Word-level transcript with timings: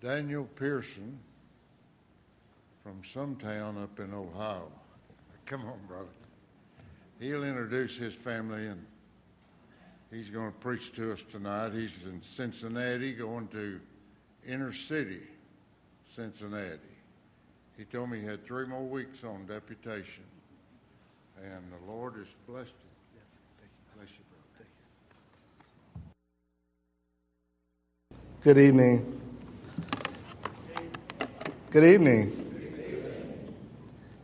Daniel 0.00 0.44
Pearson 0.56 1.18
from 2.82 3.02
some 3.04 3.36
town 3.36 3.76
up 3.82 3.98
in 4.00 4.14
Ohio. 4.14 4.70
Come 5.46 5.64
on, 5.64 5.78
brother. 5.86 6.06
He'll 7.20 7.44
introduce 7.44 7.96
his 7.96 8.14
family 8.14 8.66
and 8.66 8.84
he's 10.10 10.30
going 10.30 10.52
to 10.52 10.58
preach 10.58 10.92
to 10.92 11.12
us 11.12 11.24
tonight. 11.30 11.72
He's 11.72 12.04
in 12.04 12.22
Cincinnati 12.22 13.12
going 13.12 13.48
to 13.48 13.80
inner 14.46 14.72
city 14.72 15.22
Cincinnati. 16.14 16.78
He 17.76 17.84
told 17.84 18.10
me 18.10 18.20
he 18.20 18.26
had 18.26 18.44
three 18.44 18.66
more 18.66 18.84
weeks 18.84 19.22
on 19.22 19.46
deputation. 19.46 20.24
And 21.40 21.62
the 21.70 21.92
Lord 21.92 22.14
has 22.14 22.26
blessed 22.48 22.70
him. 22.70 22.74
Yes, 23.14 23.24
thank 23.60 23.70
you. 23.70 23.84
Bless 23.96 24.10
you, 24.10 24.24
brother. 24.30 24.68
Thank 28.08 28.16
you. 28.16 28.52
Good 28.54 28.58
evening. 28.58 29.27
Good 31.70 31.84
evening. 31.84 32.32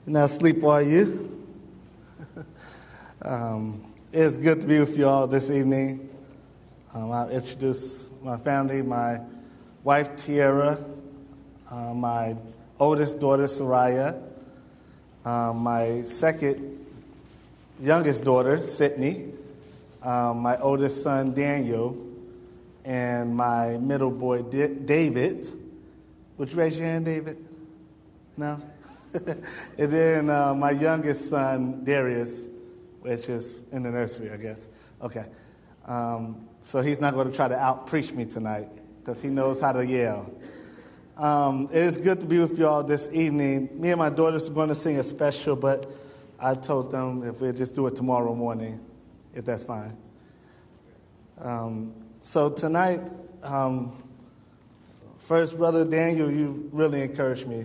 Not 0.07 0.31
asleep, 0.31 0.65
are 0.65 0.81
you? 0.81 1.47
um, 3.23 3.93
it's 4.11 4.39
good 4.39 4.63
to 4.63 4.67
be 4.67 4.81
with 4.81 4.97
you 4.97 5.07
all 5.07 5.27
this 5.27 5.51
evening. 5.51 6.09
Um, 6.95 7.13
I'll 7.13 7.29
introduce 7.29 8.09
my 8.23 8.39
family, 8.39 8.81
my 8.81 9.21
wife, 9.83 10.17
Tiara, 10.17 10.83
uh, 11.71 11.93
my 11.93 12.35
oldest 12.81 13.21
daughter, 13.21 13.45
Soraya, 13.45 14.19
um, 15.27 15.59
my 15.59 16.01
second 16.05 16.87
youngest 17.79 18.25
daughter, 18.25 18.63
Sydney, 18.63 19.33
um, 20.03 20.39
my 20.39 20.57
oldest 20.61 21.03
son, 21.03 21.35
Daniel, 21.35 21.95
and 22.87 23.37
my 23.37 23.77
middle 23.77 24.11
boy, 24.11 24.41
D- 24.41 24.67
David. 24.67 25.61
Would 26.37 26.51
you 26.51 26.57
raise 26.57 26.77
your 26.77 26.87
hand, 26.87 27.05
David? 27.05 27.45
No? 28.37 28.61
and 29.15 29.45
then 29.77 30.31
uh, 30.31 30.53
my 30.55 30.73
youngest 30.73 31.31
son, 31.31 31.85
Darius, 31.85 32.41
which 33.01 33.29
is 33.29 33.61
in 33.71 33.85
the 33.85 33.91
nursery, 33.91 34.31
I 34.31 34.37
guess. 34.37 34.69
Okay. 35.01 35.27
Um, 35.87 36.49
so 36.63 36.81
he's 36.81 37.01
not 37.01 37.15
going 37.15 37.31
to 37.31 37.37
try 37.37 37.47
to 37.47 37.57
out 37.57 37.87
preach 37.87 38.13
me 38.13 38.25
tonight 38.25 38.69
because 38.99 39.23
he 39.23 39.29
knows 39.29 39.61
how 39.61 39.73
to 39.73 39.87
yell. 39.87 40.33
Um, 41.17 41.69
it 41.71 41.83
is 41.83 41.99
good 41.99 42.21
to 42.21 42.27
be 42.27 42.41
with 42.41 42.59
you 42.59 42.67
all 42.67 42.83
this 42.83 43.09
evening. 43.13 43.69
Me 43.81 43.91
and 43.91 43.99
my 43.99 44.11
daughters 44.11 44.49
are 44.49 44.53
going 44.53 44.71
to 44.71 44.75
sing 44.75 44.99
a 44.99 45.05
special, 45.05 45.55
but 45.55 45.89
I 46.41 46.55
told 46.55 46.91
them 46.91 47.23
if 47.23 47.41
we 47.41 47.53
just 47.53 47.77
do 47.77 47.87
it 47.87 47.95
tomorrow 47.95 48.35
morning, 48.35 48.81
if 49.35 49.45
that's 49.45 49.63
fine. 49.63 49.97
Um, 51.39 51.95
so 52.21 52.51
tonight, 52.51 53.01
um, 53.45 54.04
first, 55.25 55.57
Brother 55.57 55.85
Daniel, 55.85 56.31
you 56.31 56.69
really 56.73 57.01
encouraged 57.01 57.47
me 57.47 57.65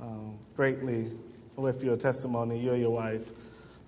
um, 0.00 0.38
greatly 0.56 1.10
with 1.56 1.82
your 1.82 1.96
testimony, 1.96 2.58
you 2.58 2.70
and 2.72 2.80
your 2.80 2.90
wife. 2.90 3.30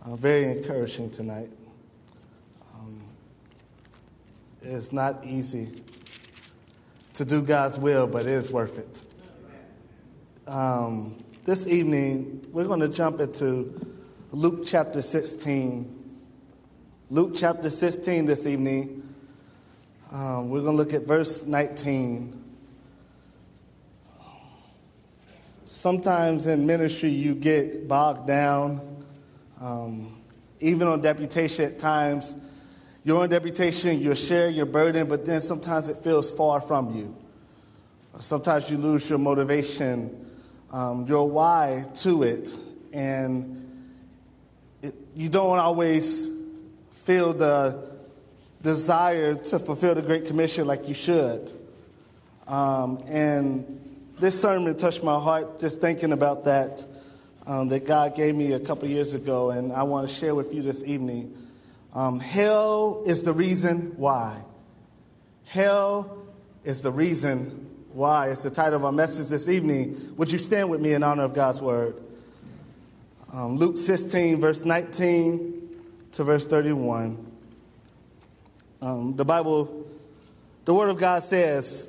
Uh, 0.05 0.15
very 0.17 0.45
encouraging 0.45 1.11
tonight. 1.11 1.49
Um, 2.75 3.03
it's 4.63 4.93
not 4.93 5.25
easy 5.25 5.71
to 7.15 7.25
do 7.25 7.41
God's 7.41 7.79
will, 7.79 8.07
but 8.07 8.23
it 8.23 8.33
is 8.33 8.51
worth 8.51 8.79
it. 8.79 8.99
Um, 10.47 11.25
this 11.45 11.67
evening, 11.67 12.47
we're 12.53 12.67
going 12.67 12.81
to 12.81 12.89
jump 12.89 13.21
into 13.21 13.97
Luke 14.33 14.65
chapter 14.67 15.01
16. 15.01 16.19
Luke 17.09 17.33
chapter 17.37 17.71
16 17.71 18.27
this 18.27 18.47
evening. 18.47 19.15
Um, 20.11 20.51
we're 20.51 20.61
going 20.61 20.77
to 20.77 20.83
look 20.83 20.93
at 20.93 21.07
verse 21.07 21.43
19. 21.45 22.42
Sometimes 25.73 26.47
in 26.47 26.67
ministry, 26.67 27.09
you 27.09 27.35
get 27.35 27.89
bogged 27.89 28.27
down. 28.27 29.05
Um, 29.59 30.21
even 30.61 30.87
on 30.87 31.01
deputation, 31.01 31.65
at 31.65 31.79
times, 31.79 32.37
you're 33.05 33.23
on 33.23 33.31
deputation, 33.31 33.99
you're 33.99 34.15
sharing 34.15 34.55
your 34.55 34.67
burden, 34.67 35.09
but 35.09 35.25
then 35.25 35.41
sometimes 35.41 35.89
it 35.89 35.99
feels 36.01 36.31
far 36.31 36.61
from 36.61 36.95
you. 36.95 37.17
Sometimes 38.21 38.69
you 38.69 38.77
lose 38.77 39.09
your 39.09 39.19
motivation, 39.19 40.31
um, 40.71 41.07
your 41.07 41.27
why 41.27 41.87
to 41.95 42.23
it, 42.23 42.55
and 42.93 43.97
it, 44.83 44.95
you 45.17 45.31
don't 45.31 45.59
always 45.59 46.29
feel 46.93 47.33
the 47.33 47.93
desire 48.61 49.35
to 49.37 49.59
fulfill 49.59 49.95
the 49.95 50.03
Great 50.03 50.27
Commission 50.27 50.67
like 50.67 50.87
you 50.87 50.95
should. 50.95 51.51
Um, 52.47 53.03
and 53.07 53.82
this 54.23 54.41
sermon 54.41 54.77
touched 54.77 55.03
my 55.03 55.19
heart 55.19 55.59
just 55.59 55.81
thinking 55.81 56.13
about 56.13 56.45
that, 56.45 56.87
um, 57.45 57.69
that 57.71 57.85
God 57.85 58.15
gave 58.15 58.37
me 58.37 58.53
a 58.53 58.61
couple 58.61 58.89
years 58.89 59.15
ago, 59.15 59.51
and 59.51 59.73
I 59.73 59.83
want 59.83 60.09
to 60.09 60.15
share 60.15 60.33
with 60.33 60.55
you 60.55 60.63
this 60.63 60.85
evening. 60.85 61.37
Um, 61.93 62.21
hell 62.21 63.03
is 63.05 63.23
the 63.23 63.33
reason 63.33 63.95
why. 63.97 64.45
Hell 65.45 66.25
is 66.63 66.83
the 66.83 66.93
reason 66.93 67.69
why. 67.95 68.31
It's 68.31 68.45
the 68.45 68.51
title 68.51 68.77
of 68.77 68.85
our 68.85 68.93
message 68.93 69.27
this 69.27 69.49
evening. 69.49 70.15
Would 70.17 70.31
you 70.31 70.39
stand 70.39 70.71
with 70.71 70.81
me 70.81 70.93
in 70.93 71.03
honor 71.03 71.25
of 71.25 71.35
God's 71.35 71.61
word? 71.61 72.01
Um, 73.33 73.57
Luke 73.57 73.77
16, 73.77 74.41
verse 74.41 74.65
19 74.65 75.81
to 76.13 76.23
verse 76.23 76.47
31. 76.47 77.27
Um, 78.81 79.17
the 79.17 79.25
Bible, 79.25 79.85
the 80.65 80.75
Word 80.75 80.91
of 80.91 80.99
God 80.99 81.25
says, 81.25 81.89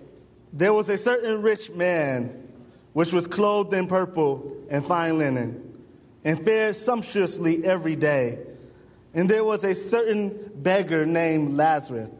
There 0.53 0.71
was 0.71 0.87
a 0.89 0.97
certain 0.97 1.41
rich 1.41 1.71
man 1.71 2.47
which 2.93 3.11
was 3.11 3.25
clothed 3.27 3.73
in 3.73 3.87
purple 3.87 4.55
and 4.69 4.85
fine 4.85 5.17
linen, 5.17 5.73
and 6.23 6.45
fared 6.45 6.75
sumptuously 6.75 7.65
every 7.65 7.95
day. 7.95 8.37
And 9.15 9.27
there 9.27 9.43
was 9.43 9.63
a 9.63 9.73
certain 9.73 10.51
beggar 10.55 11.07
named 11.07 11.57
Lazarus, 11.57 12.11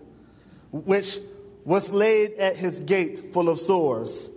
which 0.71 1.19
was 1.63 1.91
laid 1.91 2.33
at 2.33 2.57
his 2.57 2.79
gate 2.79 3.31
full 3.33 3.49
of 3.49 3.59
sores, 3.59 4.31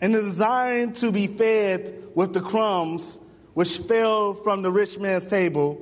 and 0.00 0.14
desiring 0.14 0.94
to 0.94 1.12
be 1.12 1.26
fed 1.26 2.04
with 2.14 2.32
the 2.32 2.40
crumbs 2.40 3.18
which 3.52 3.78
fell 3.80 4.32
from 4.32 4.62
the 4.62 4.70
rich 4.70 4.98
man's 4.98 5.26
table. 5.26 5.78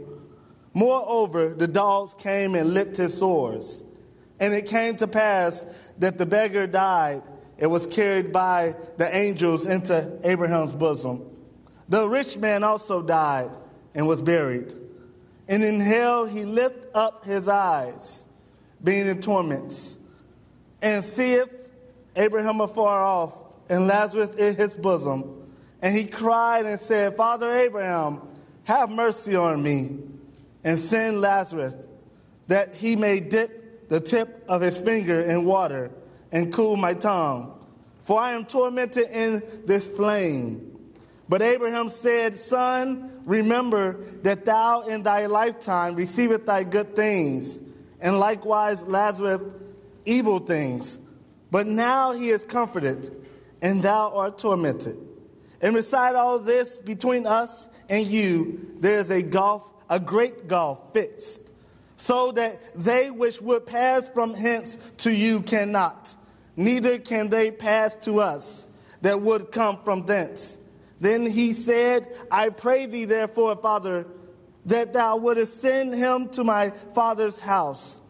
Moreover, 0.74 1.50
the 1.50 1.68
dogs 1.68 2.14
came 2.16 2.56
and 2.56 2.74
licked 2.74 2.96
his 2.96 3.16
sores. 3.16 3.84
And 4.40 4.52
it 4.52 4.66
came 4.66 4.96
to 4.96 5.06
pass 5.06 5.64
that 5.98 6.18
the 6.18 6.26
beggar 6.26 6.66
died 6.66 7.22
and 7.58 7.70
was 7.70 7.86
carried 7.86 8.32
by 8.32 8.74
the 8.96 9.14
angels 9.14 9.66
into 9.66 10.18
Abraham's 10.24 10.72
bosom. 10.72 11.24
The 11.88 12.08
rich 12.08 12.36
man 12.36 12.64
also 12.64 13.02
died 13.02 13.50
and 13.94 14.06
was 14.06 14.20
buried. 14.20 14.74
And 15.48 15.62
in 15.62 15.80
hell 15.80 16.26
he 16.26 16.44
lifted 16.44 16.88
up 16.94 17.24
his 17.24 17.48
eyes, 17.48 18.24
being 18.82 19.06
in 19.06 19.20
torments, 19.20 19.96
and 20.82 21.04
seeth 21.04 21.48
Abraham 22.14 22.60
afar 22.60 23.04
off 23.04 23.32
and 23.68 23.86
Lazarus 23.86 24.30
in 24.36 24.56
his 24.56 24.74
bosom. 24.74 25.42
And 25.80 25.96
he 25.96 26.04
cried 26.04 26.66
and 26.66 26.80
said, 26.80 27.16
Father 27.16 27.54
Abraham, 27.54 28.22
have 28.64 28.90
mercy 28.90 29.36
on 29.36 29.62
me, 29.62 29.98
and 30.64 30.78
send 30.78 31.20
Lazarus, 31.20 31.74
that 32.48 32.74
he 32.74 32.96
may 32.96 33.20
dip 33.20 33.88
the 33.88 34.00
tip 34.00 34.44
of 34.48 34.60
his 34.60 34.76
finger 34.76 35.20
in 35.20 35.44
water 35.44 35.90
and 36.32 36.52
cool 36.52 36.76
my 36.76 36.94
tongue. 36.94 37.52
For 38.02 38.20
I 38.20 38.32
am 38.32 38.44
tormented 38.44 39.08
in 39.10 39.42
this 39.64 39.86
flame. 39.86 40.76
But 41.28 41.42
Abraham 41.42 41.88
said, 41.88 42.36
Son, 42.36 43.20
remember 43.24 44.04
that 44.22 44.44
thou 44.44 44.82
in 44.82 45.02
thy 45.02 45.26
lifetime 45.26 45.96
receivest 45.96 46.46
thy 46.46 46.62
good 46.62 46.94
things, 46.94 47.60
and 48.00 48.18
likewise 48.18 48.82
Lazarus 48.84 49.42
evil 50.04 50.38
things. 50.38 50.98
But 51.50 51.66
now 51.66 52.12
he 52.12 52.30
is 52.30 52.44
comforted, 52.44 53.26
and 53.60 53.82
thou 53.82 54.12
art 54.14 54.38
tormented. 54.38 54.98
And 55.60 55.74
beside 55.74 56.14
all 56.14 56.38
this, 56.38 56.76
between 56.76 57.26
us 57.26 57.68
and 57.88 58.06
you, 58.06 58.76
there 58.78 58.98
is 58.98 59.10
a 59.10 59.22
gulf, 59.22 59.62
a 59.88 59.98
great 59.98 60.48
gulf 60.48 60.92
fixed, 60.92 61.40
so 61.96 62.32
that 62.32 62.60
they 62.74 63.10
which 63.10 63.40
would 63.40 63.66
pass 63.66 64.08
from 64.08 64.34
hence 64.34 64.76
to 64.98 65.12
you 65.12 65.40
cannot, 65.40 66.14
neither 66.56 66.98
can 66.98 67.28
they 67.28 67.50
pass 67.50 67.94
to 67.96 68.20
us 68.20 68.66
that 69.02 69.20
would 69.20 69.52
come 69.52 69.78
from 69.84 70.06
thence. 70.06 70.56
Then 71.00 71.26
he 71.26 71.52
said, 71.52 72.14
I 72.30 72.48
pray 72.48 72.86
thee, 72.86 73.04
therefore, 73.04 73.56
Father, 73.56 74.06
that 74.64 74.92
thou 74.92 75.16
wouldest 75.16 75.60
send 75.60 75.94
him 75.94 76.28
to 76.30 76.42
my 76.42 76.70
father's 76.94 77.38
house. 77.38 78.00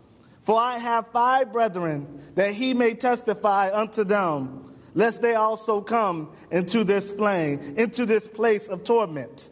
For 0.42 0.58
I 0.58 0.78
have 0.78 1.08
five 1.08 1.52
brethren, 1.52 2.22
that 2.36 2.54
he 2.54 2.72
may 2.72 2.94
testify 2.94 3.70
unto 3.74 4.04
them, 4.04 4.72
lest 4.94 5.20
they 5.20 5.34
also 5.34 5.80
come 5.80 6.32
into 6.50 6.84
this 6.84 7.10
flame, 7.10 7.74
into 7.76 8.06
this 8.06 8.28
place 8.28 8.68
of 8.68 8.84
torment. 8.84 9.50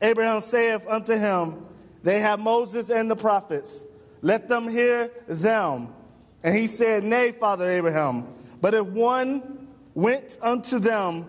Abraham 0.00 0.40
saith 0.40 0.86
unto 0.88 1.16
him, 1.16 1.66
They 2.02 2.20
have 2.20 2.40
Moses 2.40 2.88
and 2.90 3.10
the 3.10 3.14
prophets. 3.14 3.84
Let 4.22 4.48
them 4.48 4.68
hear 4.68 5.10
them. 5.28 5.94
And 6.42 6.56
he 6.56 6.66
said, 6.66 7.04
Nay, 7.04 7.32
Father 7.32 7.70
Abraham, 7.70 8.26
but 8.60 8.74
if 8.74 8.86
one 8.86 9.68
went 9.94 10.38
unto 10.42 10.78
them 10.78 11.28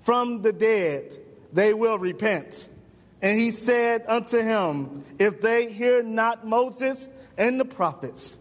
from 0.00 0.42
the 0.42 0.52
dead, 0.52 1.16
they 1.52 1.74
will 1.74 1.98
repent. 1.98 2.68
And 3.20 3.38
he 3.38 3.50
said 3.50 4.04
unto 4.06 4.38
him, 4.38 5.04
If 5.18 5.40
they 5.40 5.70
hear 5.70 6.02
not 6.02 6.46
Moses 6.46 7.08
and 7.36 7.58
the 7.58 7.64
prophets, 7.64 8.38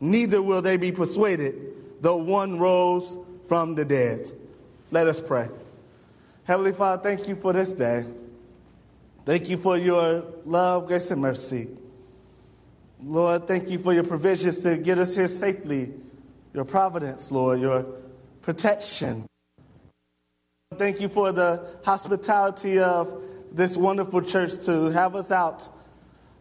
neither 0.00 0.40
will 0.40 0.62
they 0.62 0.76
be 0.76 0.92
persuaded, 0.92 2.02
though 2.02 2.16
one 2.16 2.58
rose 2.58 3.16
from 3.48 3.74
the 3.74 3.84
dead. 3.84 4.30
Let 4.90 5.06
us 5.08 5.20
pray. 5.20 5.48
Heavenly 6.44 6.72
Father, 6.72 7.02
thank 7.02 7.28
you 7.28 7.36
for 7.36 7.52
this 7.52 7.72
day. 7.72 8.04
Thank 9.24 9.48
you 9.48 9.56
for 9.56 9.76
your 9.76 10.24
love, 10.44 10.86
grace, 10.86 11.10
and 11.10 11.20
mercy. 11.20 11.68
Lord, 13.02 13.46
thank 13.46 13.70
you 13.70 13.78
for 13.78 13.94
your 13.94 14.04
provisions 14.04 14.58
to 14.58 14.76
get 14.76 14.98
us 14.98 15.14
here 15.14 15.28
safely, 15.28 15.92
your 16.52 16.64
providence, 16.64 17.32
Lord, 17.32 17.60
your 17.60 17.86
protection. 18.42 19.26
Thank 20.76 21.00
you 21.00 21.08
for 21.08 21.32
the 21.32 21.66
hospitality 21.82 22.78
of 22.78 23.22
this 23.52 23.76
wonderful 23.76 24.20
church 24.22 24.64
to 24.66 24.90
have 24.90 25.16
us 25.16 25.30
out 25.30 25.68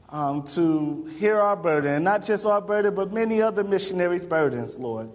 um, 0.10 0.44
to 0.48 1.06
hear 1.18 1.38
our 1.38 1.56
burden, 1.56 2.04
not 2.04 2.26
just 2.26 2.46
our 2.46 2.62
burden, 2.62 2.94
but 2.94 3.14
many 3.14 3.42
other 3.42 3.64
missionaries' 3.64 4.26
burdens, 4.26 4.78
Lord. 4.78 5.10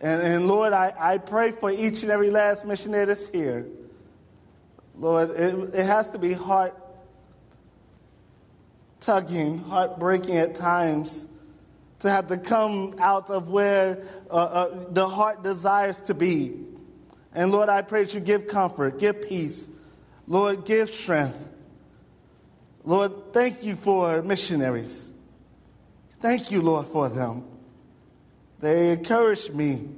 And, 0.00 0.22
and 0.22 0.48
Lord, 0.48 0.72
I, 0.72 0.94
I 0.98 1.18
pray 1.18 1.52
for 1.52 1.70
each 1.70 2.02
and 2.02 2.10
every 2.10 2.30
last 2.30 2.64
missionary 2.64 3.04
that's 3.06 3.28
here. 3.28 3.66
Lord, 4.94 5.30
it, 5.30 5.74
it 5.74 5.84
has 5.84 6.10
to 6.10 6.18
be 6.18 6.32
heart 6.32 6.74
tugging, 9.06 9.58
heartbreaking 9.58 10.36
at 10.36 10.56
times 10.56 11.28
to 12.00 12.10
have 12.10 12.26
to 12.26 12.36
come 12.36 12.96
out 12.98 13.30
of 13.30 13.48
where 13.48 14.02
uh, 14.28 14.34
uh, 14.34 14.84
the 14.90 15.08
heart 15.08 15.44
desires 15.44 16.00
to 16.00 16.12
be. 16.12 16.52
And 17.32 17.52
Lord, 17.52 17.68
I 17.68 17.82
pray 17.82 18.02
that 18.02 18.14
you 18.14 18.20
give 18.20 18.48
comfort, 18.48 18.98
give 18.98 19.22
peace. 19.28 19.68
Lord, 20.26 20.64
give 20.64 20.92
strength. 20.92 21.38
Lord, 22.84 23.32
thank 23.32 23.62
you 23.62 23.76
for 23.76 24.22
missionaries. 24.22 25.12
Thank 26.20 26.50
you, 26.50 26.60
Lord, 26.60 26.88
for 26.88 27.08
them. 27.08 27.44
They 28.58 28.90
encourage 28.90 29.50
me. 29.50 29.88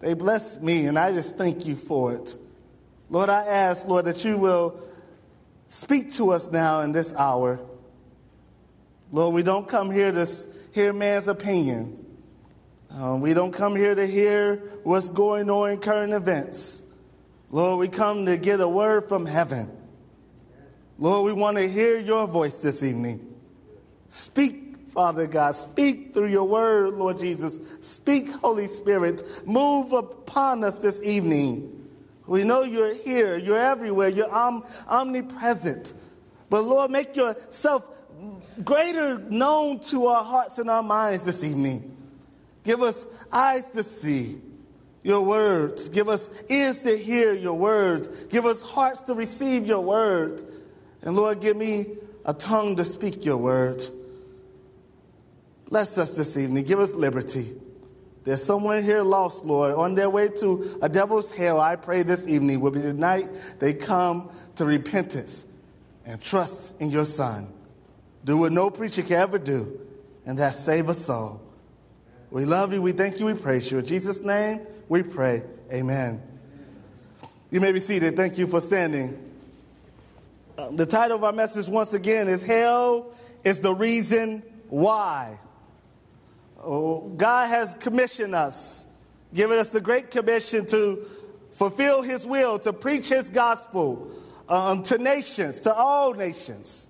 They 0.00 0.12
bless 0.12 0.60
me, 0.60 0.84
and 0.84 0.98
I 0.98 1.12
just 1.12 1.38
thank 1.38 1.64
you 1.64 1.76
for 1.76 2.12
it. 2.12 2.36
Lord, 3.08 3.30
I 3.30 3.46
ask, 3.46 3.86
Lord, 3.86 4.04
that 4.04 4.22
you 4.22 4.36
will 4.36 4.78
speak 5.68 6.12
to 6.14 6.32
us 6.32 6.50
now 6.50 6.80
in 6.80 6.92
this 6.92 7.14
hour. 7.14 7.58
Lord, 9.12 9.34
we 9.34 9.42
don't 9.42 9.68
come 9.68 9.90
here 9.90 10.10
to 10.10 10.26
hear 10.72 10.94
man's 10.94 11.28
opinion. 11.28 11.98
Um, 12.90 13.20
we 13.20 13.34
don't 13.34 13.52
come 13.52 13.76
here 13.76 13.94
to 13.94 14.06
hear 14.06 14.56
what's 14.82 15.10
going 15.10 15.50
on 15.50 15.70
in 15.70 15.78
current 15.78 16.14
events. 16.14 16.82
Lord, 17.50 17.78
we 17.78 17.88
come 17.88 18.24
to 18.24 18.38
get 18.38 18.60
a 18.60 18.68
word 18.68 19.08
from 19.08 19.26
heaven. 19.26 19.70
Lord, 20.98 21.26
we 21.26 21.32
want 21.32 21.58
to 21.58 21.68
hear 21.68 21.98
your 21.98 22.26
voice 22.26 22.56
this 22.56 22.82
evening. 22.82 23.34
Speak, 24.08 24.76
Father 24.94 25.26
God. 25.26 25.56
Speak 25.56 26.14
through 26.14 26.28
your 26.28 26.44
word, 26.44 26.94
Lord 26.94 27.18
Jesus. 27.18 27.58
Speak, 27.80 28.30
Holy 28.30 28.66
Spirit. 28.66 29.22
Move 29.46 29.92
upon 29.92 30.64
us 30.64 30.78
this 30.78 31.00
evening. 31.02 31.90
We 32.26 32.44
know 32.44 32.62
you're 32.62 32.94
here, 32.94 33.36
you're 33.36 33.58
everywhere, 33.58 34.08
you're 34.08 34.32
om- 34.32 34.64
omnipresent. 34.88 35.92
But 36.48 36.62
Lord, 36.62 36.90
make 36.90 37.16
yourself 37.16 37.88
greater 38.64 39.18
known 39.18 39.80
to 39.80 40.06
our 40.06 40.24
hearts 40.24 40.58
and 40.58 40.68
our 40.68 40.82
minds 40.82 41.24
this 41.24 41.42
evening. 41.44 41.96
Give 42.64 42.82
us 42.82 43.06
eyes 43.32 43.66
to 43.68 43.82
see 43.82 44.40
your 45.02 45.22
words. 45.22 45.88
Give 45.88 46.08
us 46.08 46.30
ears 46.48 46.80
to 46.80 46.96
hear 46.96 47.34
your 47.34 47.54
words. 47.54 48.08
Give 48.26 48.46
us 48.46 48.62
hearts 48.62 49.00
to 49.02 49.14
receive 49.14 49.66
your 49.66 49.80
word. 49.80 50.42
And 51.02 51.16
Lord, 51.16 51.40
give 51.40 51.56
me 51.56 51.86
a 52.24 52.32
tongue 52.32 52.76
to 52.76 52.84
speak 52.84 53.24
your 53.24 53.36
words. 53.36 53.90
Bless 55.68 55.98
us 55.98 56.10
this 56.12 56.36
evening. 56.36 56.64
Give 56.64 56.78
us 56.78 56.92
liberty. 56.92 57.56
There's 58.24 58.44
someone 58.44 58.84
here 58.84 59.02
lost, 59.02 59.44
Lord, 59.44 59.74
on 59.74 59.96
their 59.96 60.08
way 60.08 60.28
to 60.28 60.78
a 60.80 60.88
devil's 60.88 61.30
hell. 61.32 61.60
I 61.60 61.74
pray 61.74 62.04
this 62.04 62.28
evening 62.28 62.60
will 62.60 62.70
be 62.70 62.80
the 62.80 62.92
night 62.92 63.28
they 63.58 63.72
come 63.72 64.30
to 64.56 64.64
repentance 64.64 65.44
and 66.04 66.20
trust 66.20 66.72
in 66.78 66.90
your 66.90 67.04
Son. 67.04 67.52
Do 68.24 68.36
what 68.36 68.52
no 68.52 68.70
preacher 68.70 69.02
can 69.02 69.14
ever 69.14 69.38
do, 69.38 69.80
and 70.24 70.38
that 70.38 70.56
save 70.56 70.88
a 70.88 70.94
soul. 70.94 71.40
We 72.30 72.44
love 72.44 72.72
you, 72.72 72.80
we 72.80 72.92
thank 72.92 73.18
you, 73.20 73.26
we 73.26 73.34
praise 73.34 73.70
you. 73.70 73.78
In 73.78 73.86
Jesus' 73.86 74.20
name, 74.20 74.60
we 74.88 75.02
pray. 75.02 75.42
Amen. 75.72 76.22
You 77.50 77.60
may 77.60 77.72
be 77.72 77.80
seated. 77.80 78.16
Thank 78.16 78.38
you 78.38 78.46
for 78.46 78.60
standing. 78.60 79.30
Uh, 80.56 80.70
the 80.70 80.86
title 80.86 81.16
of 81.16 81.24
our 81.24 81.32
message, 81.32 81.68
once 81.68 81.92
again, 81.92 82.28
is 82.28 82.42
Hell 82.42 83.12
is 83.44 83.60
the 83.60 83.74
Reason 83.74 84.42
Why. 84.68 85.38
Oh, 86.62 87.08
God 87.16 87.48
has 87.48 87.74
commissioned 87.74 88.34
us, 88.34 88.86
given 89.34 89.58
us 89.58 89.70
the 89.70 89.80
great 89.80 90.10
commission 90.10 90.64
to 90.66 91.06
fulfill 91.52 92.02
His 92.02 92.26
will, 92.26 92.58
to 92.60 92.72
preach 92.72 93.08
His 93.08 93.28
gospel 93.28 94.10
um, 94.48 94.82
to 94.84 94.98
nations, 94.98 95.60
to 95.60 95.74
all 95.74 96.14
nations. 96.14 96.88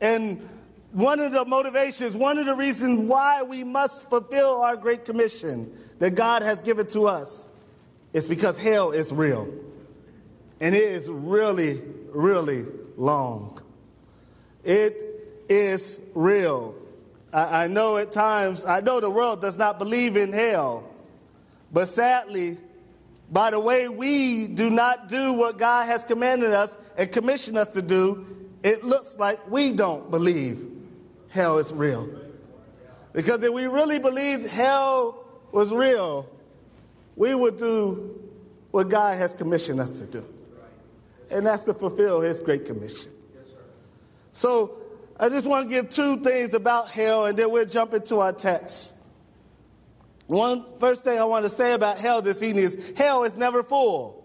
And 0.00 0.48
one 0.96 1.20
of 1.20 1.30
the 1.30 1.44
motivations, 1.44 2.16
one 2.16 2.38
of 2.38 2.46
the 2.46 2.54
reasons 2.54 3.00
why 3.00 3.42
we 3.42 3.62
must 3.62 4.08
fulfill 4.08 4.62
our 4.62 4.78
great 4.78 5.04
commission 5.04 5.70
that 5.98 6.14
God 6.14 6.40
has 6.40 6.62
given 6.62 6.86
to 6.86 7.06
us 7.06 7.44
is 8.14 8.26
because 8.26 8.56
hell 8.56 8.92
is 8.92 9.12
real. 9.12 9.46
And 10.58 10.74
it 10.74 10.84
is 10.84 11.06
really, 11.06 11.82
really 12.08 12.64
long. 12.96 13.60
It 14.64 15.44
is 15.50 16.00
real. 16.14 16.74
I, 17.30 17.64
I 17.64 17.66
know 17.66 17.98
at 17.98 18.10
times, 18.10 18.64
I 18.64 18.80
know 18.80 18.98
the 18.98 19.10
world 19.10 19.42
does 19.42 19.58
not 19.58 19.78
believe 19.78 20.16
in 20.16 20.32
hell, 20.32 20.82
but 21.70 21.88
sadly, 21.88 22.56
by 23.30 23.50
the 23.50 23.60
way 23.60 23.90
we 23.90 24.46
do 24.46 24.70
not 24.70 25.10
do 25.10 25.34
what 25.34 25.58
God 25.58 25.84
has 25.88 26.04
commanded 26.04 26.54
us 26.54 26.74
and 26.96 27.12
commissioned 27.12 27.58
us 27.58 27.68
to 27.74 27.82
do, 27.82 28.48
it 28.62 28.82
looks 28.82 29.14
like 29.18 29.50
we 29.50 29.74
don't 29.74 30.10
believe 30.10 30.72
hell 31.36 31.58
is 31.58 31.72
real. 31.72 32.08
Because 33.12 33.42
if 33.42 33.52
we 33.52 33.66
really 33.66 33.98
believed 33.98 34.48
hell 34.48 35.24
was 35.52 35.70
real, 35.70 36.28
we 37.14 37.34
would 37.34 37.58
do 37.58 38.18
what 38.72 38.88
God 38.88 39.16
has 39.16 39.32
commissioned 39.32 39.78
us 39.78 39.92
to 39.92 40.06
do. 40.06 40.24
And 41.30 41.46
that's 41.46 41.62
to 41.62 41.74
fulfill 41.74 42.20
his 42.20 42.40
great 42.40 42.64
commission. 42.66 43.12
So 44.32 44.78
I 45.18 45.28
just 45.28 45.46
want 45.46 45.68
to 45.68 45.74
give 45.74 45.88
two 45.88 46.22
things 46.22 46.54
about 46.54 46.90
hell, 46.90 47.26
and 47.26 47.38
then 47.38 47.50
we'll 47.50 47.64
jump 47.64 47.94
into 47.94 48.18
our 48.18 48.32
text. 48.32 48.92
One 50.26 50.64
first 50.78 51.04
thing 51.04 51.18
I 51.18 51.24
want 51.24 51.44
to 51.44 51.48
say 51.48 51.72
about 51.72 51.98
hell 51.98 52.20
this 52.20 52.42
evening 52.42 52.64
is 52.64 52.92
hell 52.96 53.24
is 53.24 53.36
never 53.36 53.62
full. 53.62 54.24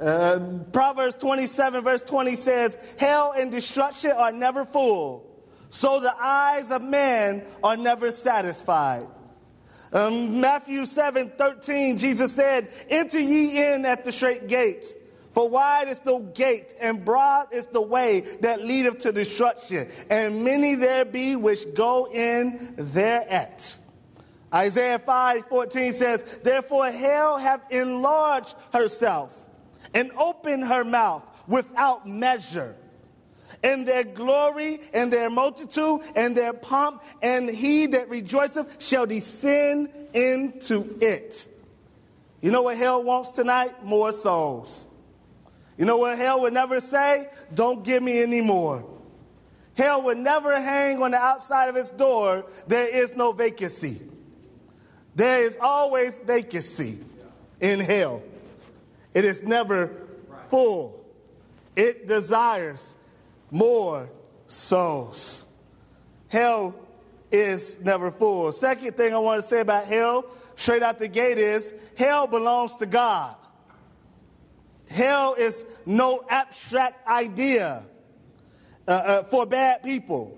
Uh, 0.00 0.40
Proverbs 0.72 1.16
27, 1.16 1.84
verse 1.84 2.02
20 2.02 2.34
says, 2.36 2.76
Hell 2.98 3.34
and 3.36 3.52
destruction 3.52 4.12
are 4.12 4.32
never 4.32 4.64
full 4.64 5.29
so 5.70 6.00
the 6.00 6.14
eyes 6.20 6.70
of 6.70 6.82
man 6.82 7.44
are 7.62 7.76
never 7.76 8.10
satisfied. 8.10 9.06
Um, 9.92 10.40
Matthew 10.40 10.84
7 10.84 11.32
13, 11.36 11.98
Jesus 11.98 12.32
said, 12.32 12.70
Enter 12.88 13.20
ye 13.20 13.72
in 13.72 13.84
at 13.84 14.04
the 14.04 14.12
straight 14.12 14.46
gate. 14.46 14.96
For 15.32 15.48
wide 15.48 15.88
is 15.88 15.98
the 16.00 16.18
gate, 16.18 16.74
and 16.80 17.04
broad 17.04 17.52
is 17.52 17.66
the 17.66 17.80
way 17.80 18.20
that 18.40 18.64
leadeth 18.64 18.98
to 19.00 19.12
destruction, 19.12 19.88
and 20.10 20.42
many 20.42 20.74
there 20.74 21.04
be 21.04 21.36
which 21.36 21.72
go 21.74 22.08
in 22.10 22.74
thereat. 22.76 23.78
Isaiah 24.52 24.98
5 24.98 25.46
14 25.48 25.92
says, 25.92 26.40
Therefore 26.42 26.90
hell 26.90 27.38
hath 27.38 27.60
enlarged 27.70 28.56
herself, 28.72 29.32
and 29.94 30.10
opened 30.18 30.64
her 30.64 30.84
mouth 30.84 31.24
without 31.46 32.08
measure 32.08 32.74
and 33.62 33.86
their 33.86 34.04
glory 34.04 34.80
and 34.92 35.12
their 35.12 35.30
multitude 35.30 36.00
and 36.14 36.36
their 36.36 36.52
pomp, 36.52 37.02
and 37.22 37.48
he 37.48 37.86
that 37.86 38.08
rejoiceth 38.08 38.82
shall 38.82 39.06
descend 39.06 39.90
into 40.12 40.98
it. 41.00 41.46
You 42.40 42.50
know 42.50 42.62
what 42.62 42.76
hell 42.76 43.02
wants 43.02 43.30
tonight? 43.30 43.84
More 43.84 44.12
souls. 44.12 44.86
You 45.76 45.84
know 45.84 45.98
what 45.98 46.16
hell 46.18 46.42
would 46.42 46.52
never 46.52 46.80
say? 46.80 47.28
Don't 47.54 47.84
give 47.84 48.02
me 48.02 48.22
any 48.22 48.40
more. 48.40 48.84
Hell 49.76 50.02
would 50.02 50.18
never 50.18 50.60
hang 50.60 51.02
on 51.02 51.12
the 51.12 51.16
outside 51.16 51.68
of 51.68 51.76
its 51.76 51.90
door, 51.90 52.44
there 52.66 52.88
is 52.88 53.14
no 53.14 53.32
vacancy. 53.32 54.00
There 55.14 55.42
is 55.42 55.58
always 55.60 56.12
vacancy 56.24 56.98
in 57.60 57.80
hell. 57.80 58.22
It 59.14 59.24
is 59.24 59.42
never 59.42 59.90
full. 60.50 61.04
It 61.76 62.06
desires 62.06 62.96
more 63.50 64.10
souls. 64.46 65.44
Hell 66.28 66.74
is 67.30 67.78
never 67.80 68.10
full. 68.10 68.52
Second 68.52 68.96
thing 68.96 69.14
I 69.14 69.18
want 69.18 69.42
to 69.42 69.48
say 69.48 69.60
about 69.60 69.86
hell, 69.86 70.24
straight 70.56 70.82
out 70.82 70.98
the 70.98 71.08
gate, 71.08 71.38
is 71.38 71.72
hell 71.96 72.26
belongs 72.26 72.76
to 72.78 72.86
God. 72.86 73.36
Hell 74.88 75.34
is 75.34 75.64
no 75.86 76.24
abstract 76.28 77.06
idea 77.06 77.84
uh, 78.88 78.90
uh, 78.90 79.22
for 79.24 79.46
bad 79.46 79.82
people. 79.84 80.36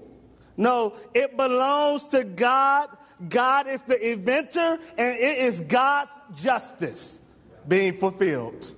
No, 0.56 0.94
it 1.14 1.36
belongs 1.36 2.08
to 2.08 2.24
God. 2.24 2.90
God 3.28 3.68
is 3.68 3.80
the 3.82 4.12
inventor, 4.12 4.78
and 4.98 5.18
it 5.18 5.38
is 5.38 5.60
God's 5.60 6.10
justice 6.34 7.18
being 7.66 7.96
fulfilled. 7.98 8.72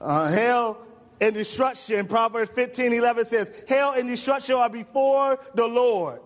Uh, 0.00 0.30
hell 0.30 0.78
and 1.20 1.34
destruction, 1.34 2.06
Proverbs 2.06 2.50
15 2.52 2.92
11 2.92 3.26
says, 3.26 3.64
Hell 3.68 3.92
and 3.92 4.08
destruction 4.08 4.54
are 4.56 4.70
before 4.70 5.38
the 5.54 5.66
Lord. 5.66 6.20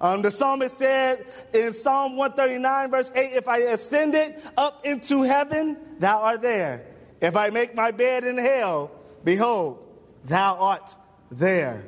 Um, 0.00 0.22
the 0.22 0.30
psalmist 0.30 0.76
said 0.76 1.24
in 1.54 1.72
Psalm 1.72 2.16
139, 2.16 2.90
verse 2.90 3.12
8, 3.14 3.32
If 3.32 3.48
I 3.48 3.58
ascend 3.58 4.14
it 4.14 4.44
up 4.56 4.84
into 4.84 5.22
heaven, 5.22 5.78
thou 5.98 6.20
art 6.20 6.42
there. 6.42 6.86
If 7.20 7.36
I 7.36 7.50
make 7.50 7.74
my 7.74 7.90
bed 7.90 8.24
in 8.24 8.36
hell, 8.36 8.90
behold, 9.24 9.82
thou 10.24 10.56
art 10.56 10.94
there. 11.30 11.84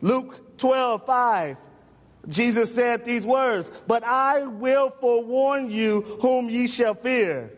Luke 0.00 0.56
12, 0.58 1.04
5. 1.04 1.56
Jesus 2.28 2.74
said 2.74 3.04
these 3.04 3.24
words, 3.24 3.70
But 3.86 4.04
I 4.04 4.46
will 4.46 4.90
forewarn 4.90 5.70
you 5.70 6.02
whom 6.20 6.50
ye 6.50 6.66
shall 6.66 6.94
fear. 6.94 7.52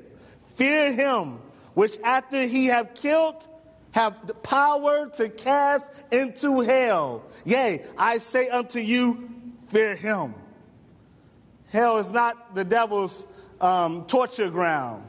Fear 0.57 0.93
him, 0.93 1.41
which 1.75 1.99
after 2.03 2.43
he 2.43 2.67
have 2.67 2.95
killed, 2.95 3.47
have 3.99 4.29
the 4.29 4.35
power 4.35 5.09
to 5.09 5.29
cast 5.29 5.91
into 6.13 6.61
hell. 6.61 7.25
Yea, 7.45 7.83
I 7.97 8.19
say 8.19 8.49
unto 8.49 8.79
you, 8.79 9.29
fear 9.71 9.97
him. 9.97 10.35
Hell 11.73 11.99
is 11.99 12.13
not 12.13 12.55
the 12.55 12.65
devil's 12.65 13.27
um, 13.61 14.05
torture 14.07 14.51
ground. 14.51 15.03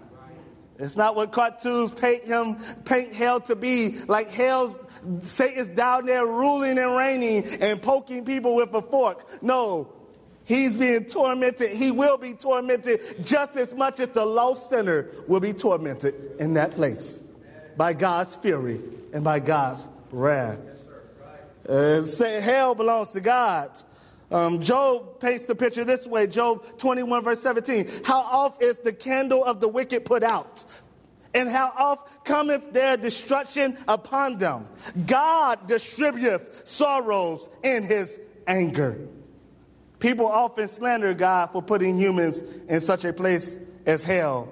It's 0.79 0.96
not 0.96 1.15
what 1.15 1.31
cartoons 1.31 1.91
paint 1.91 2.24
him, 2.24 2.55
paint 2.84 3.13
hell 3.13 3.41
to 3.41 3.55
be. 3.55 4.00
Like 4.08 4.31
hell, 4.31 4.79
Satan's 5.22 5.69
down 5.69 6.08
there 6.08 6.25
ruling 6.25 6.79
and 6.79 6.96
reigning 6.96 7.46
and 7.62 7.79
poking 7.79 8.25
people 8.25 8.55
with 8.55 8.74
a 8.74 8.81
fork. 8.81 9.43
No, 9.43 9.93
he's 10.46 10.74
being 10.74 11.05
tormented. 11.05 11.75
He 11.75 11.91
will 11.91 12.17
be 12.17 12.34
tormented 12.34 13.24
just 13.24 13.55
as 13.55 13.72
much 13.75 14.00
as 14.00 14.10
the 14.10 14.25
lost 14.25 14.67
sinner 14.67 15.10
will 15.27 15.41
be 15.41 15.53
tormented 15.53 16.15
in 16.39 16.55
that 16.55 16.72
place 16.72 17.19
by 17.79 17.93
God's 17.93 18.36
fury 18.36 18.81
and 19.13 19.24
by 19.24 19.39
God's 19.39 19.88
wrath. 20.12 20.59
Uh, 21.67 22.01
say 22.01 22.41
hell 22.41 22.75
belongs 22.75 23.12
to 23.12 23.21
God. 23.21 23.71
Um, 24.29 24.59
Job 24.59 25.21
paints 25.21 25.45
the 25.45 25.55
picture 25.55 25.86
this 25.86 26.05
way 26.05 26.27
Job 26.27 26.65
21, 26.77 27.24
verse 27.24 27.41
17. 27.41 27.89
How 28.03 28.19
oft 28.19 28.62
is 28.62 28.77
the 28.79 28.91
candle 28.91 29.45
of 29.45 29.62
the 29.62 29.69
wicked 29.69 30.03
put 30.03 30.24
out? 30.24 30.65
And 31.33 31.48
how 31.48 31.71
oft 31.77 32.25
cometh 32.25 32.74
their 32.74 32.98
destruction 32.98 33.77
upon 33.88 34.39
them? 34.39 34.67
God 35.05 35.65
distributeth 35.67 36.67
sorrows 36.67 37.48
in 37.63 37.83
his 37.83 38.19
anger. 38.45 39.00
People 40.00 40.27
often 40.27 40.67
slander 40.67 41.13
God 41.13 41.51
for 41.53 41.62
putting 41.62 41.98
humans 41.98 42.43
in 42.67 42.81
such 42.81 43.05
a 43.05 43.13
place 43.13 43.57
as 43.86 44.03
hell. 44.03 44.50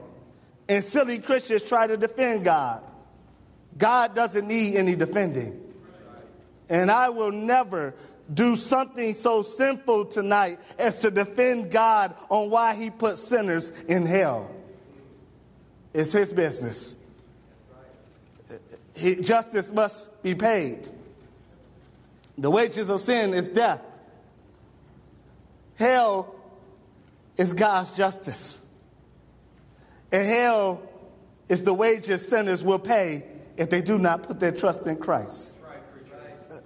And 0.69 0.81
silly 0.81 1.19
Christians 1.19 1.63
try 1.63 1.87
to 1.87 1.97
defend 1.97 2.45
God. 2.45 2.86
God 3.77 4.15
doesn't 4.15 4.47
need 4.47 4.75
any 4.75 4.95
defending. 4.95 5.63
And 6.69 6.91
I 6.91 7.09
will 7.09 7.31
never 7.31 7.93
do 8.33 8.55
something 8.55 9.13
so 9.15 9.41
sinful 9.41 10.05
tonight 10.05 10.59
as 10.77 11.01
to 11.01 11.11
defend 11.11 11.71
God 11.71 12.15
on 12.29 12.49
why 12.49 12.75
he 12.75 12.89
put 12.89 13.17
sinners 13.17 13.71
in 13.87 14.05
hell. 14.05 14.49
It's 15.93 16.11
his 16.11 16.33
business. 16.33 16.95
He, 18.95 19.15
justice 19.15 19.71
must 19.71 20.21
be 20.23 20.35
paid. 20.35 20.89
The 22.37 22.49
wages 22.51 22.89
of 22.89 23.01
sin 23.01 23.33
is 23.33 23.49
death. 23.49 23.81
Hell 25.75 26.35
is 27.37 27.53
God's 27.53 27.91
justice. 27.91 28.59
And 30.11 30.27
hell 30.27 30.81
is 31.47 31.63
the 31.63 31.73
wages 31.73 32.27
sinners 32.27 32.63
will 32.63 32.79
pay 32.79 33.23
if 33.57 33.69
they 33.69 33.81
do 33.81 33.97
not 33.97 34.23
put 34.23 34.39
their 34.39 34.51
trust 34.51 34.83
in 34.83 34.97
Christ. 34.97 35.51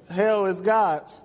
Hell 0.09 0.45
is 0.45 0.61
God's. 0.61 1.21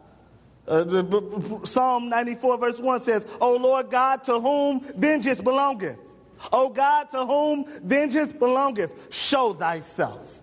Uh, 0.66 1.64
Psalm 1.64 2.08
94, 2.08 2.58
verse 2.58 2.80
1 2.80 3.00
says, 3.00 3.26
O 3.40 3.56
Lord 3.56 3.90
God, 3.90 4.24
to 4.24 4.40
whom 4.40 4.80
vengeance 4.96 5.40
belongeth. 5.40 5.98
O 6.52 6.68
God, 6.68 7.10
to 7.10 7.24
whom 7.24 7.66
vengeance 7.82 8.32
belongeth, 8.32 8.90
show 9.10 9.52
thyself. 9.52 10.40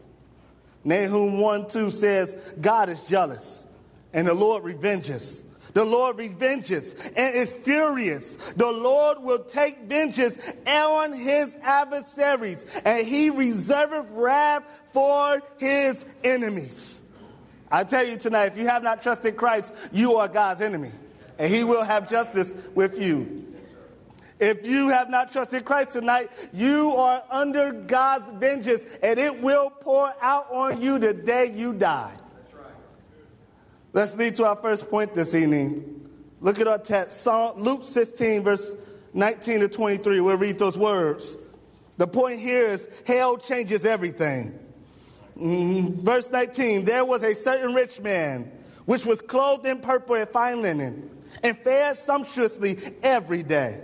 Nahum 0.83 1.39
1 1.39 1.67
2 1.67 1.91
says, 1.91 2.35
God 2.59 2.89
is 2.89 3.01
jealous, 3.01 3.65
and 4.11 4.27
the 4.27 4.33
Lord 4.33 4.63
revenges. 4.63 5.43
The 5.73 5.83
Lord 5.83 6.19
revenges 6.19 6.93
and 6.93 7.35
is 7.35 7.51
furious. 7.51 8.35
The 8.55 8.71
Lord 8.71 9.23
will 9.23 9.43
take 9.43 9.79
vengeance 9.83 10.37
on 10.67 11.13
his 11.13 11.55
adversaries, 11.63 12.65
and 12.85 13.05
he 13.05 13.29
reserveth 13.29 14.07
wrath 14.11 14.63
for 14.91 15.41
his 15.57 16.05
enemies. 16.23 16.99
I 17.73 17.83
tell 17.83 18.07
you 18.07 18.17
tonight, 18.17 18.51
if 18.51 18.57
you 18.57 18.67
have 18.67 18.83
not 18.83 19.01
trusted 19.01 19.35
Christ, 19.35 19.73
you 19.91 20.17
are 20.17 20.27
God's 20.27 20.61
enemy, 20.61 20.91
and 21.39 21.51
He 21.51 21.63
will 21.63 21.81
have 21.81 22.07
justice 22.07 22.53
with 22.75 23.01
you. 23.01 23.47
If 24.39 24.63
you 24.63 24.89
have 24.89 25.09
not 25.09 25.31
trusted 25.31 25.65
Christ 25.65 25.93
tonight, 25.93 26.29
you 26.53 26.95
are 26.95 27.23
under 27.31 27.71
God's 27.71 28.25
vengeance, 28.39 28.83
and 29.01 29.17
it 29.17 29.41
will 29.41 29.71
pour 29.71 30.13
out 30.21 30.51
on 30.51 30.83
you 30.83 30.99
the 30.99 31.15
day 31.15 31.51
you 31.51 31.73
die. 31.73 32.13
Let's 33.95 34.17
lead 34.17 34.35
to 34.37 34.45
our 34.45 34.55
first 34.55 34.89
point 34.89 35.13
this 35.13 35.35
evening. 35.35 36.09
Look 36.41 36.59
at 36.59 36.67
our 36.67 36.79
text, 36.79 37.21
Psalm, 37.21 37.61
Luke 37.61 37.83
16, 37.83 38.41
verse 38.41 38.73
19 39.13 39.59
to 39.59 39.67
23. 39.67 40.19
We'll 40.19 40.35
read 40.35 40.57
those 40.57 40.75
words. 40.75 41.37
The 41.97 42.07
point 42.07 42.39
here 42.39 42.65
is 42.65 42.89
hell 43.05 43.37
changes 43.37 43.85
everything. 43.85 44.57
Mm, 45.37 46.01
verse 46.01 46.31
19 46.31 46.85
There 46.85 47.05
was 47.05 47.21
a 47.21 47.35
certain 47.35 47.75
rich 47.75 47.99
man 48.01 48.51
which 48.85 49.05
was 49.05 49.21
clothed 49.21 49.67
in 49.67 49.79
purple 49.79 50.15
and 50.15 50.27
fine 50.27 50.63
linen 50.63 51.11
and 51.43 51.55
fared 51.59 51.95
sumptuously 51.95 52.79
every 53.03 53.43
day. 53.43 53.79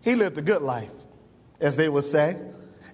He 0.00 0.14
lived 0.14 0.38
a 0.38 0.42
good 0.42 0.62
life, 0.62 0.92
as 1.60 1.76
they 1.76 1.88
would 1.88 2.04
say. 2.04 2.36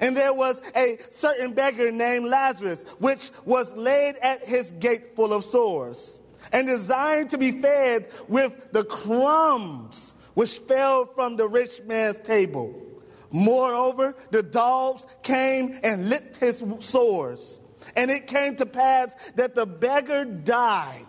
And 0.01 0.17
there 0.17 0.33
was 0.33 0.63
a 0.75 0.99
certain 1.11 1.53
beggar 1.53 1.93
named 1.93 2.27
Lazarus, 2.27 2.83
which 2.99 3.31
was 3.45 3.75
laid 3.75 4.17
at 4.17 4.47
his 4.47 4.71
gate 4.73 5.15
full 5.15 5.35
of 5.35 5.45
sores, 5.45 6.16
and 6.53 6.67
desiring 6.67 7.29
to 7.29 7.39
be 7.39 7.61
fed 7.61 8.11
with 8.29 8.73
the 8.73 8.85
crumbs 8.85 10.15
which 10.35 10.59
fell 10.59 11.07
from 11.07 11.37
the 11.37 11.49
rich 11.49 11.81
man's 11.87 12.19
table. 12.19 12.83
Moreover, 13.31 14.15
the 14.31 14.43
dogs 14.43 15.07
came 15.23 15.79
and 15.83 16.09
licked 16.09 16.37
his 16.37 16.63
sores. 16.81 17.61
And 17.95 18.11
it 18.11 18.27
came 18.27 18.57
to 18.57 18.67
pass 18.67 19.15
that 19.37 19.55
the 19.55 19.67
beggar 19.67 20.25
died. 20.25 21.07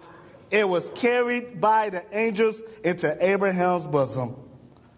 It 0.50 0.68
was 0.68 0.90
carried 0.92 1.60
by 1.60 1.90
the 1.90 2.04
angels 2.18 2.62
into 2.84 3.18
Abraham's 3.26 3.86
bosom. 3.86 4.36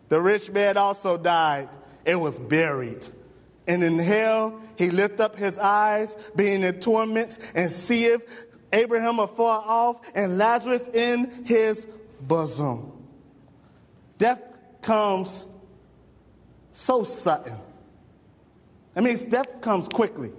The 0.10 0.22
rich 0.22 0.50
man 0.52 0.78
also 0.78 1.18
died. 1.18 1.70
It 2.06 2.16
was 2.16 2.38
buried. 2.38 3.08
And 3.68 3.84
in 3.84 4.00
hell 4.00 4.60
he 4.78 4.90
lift 4.90 5.20
up 5.20 5.36
his 5.36 5.58
eyes, 5.58 6.16
being 6.36 6.64
in 6.64 6.80
torments, 6.80 7.40
and 7.54 7.72
seeth 7.72 8.46
Abraham 8.72 9.20
afar 9.20 9.64
off 9.66 9.98
and 10.16 10.38
Lazarus 10.38 10.88
in 10.94 11.46
his 11.46 11.88
bosom. 12.22 12.92
Death 14.18 14.42
comes 14.82 15.46
so 16.72 17.04
sudden. 17.04 17.58
I 18.96 19.02
mean, 19.02 19.18
death 19.30 19.62
comes 19.62 19.88
quickly 19.88 20.32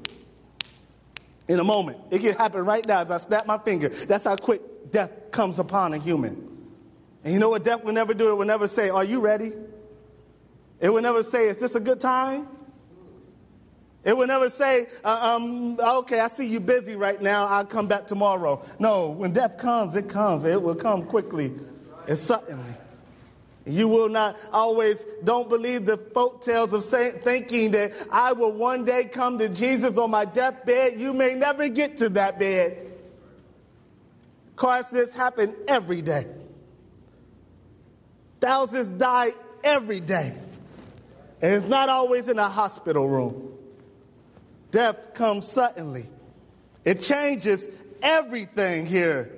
in 1.49 1.59
a 1.59 1.65
moment. 1.65 1.99
It 2.11 2.21
can 2.21 2.35
happen 2.35 2.65
right 2.65 2.87
now 2.87 3.01
as 3.01 3.11
I 3.11 3.19
snap 3.19 3.47
my 3.47 3.59
finger. 3.59 3.89
That's 3.89 4.25
how 4.25 4.37
quick 4.37 4.93
death 4.93 5.11
comes 5.31 5.59
upon 5.59 5.95
a 5.95 5.99
human. 5.99 6.47
And 7.25 7.35
you 7.35 7.41
know 7.41 7.51
what 7.51 7.65
death 7.65 7.85
will 7.85 7.93
never 7.93 8.15
do? 8.15 8.31
It 8.31 8.35
will 8.35 8.47
never 8.47 8.69
say, 8.69 8.89
Are 8.89 9.05
you 9.05 9.21
ready? 9.21 9.53
It 10.81 10.91
will 10.91 11.03
never 11.03 11.23
say, 11.23 11.49
Is 11.49 11.59
this 11.59 11.75
a 11.75 11.81
good 11.81 12.01
time? 12.01 12.49
It 14.03 14.17
will 14.17 14.27
never 14.27 14.49
say, 14.49 14.87
uh, 15.05 15.37
um, 15.37 15.79
Okay, 15.79 16.21
I 16.21 16.29
see 16.29 16.47
you 16.47 16.61
busy 16.61 16.97
right 16.97 17.21
now. 17.21 17.47
I'll 17.47 17.67
come 17.67 17.87
back 17.87 18.07
tomorrow. 18.07 18.65
No, 18.79 19.11
when 19.11 19.33
death 19.33 19.59
comes, 19.59 19.95
it 19.95 20.09
comes. 20.09 20.45
It 20.45 20.61
will 20.61 20.75
come 20.75 21.05
quickly 21.05 21.53
and 22.09 22.17
suddenly. 22.17 22.75
You 23.67 23.89
will 23.89 24.09
not 24.09 24.39
always, 24.53 25.05
don't 25.23 25.49
believe 25.49 25.85
the 25.85 25.99
folk 25.99 26.43
tales 26.43 26.73
of 26.73 26.83
say, 26.83 27.11
thinking 27.11 27.73
that 27.73 27.93
I 28.11 28.33
will 28.33 28.53
one 28.53 28.85
day 28.85 29.05
come 29.05 29.39
to 29.39 29.51
Jesus 29.51 29.99
on 29.99 30.11
my 30.11 30.25
deathbed. 30.25 30.99
You 30.99 31.13
may 31.13 31.35
never 31.35 31.69
get 31.69 31.99
to 31.99 32.09
that 32.11 32.39
bed. 32.39 32.91
Of 34.49 34.57
course, 34.57 34.89
this 34.89 35.13
happen 35.13 35.55
every 35.69 36.01
day. 36.01 36.27
Thousands 38.41 38.89
die 38.89 39.33
every 39.63 40.01
day. 40.01 40.35
And 41.43 41.55
it's 41.55 41.67
not 41.67 41.91
always 41.91 42.29
in 42.29 42.39
a 42.39 42.49
hospital 42.49 43.07
room. 43.09 43.51
Death 44.71 45.15
comes 45.15 45.47
suddenly. 45.47 46.07
It 46.85 47.03
changes 47.03 47.69
everything 48.03 48.87
here. 48.87 49.33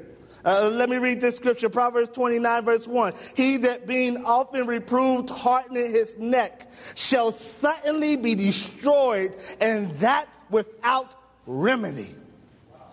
Uh, 0.44 0.68
let 0.72 0.88
me 0.88 0.96
read 0.96 1.20
this 1.20 1.36
scripture 1.36 1.68
Proverbs 1.68 2.10
29, 2.10 2.64
verse 2.64 2.88
1. 2.88 3.14
He 3.36 3.58
that 3.58 3.86
being 3.86 4.24
often 4.24 4.66
reproved, 4.66 5.30
hardening 5.30 5.90
his 5.90 6.16
neck, 6.18 6.70
shall 6.96 7.30
suddenly 7.30 8.16
be 8.16 8.34
destroyed, 8.34 9.36
and 9.60 9.90
that 9.98 10.36
without 10.50 11.14
remedy. 11.46 12.16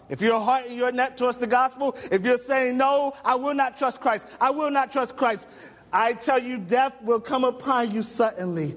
If 0.09 0.21
you're 0.21 0.39
hardening 0.39 0.77
your 0.77 0.91
neck 0.91 1.17
towards 1.17 1.37
the 1.37 1.47
gospel, 1.47 1.95
if 2.11 2.23
you're 2.23 2.37
saying, 2.37 2.77
No, 2.77 3.13
I 3.23 3.35
will 3.35 3.53
not 3.53 3.77
trust 3.77 3.99
Christ, 4.01 4.27
I 4.39 4.51
will 4.51 4.71
not 4.71 4.91
trust 4.91 5.15
Christ, 5.15 5.47
I 5.91 6.13
tell 6.13 6.39
you, 6.39 6.57
death 6.57 6.93
will 7.01 7.19
come 7.19 7.43
upon 7.43 7.91
you 7.91 8.03
suddenly, 8.03 8.75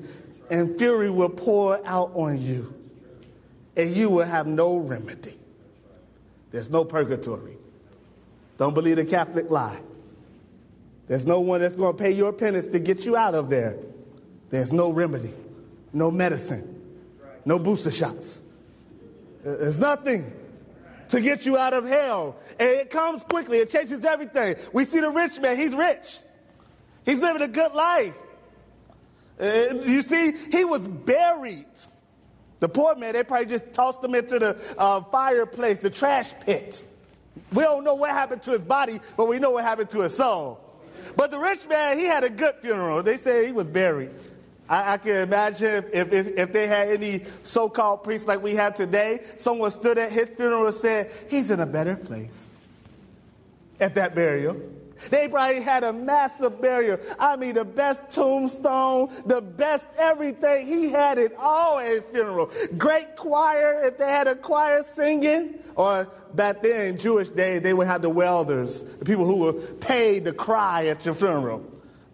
and 0.50 0.78
fury 0.78 1.10
will 1.10 1.28
pour 1.28 1.86
out 1.86 2.12
on 2.14 2.40
you, 2.40 2.74
and 3.76 3.94
you 3.96 4.10
will 4.10 4.24
have 4.24 4.46
no 4.46 4.76
remedy. 4.76 5.38
There's 6.50 6.70
no 6.70 6.84
purgatory. 6.84 7.56
Don't 8.58 8.74
believe 8.74 8.96
the 8.96 9.04
Catholic 9.04 9.50
lie. 9.50 9.80
There's 11.08 11.26
no 11.26 11.40
one 11.40 11.60
that's 11.60 11.76
going 11.76 11.96
to 11.96 12.02
pay 12.02 12.12
your 12.12 12.32
penance 12.32 12.66
to 12.66 12.78
get 12.78 13.04
you 13.04 13.16
out 13.16 13.34
of 13.34 13.50
there. 13.50 13.76
There's 14.50 14.72
no 14.72 14.90
remedy, 14.90 15.32
no 15.92 16.10
medicine, 16.10 16.80
no 17.44 17.58
booster 17.58 17.90
shots. 17.90 18.40
There's 19.42 19.78
nothing 19.78 20.32
to 21.08 21.20
get 21.20 21.44
you 21.44 21.56
out 21.56 21.74
of 21.74 21.86
hell. 21.86 22.36
And 22.58 22.68
it 22.68 22.90
comes 22.90 23.24
quickly, 23.24 23.58
it 23.58 23.70
changes 23.70 24.04
everything. 24.04 24.56
We 24.72 24.84
see 24.84 25.00
the 25.00 25.10
rich 25.10 25.40
man, 25.40 25.56
he's 25.56 25.74
rich, 25.74 26.18
he's 27.04 27.20
living 27.20 27.42
a 27.42 27.48
good 27.48 27.72
life. 27.72 28.14
Uh, 29.40 29.74
you 29.82 30.02
see, 30.02 30.34
he 30.52 30.64
was 30.64 30.80
buried. 30.80 31.66
The 32.62 32.68
poor 32.68 32.94
man, 32.94 33.14
they 33.14 33.24
probably 33.24 33.46
just 33.46 33.72
tossed 33.72 34.04
him 34.04 34.14
into 34.14 34.38
the 34.38 34.56
uh, 34.78 35.00
fireplace, 35.00 35.80
the 35.80 35.90
trash 35.90 36.32
pit. 36.42 36.80
We 37.52 37.64
don't 37.64 37.82
know 37.82 37.94
what 37.94 38.10
happened 38.10 38.44
to 38.44 38.52
his 38.52 38.60
body, 38.60 39.00
but 39.16 39.26
we 39.26 39.40
know 39.40 39.50
what 39.50 39.64
happened 39.64 39.90
to 39.90 40.02
his 40.02 40.16
soul. 40.16 40.60
But 41.16 41.32
the 41.32 41.40
rich 41.40 41.66
man, 41.68 41.98
he 41.98 42.04
had 42.04 42.22
a 42.22 42.30
good 42.30 42.54
funeral. 42.62 43.02
They 43.02 43.16
say 43.16 43.46
he 43.46 43.50
was 43.50 43.66
buried. 43.66 44.12
I, 44.68 44.92
I 44.92 44.98
can 44.98 45.16
imagine 45.16 45.86
if, 45.92 46.12
if, 46.12 46.38
if 46.38 46.52
they 46.52 46.68
had 46.68 46.90
any 46.90 47.24
so 47.42 47.68
called 47.68 48.04
priests 48.04 48.28
like 48.28 48.40
we 48.40 48.54
have 48.54 48.76
today, 48.76 49.24
someone 49.34 49.72
stood 49.72 49.98
at 49.98 50.12
his 50.12 50.30
funeral 50.30 50.64
and 50.64 50.74
said, 50.76 51.10
He's 51.28 51.50
in 51.50 51.58
a 51.58 51.66
better 51.66 51.96
place 51.96 52.48
at 53.80 53.96
that 53.96 54.14
burial. 54.14 54.56
They 55.10 55.28
probably 55.28 55.60
had 55.60 55.84
a 55.84 55.92
massive 55.92 56.60
burial. 56.60 56.98
I 57.18 57.36
mean, 57.36 57.54
the 57.54 57.64
best 57.64 58.10
tombstone, 58.10 59.12
the 59.26 59.40
best 59.40 59.88
everything. 59.98 60.66
He 60.66 60.90
had 60.90 61.18
it 61.18 61.34
all 61.38 61.78
at 61.78 61.86
his 61.86 62.04
funeral. 62.12 62.50
Great 62.76 63.16
choir, 63.16 63.82
if 63.84 63.98
they 63.98 64.08
had 64.08 64.28
a 64.28 64.34
choir 64.34 64.82
singing. 64.84 65.54
Or 65.74 66.08
back 66.34 66.62
then, 66.62 66.88
in 66.88 66.98
Jewish 66.98 67.30
days, 67.30 67.62
they 67.62 67.74
would 67.74 67.86
have 67.86 68.02
the 68.02 68.10
welders, 68.10 68.80
the 68.80 69.04
people 69.04 69.24
who 69.24 69.36
were 69.36 69.52
paid 69.52 70.24
to 70.24 70.32
cry 70.32 70.86
at 70.86 71.04
your 71.04 71.14
funeral. 71.14 71.64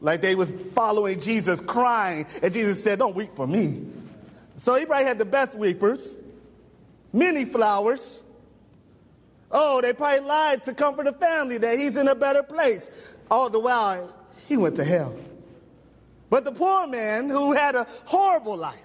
Like 0.01 0.21
they 0.21 0.35
was 0.35 0.49
following 0.75 1.21
Jesus 1.21 1.61
crying, 1.61 2.27
and 2.43 2.53
Jesus 2.53 2.83
said, 2.83 2.99
Don't 2.99 3.17
weep 3.17 3.35
for 3.35 3.47
me. 3.47 3.85
So 4.59 4.75
he 4.75 4.87
probably 4.87 5.07
had 5.07 5.19
the 5.19 5.25
best 5.25 5.57
weepers, 5.57 6.13
many 7.13 7.45
flowers. 7.45 8.23
Oh, 9.51 9.81
they 9.81 9.93
probably 9.93 10.21
lied 10.21 10.65
to 10.65 10.75
comfort 10.75 11.05
the 11.05 11.13
family 11.13 11.59
that 11.59 11.79
he's 11.79 11.97
in 11.97 12.09
a 12.09 12.15
better 12.15 12.43
place. 12.43 12.91
All 13.31 13.49
the 13.49 13.61
while, 13.61 14.15
he 14.47 14.57
went 14.57 14.77
to 14.77 14.85
hell. 14.85 15.15
But 16.31 16.45
the 16.45 16.53
poor 16.53 16.87
man 16.87 17.29
who 17.31 17.53
had 17.53 17.75
a 17.75 17.87
horrible 18.05 18.57
life, 18.57 18.77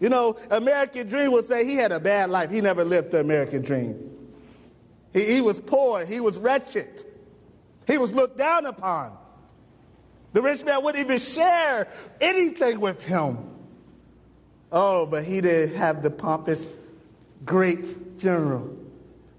you 0.00 0.08
know, 0.08 0.36
American 0.50 1.08
Dream 1.08 1.32
would 1.32 1.46
say 1.46 1.64
he 1.64 1.74
had 1.74 1.92
a 1.92 2.00
bad 2.00 2.30
life. 2.30 2.50
He 2.50 2.60
never 2.60 2.84
lived 2.84 3.10
the 3.10 3.20
American 3.20 3.62
dream. 3.62 4.16
He, 5.12 5.24
he 5.24 5.40
was 5.40 5.58
poor, 5.58 6.04
he 6.04 6.20
was 6.20 6.36
wretched, 6.36 7.04
he 7.86 7.98
was 7.98 8.12
looked 8.12 8.36
down 8.38 8.66
upon. 8.66 9.16
The 10.34 10.42
rich 10.42 10.62
man 10.62 10.84
wouldn't 10.84 11.02
even 11.02 11.18
share 11.18 11.88
anything 12.20 12.80
with 12.80 13.00
him. 13.00 13.38
Oh, 14.70 15.06
but 15.06 15.24
he 15.24 15.40
did 15.40 15.74
have 15.74 16.02
the 16.02 16.10
pompous, 16.10 16.70
great 17.46 17.86
funeral. 18.18 18.77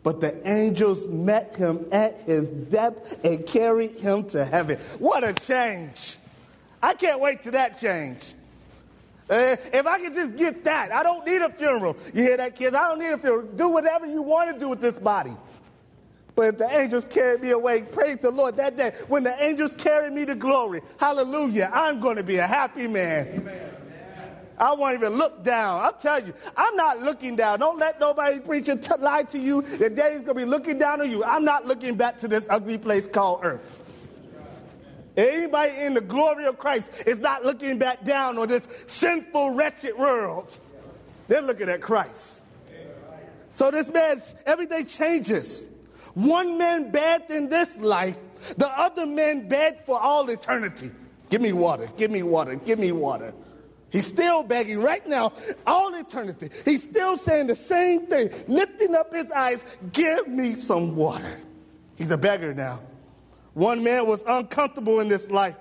But 0.02 0.22
the 0.22 0.48
angels 0.48 1.08
met 1.08 1.56
him 1.56 1.86
at 1.92 2.22
his 2.22 2.48
death 2.50 3.24
and 3.24 3.46
carried 3.46 4.00
him 4.00 4.30
to 4.30 4.46
heaven. 4.46 4.78
What 4.98 5.24
a 5.24 5.34
change! 5.34 6.18
I 6.82 6.94
can't 6.94 7.20
wait 7.20 7.44
to 7.44 7.52
that 7.52 7.80
change. 7.80 8.34
Uh, 9.30 9.56
if 9.74 9.86
I 9.86 10.00
could 10.00 10.16
just 10.16 10.36
get 10.38 10.64
that, 10.64 10.92
I 10.92 11.04
don't 11.04 11.26
need 11.26 11.42
a 11.42 11.52
funeral. 11.52 11.96
You 12.14 12.24
hear 12.24 12.38
that, 12.38 12.56
kids? 12.56 12.76
I 12.76 12.88
don't 12.88 13.00
need 13.00 13.12
a 13.12 13.18
funeral. 13.18 13.44
Do 13.44 13.70
whatever 13.70 14.06
you 14.08 14.22
want 14.22 14.52
to 14.54 14.60
do 14.60 14.70
with 14.70 14.82
this 14.82 14.94
body. 14.94 15.36
But 16.36 16.54
if 16.54 16.58
the 16.58 16.80
angels 16.80 17.06
carried 17.10 17.42
me 17.42 17.52
away, 17.52 17.82
praise 17.82 18.18
the 18.22 18.32
Lord, 18.32 18.56
that 18.58 18.78
day, 18.78 18.94
when 19.08 19.24
the 19.24 19.44
angels 19.44 19.74
carry 19.74 20.10
me 20.10 20.26
to 20.26 20.36
glory, 20.36 20.82
hallelujah, 20.98 21.70
I'm 21.72 22.00
going 22.00 22.16
to 22.16 22.24
be 22.24 22.38
a 22.38 22.48
happy 22.48 22.88
man. 22.88 23.28
Amen. 23.28 23.69
I 24.60 24.74
won't 24.74 24.96
even 24.96 25.14
look 25.14 25.44
down. 25.44 25.82
I'll 25.82 25.94
tell 25.94 26.24
you, 26.24 26.34
I'm 26.58 26.76
not 26.76 27.00
looking 27.00 27.36
down. 27.36 27.60
Don't 27.60 27.80
let 27.80 28.00
nobody 28.00 28.40
preach 28.40 28.68
and 28.68 28.84
t- 28.84 28.94
lie 29.00 29.24
to 29.24 29.40
you. 29.40 29.62
The 29.62 29.90
day 29.90 30.14
is 30.14 30.22
going 30.22 30.26
to 30.26 30.34
be 30.34 30.46
looking 30.46 30.78
down 30.78 31.00
on 31.02 31.10
you. 31.10 31.24
I'm 31.24 31.46
not 31.46 31.66
looking 31.66 31.96
back 31.96 32.18
to 32.20 32.28
this 32.28 32.46
ugly 32.50 32.78
place 32.78 33.08
called 33.08 33.40
earth. 33.44 33.80
Anybody 35.16 35.78
in 35.80 35.94
the 35.94 36.02
glory 36.02 36.46
of 36.46 36.58
Christ 36.60 36.92
is 37.06 37.20
not 37.20 37.44
looking 37.44 37.78
back 37.78 38.04
down 38.04 38.38
on 38.38 38.48
this 38.48 38.68
sinful, 38.88 39.52
wretched 39.52 39.98
world. 39.98 40.58
They're 41.28 41.42
looking 41.42 41.70
at 41.70 41.82
Christ. 41.82 42.42
So 43.52 43.72
this 43.72 43.90
man, 43.90 44.22
everything 44.46 44.86
changes. 44.86 45.66
One 46.14 46.58
man 46.58 46.92
begged 46.92 47.32
in 47.32 47.50
this 47.50 47.78
life, 47.78 48.18
the 48.58 48.70
other 48.70 49.06
man 49.06 49.48
begged 49.48 49.86
for 49.86 50.00
all 50.00 50.30
eternity. 50.30 50.92
Give 51.30 51.42
me 51.42 51.54
water, 51.54 51.90
give 51.98 52.12
me 52.12 52.24
water, 52.24 52.56
give 52.56 52.80
me 52.80 52.92
water. 52.92 53.34
He's 53.92 54.06
still 54.06 54.44
begging 54.44 54.82
right 54.82 55.06
now, 55.08 55.34
all 55.66 55.94
eternity. 55.96 56.50
He's 56.64 56.84
still 56.84 57.18
saying 57.18 57.48
the 57.48 57.56
same 57.56 58.06
thing, 58.06 58.30
lifting 58.48 58.96
up 58.96 59.14
his 59.14 59.32
eyes, 59.32 59.64
give 59.92 60.28
me 60.28 60.56
some 60.56 60.96
water. 60.96 61.40
He's 61.96 62.12
a 62.12 62.18
beggar 62.18 62.54
now. 62.54 62.82
One 63.54 63.84
man 63.84 64.06
was 64.06 64.24
uncomfortable 64.28 65.00
in 65.00 65.08
this 65.08 65.32
life, 65.32 65.56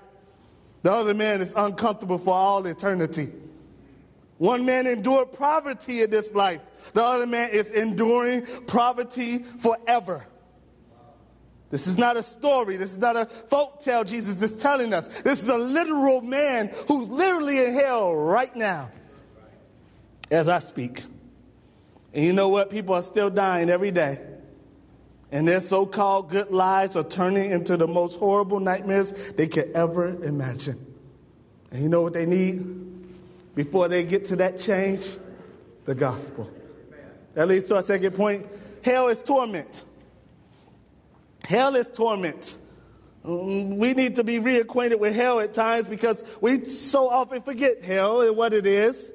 the 0.83 0.91
other 0.91 1.13
man 1.13 1.41
is 1.41 1.53
uncomfortable 1.55 2.17
for 2.17 2.33
all 2.33 2.65
eternity. 2.65 3.31
One 4.37 4.65
man 4.65 4.87
endured 4.87 5.33
poverty 5.33 6.03
in 6.03 6.11
this 6.11 6.33
life, 6.33 6.61
the 6.93 7.03
other 7.03 7.27
man 7.27 7.49
is 7.49 7.71
enduring 7.71 8.45
poverty 8.67 9.39
forever. 9.39 10.25
This 11.69 11.85
is 11.85 11.97
not 11.97 12.17
a 12.17 12.23
story. 12.23 12.77
This 12.77 12.91
is 12.91 12.97
not 12.97 13.15
a 13.15 13.25
folk 13.25 13.83
tale 13.83 14.03
Jesus 14.03 14.41
is 14.41 14.53
telling 14.53 14.93
us. 14.93 15.07
This 15.21 15.43
is 15.43 15.49
a 15.49 15.57
literal 15.57 16.21
man 16.21 16.73
who's 16.87 17.09
literally 17.09 17.63
in 17.63 17.73
hell 17.73 18.15
right 18.15 18.55
now 18.55 18.89
as 20.31 20.49
I 20.49 20.59
speak. 20.59 21.03
And 22.13 22.25
you 22.25 22.33
know 22.33 22.49
what? 22.49 22.69
People 22.71 22.95
are 22.95 23.03
still 23.03 23.29
dying 23.29 23.69
every 23.69 23.91
day. 23.91 24.19
And 25.31 25.47
their 25.47 25.59
so 25.59 25.85
called 25.85 26.31
good 26.31 26.49
lives 26.49 26.95
are 26.95 27.03
turning 27.03 27.51
into 27.51 27.77
the 27.77 27.87
most 27.87 28.17
horrible 28.17 28.59
nightmares 28.59 29.11
they 29.33 29.47
could 29.47 29.71
ever 29.73 30.23
imagine. 30.23 30.83
And 31.71 31.83
you 31.83 31.89
know 31.89 32.01
what 32.01 32.13
they 32.13 32.25
need 32.25 32.65
before 33.53 33.87
they 33.87 34.03
get 34.03 34.25
to 34.25 34.35
that 34.37 34.59
change? 34.59 35.05
The 35.85 35.93
gospel. 35.93 36.49
That 37.35 37.47
leads 37.47 37.65
to 37.67 37.75
our 37.75 37.83
second 37.83 38.15
point 38.15 38.47
hell 38.83 39.07
is 39.07 39.21
torment. 39.21 39.83
Hell 41.49 41.75
is 41.75 41.89
torment. 41.89 42.59
Mm, 43.25 43.77
we 43.77 43.95
need 43.95 44.17
to 44.17 44.23
be 44.23 44.39
reacquainted 44.39 44.99
with 44.99 45.15
hell 45.15 45.39
at 45.39 45.51
times 45.51 45.87
because 45.87 46.23
we 46.41 46.63
so 46.65 47.09
often 47.09 47.41
forget 47.41 47.83
hell 47.83 48.21
and 48.21 48.37
what 48.37 48.53
it 48.53 48.67
is. 48.67 49.11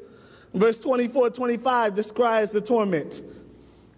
Verse 0.52 0.80
24 0.80 1.30
25 1.30 1.94
describes 1.94 2.50
the 2.50 2.60
torment. 2.60 3.22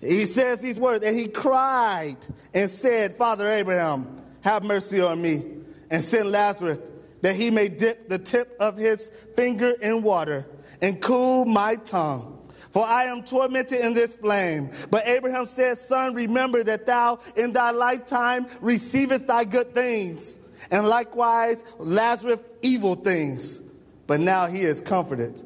He 0.02 0.26
says 0.26 0.60
these 0.60 0.78
words, 0.78 1.02
and 1.02 1.16
he 1.18 1.28
cried 1.28 2.18
and 2.52 2.70
said, 2.70 3.16
Father 3.16 3.50
Abraham, 3.50 4.20
have 4.42 4.62
mercy 4.62 5.00
on 5.00 5.22
me, 5.22 5.42
and 5.88 6.04
send 6.04 6.30
Lazarus 6.30 6.78
that 7.22 7.36
he 7.36 7.50
may 7.50 7.70
dip 7.70 8.10
the 8.10 8.18
tip 8.18 8.54
of 8.60 8.76
his 8.76 9.10
finger 9.34 9.70
in 9.70 10.02
water 10.02 10.44
and 10.82 11.00
cool 11.00 11.46
my 11.46 11.76
tongue. 11.76 12.35
For 12.76 12.84
I 12.84 13.04
am 13.04 13.22
tormented 13.22 13.80
in 13.80 13.94
this 13.94 14.14
flame. 14.14 14.70
But 14.90 15.06
Abraham 15.06 15.46
said, 15.46 15.78
Son, 15.78 16.12
remember 16.12 16.62
that 16.62 16.84
thou 16.84 17.20
in 17.34 17.54
thy 17.54 17.70
lifetime 17.70 18.48
receivest 18.60 19.26
thy 19.26 19.44
good 19.44 19.72
things, 19.72 20.34
and 20.70 20.86
likewise 20.86 21.64
Lazarus 21.78 22.40
evil 22.60 22.94
things. 22.94 23.62
But 24.06 24.20
now 24.20 24.44
he 24.44 24.60
is 24.60 24.82
comforted, 24.82 25.42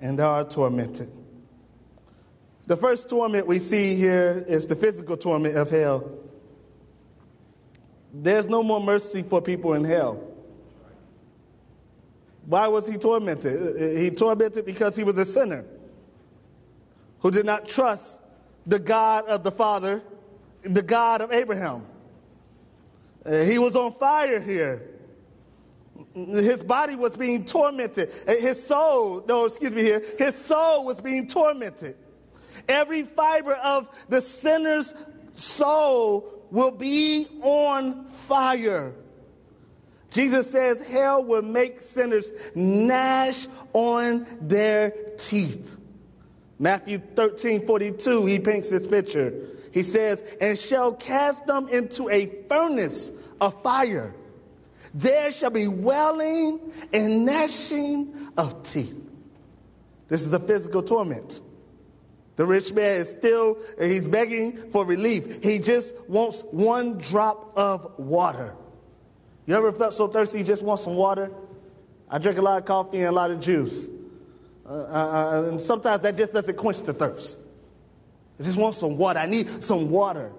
and 0.00 0.16
thou 0.16 0.30
art 0.30 0.50
tormented. 0.50 1.10
The 2.68 2.76
first 2.76 3.08
torment 3.08 3.48
we 3.48 3.58
see 3.58 3.96
here 3.96 4.44
is 4.46 4.64
the 4.68 4.76
physical 4.76 5.16
torment 5.16 5.56
of 5.56 5.68
hell. 5.68 6.12
There's 8.14 8.48
no 8.48 8.62
more 8.62 8.80
mercy 8.80 9.24
for 9.24 9.42
people 9.42 9.74
in 9.74 9.82
hell. 9.82 10.22
Why 12.46 12.68
was 12.68 12.86
he 12.86 12.98
tormented? 12.98 13.98
He 13.98 14.10
tormented 14.10 14.64
because 14.64 14.94
he 14.94 15.02
was 15.02 15.18
a 15.18 15.24
sinner 15.24 15.64
who 17.22 17.30
did 17.30 17.46
not 17.46 17.68
trust 17.68 18.18
the 18.66 18.78
God 18.78 19.26
of 19.26 19.42
the 19.42 19.50
Father, 19.50 20.02
the 20.62 20.82
God 20.82 21.20
of 21.20 21.32
Abraham. 21.32 21.86
Uh, 23.24 23.44
he 23.44 23.58
was 23.58 23.76
on 23.76 23.92
fire 23.92 24.40
here. 24.40 24.88
His 26.14 26.62
body 26.62 26.96
was 26.96 27.16
being 27.16 27.44
tormented. 27.44 28.10
Uh, 28.26 28.34
his 28.34 28.64
soul, 28.64 29.24
no, 29.26 29.44
excuse 29.44 29.72
me 29.72 29.82
here, 29.82 30.04
his 30.18 30.34
soul 30.34 30.84
was 30.84 31.00
being 31.00 31.28
tormented. 31.28 31.96
Every 32.68 33.04
fiber 33.04 33.54
of 33.54 33.88
the 34.08 34.20
sinner's 34.20 34.92
soul 35.34 36.28
will 36.50 36.70
be 36.72 37.28
on 37.40 38.04
fire. 38.26 38.94
Jesus 40.10 40.50
says 40.50 40.80
hell 40.82 41.24
will 41.24 41.42
make 41.42 41.82
sinners 41.82 42.30
gnash 42.54 43.46
on 43.72 44.26
their 44.40 44.90
teeth. 45.18 45.78
Matthew 46.62 46.98
13 47.16 47.66
42, 47.66 48.24
he 48.26 48.38
paints 48.38 48.68
this 48.68 48.86
picture. 48.86 49.48
He 49.72 49.82
says, 49.82 50.22
and 50.40 50.56
shall 50.56 50.92
cast 50.92 51.44
them 51.44 51.66
into 51.66 52.08
a 52.08 52.26
furnace 52.48 53.12
of 53.40 53.60
fire. 53.64 54.14
There 54.94 55.32
shall 55.32 55.50
be 55.50 55.66
wailing 55.66 56.60
and 56.92 57.26
gnashing 57.26 58.28
of 58.36 58.62
teeth. 58.70 58.94
This 60.06 60.22
is 60.22 60.32
a 60.32 60.38
physical 60.38 60.84
torment. 60.84 61.40
The 62.36 62.46
rich 62.46 62.72
man 62.72 63.00
is 63.00 63.10
still, 63.10 63.58
he's 63.80 64.04
begging 64.04 64.70
for 64.70 64.86
relief. 64.86 65.42
He 65.42 65.58
just 65.58 65.96
wants 66.08 66.42
one 66.52 66.98
drop 66.98 67.58
of 67.58 67.98
water. 67.98 68.54
You 69.46 69.56
ever 69.56 69.72
felt 69.72 69.94
so 69.94 70.06
thirsty 70.06 70.38
you 70.38 70.44
just 70.44 70.62
want 70.62 70.78
some 70.78 70.94
water? 70.94 71.32
I 72.08 72.18
drink 72.18 72.38
a 72.38 72.42
lot 72.42 72.58
of 72.58 72.66
coffee 72.66 72.98
and 72.98 73.08
a 73.08 73.12
lot 73.12 73.32
of 73.32 73.40
juice. 73.40 73.88
Uh, 74.64 74.72
uh, 74.72 74.74
uh, 74.74 75.48
and 75.48 75.60
sometimes 75.60 76.02
that 76.02 76.16
just 76.16 76.32
doesn't 76.32 76.56
quench 76.56 76.82
the 76.82 76.92
thirst. 76.92 77.38
I 78.38 78.44
just 78.44 78.56
want 78.56 78.76
some 78.76 78.96
water. 78.96 79.18
I 79.18 79.26
need 79.26 79.62
some 79.62 79.90
water. 79.90 80.32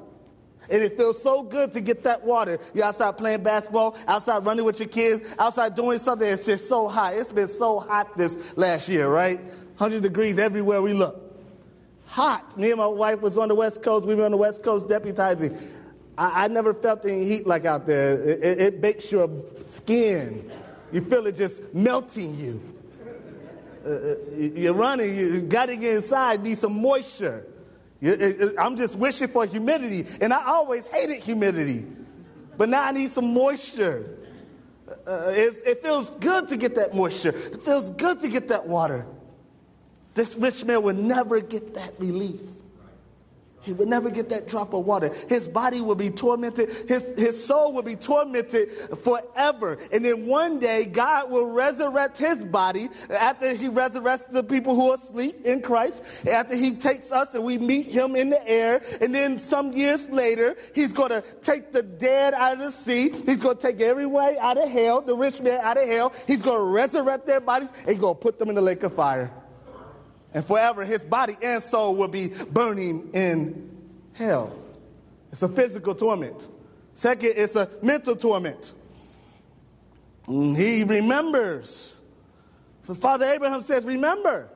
And 0.69 0.81
it 0.81 0.95
feels 0.95 1.21
so 1.21 1.43
good 1.43 1.73
to 1.73 1.81
get 1.81 2.03
that 2.03 2.23
water. 2.23 2.57
You're 2.73 2.85
outside 2.85 3.17
playing 3.17 3.43
basketball, 3.43 3.97
outside 4.07 4.45
running 4.45 4.63
with 4.63 4.79
your 4.79 4.87
kids, 4.87 5.35
outside 5.37 5.75
doing 5.75 5.99
something. 5.99 6.27
It's 6.27 6.45
just 6.45 6.69
so 6.69 6.87
hot. 6.87 7.15
It's 7.15 7.31
been 7.31 7.49
so 7.49 7.79
hot 7.79 8.17
this 8.17 8.57
last 8.57 8.87
year, 8.87 9.09
right? 9.09 9.39
100 9.77 10.01
degrees 10.01 10.39
everywhere 10.39 10.81
we 10.81 10.93
look. 10.93 11.19
Hot. 12.05 12.57
Me 12.57 12.69
and 12.69 12.77
my 12.77 12.87
wife 12.87 13.21
was 13.21 13.37
on 13.37 13.49
the 13.49 13.55
West 13.55 13.83
Coast. 13.83 14.05
We 14.07 14.15
were 14.15 14.25
on 14.25 14.31
the 14.31 14.37
West 14.37 14.63
Coast 14.63 14.87
deputizing. 14.87 15.59
I, 16.17 16.45
I 16.45 16.47
never 16.47 16.73
felt 16.73 17.05
any 17.05 17.25
heat 17.25 17.45
like 17.45 17.65
out 17.65 17.85
there. 17.85 18.21
It, 18.23 18.43
it, 18.43 18.61
it 18.61 18.81
bakes 18.81 19.11
your 19.11 19.29
skin. 19.69 20.49
You 20.91 21.01
feel 21.01 21.25
it 21.27 21.37
just 21.37 21.73
melting 21.73 22.37
you. 22.37 22.72
Uh, 23.85 23.89
uh 23.89 24.15
you're 24.37 24.73
running, 24.73 25.15
you 25.15 25.41
got 25.41 25.67
to 25.67 25.75
get 25.75 25.95
inside, 25.95 26.43
need 26.43 26.57
some 26.57 26.81
moisture. 26.81 27.45
I'm 28.59 28.75
just 28.75 28.95
wishing 28.95 29.29
for 29.29 29.45
humidity, 29.45 30.05
and 30.19 30.33
I 30.33 30.45
always 30.45 30.87
hated 30.87 31.21
humidity. 31.23 31.85
But 32.57 32.69
now 32.69 32.83
I 32.83 32.91
need 32.91 33.11
some 33.11 33.33
moisture. 33.33 34.17
Uh, 35.07 35.31
it 35.33 35.81
feels 35.81 36.09
good 36.11 36.49
to 36.49 36.57
get 36.57 36.75
that 36.75 36.93
moisture. 36.93 37.29
It 37.29 37.63
feels 37.63 37.89
good 37.91 38.21
to 38.21 38.27
get 38.27 38.49
that 38.49 38.67
water. 38.67 39.05
This 40.13 40.35
rich 40.35 40.63
man 40.63 40.83
will 40.83 40.95
never 40.95 41.39
get 41.39 41.73
that 41.75 41.93
relief. 41.97 42.41
He 43.63 43.71
would 43.71 43.87
never 43.87 44.09
get 44.09 44.29
that 44.29 44.47
drop 44.47 44.73
of 44.73 44.85
water. 44.85 45.13
His 45.29 45.47
body 45.47 45.79
will 45.79 45.95
be 45.95 46.09
tormented. 46.09 46.69
His, 46.87 47.17
his 47.17 47.43
soul 47.43 47.71
will 47.73 47.81
be 47.81 47.95
tormented 47.95 48.71
forever. 49.01 49.77
And 49.91 50.03
then 50.03 50.27
one 50.27 50.59
day, 50.59 50.85
God 50.85 51.31
will 51.31 51.49
resurrect 51.49 52.17
his 52.17 52.43
body 52.43 52.89
after 53.09 53.53
he 53.53 53.69
resurrects 53.69 54.29
the 54.29 54.43
people 54.43 54.75
who 54.75 54.91
are 54.91 54.95
asleep 54.95 55.45
in 55.45 55.61
Christ, 55.61 56.03
after 56.29 56.55
he 56.55 56.75
takes 56.75 57.11
us 57.11 57.33
and 57.35 57.43
we 57.43 57.57
meet 57.57 57.87
him 57.87 58.15
in 58.15 58.29
the 58.29 58.47
air. 58.47 58.81
And 58.99 59.15
then 59.15 59.39
some 59.39 59.71
years 59.71 60.09
later, 60.09 60.55
he's 60.75 60.91
going 60.91 61.09
to 61.09 61.23
take 61.41 61.71
the 61.71 61.83
dead 61.83 62.33
out 62.33 62.53
of 62.53 62.59
the 62.59 62.71
sea. 62.71 63.11
He's 63.25 63.37
going 63.37 63.55
to 63.55 63.61
take 63.61 63.79
everyone 63.81 64.35
out 64.39 64.57
of 64.57 64.69
hell, 64.69 65.01
the 65.01 65.15
rich 65.15 65.39
man 65.41 65.61
out 65.61 65.77
of 65.77 65.87
hell. 65.87 66.13
He's 66.27 66.41
going 66.41 66.57
to 66.57 66.65
resurrect 66.65 67.25
their 67.25 67.39
bodies 67.39 67.69
and 67.79 67.89
he's 67.89 67.99
going 67.99 68.15
to 68.15 68.21
put 68.21 68.39
them 68.39 68.49
in 68.49 68.55
the 68.55 68.61
lake 68.61 68.83
of 68.83 68.93
fire. 68.93 69.31
And 70.33 70.45
forever, 70.45 70.83
his 70.83 71.01
body 71.01 71.37
and 71.41 71.61
soul 71.61 71.95
will 71.95 72.07
be 72.07 72.29
burning 72.29 73.11
in 73.13 73.69
hell. 74.13 74.57
It's 75.31 75.43
a 75.43 75.49
physical 75.49 75.95
torment. 75.95 76.47
Second, 76.95 77.33
it's 77.35 77.55
a 77.55 77.69
mental 77.81 78.15
torment. 78.15 78.73
Mm, 80.27 80.55
he 80.55 80.83
remembers. 80.83 81.97
Father 82.95 83.25
Abraham 83.25 83.61
says, 83.61 83.83
Remember. 83.83 84.49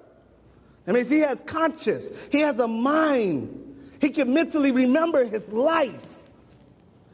That 0.86 0.94
means 0.94 1.10
he 1.10 1.20
has 1.20 1.42
conscience, 1.42 2.10
he 2.32 2.40
has 2.40 2.60
a 2.60 2.68
mind. 2.68 3.64
He 4.00 4.10
can 4.10 4.34
mentally 4.34 4.72
remember 4.72 5.26
his 5.26 5.48
life. 5.50 6.18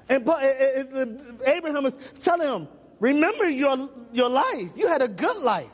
And 0.09 0.27
eh, 0.27 0.33
eh, 0.41 0.83
eh, 0.93 1.05
Abraham 1.45 1.85
is 1.85 1.97
telling 2.21 2.47
him, 2.47 2.67
Remember 2.99 3.49
your, 3.49 3.89
your 4.11 4.29
life. 4.29 4.71
You 4.75 4.87
had 4.87 5.01
a 5.01 5.07
good 5.07 5.37
life. 5.37 5.71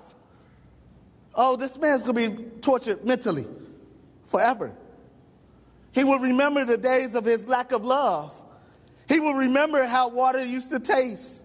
Oh, 1.35 1.55
this 1.55 1.77
man's 1.77 2.03
going 2.03 2.15
to 2.15 2.29
be 2.29 2.43
tortured 2.61 3.05
mentally 3.05 3.45
forever. 4.25 4.71
He 5.91 6.03
will 6.03 6.19
remember 6.19 6.65
the 6.65 6.77
days 6.77 7.15
of 7.15 7.25
his 7.25 7.47
lack 7.47 7.71
of 7.71 7.83
love. 7.83 8.39
He 9.07 9.19
will 9.19 9.33
remember 9.33 9.85
how 9.85 10.09
water 10.09 10.43
used 10.43 10.69
to 10.69 10.79
taste. 10.79 11.41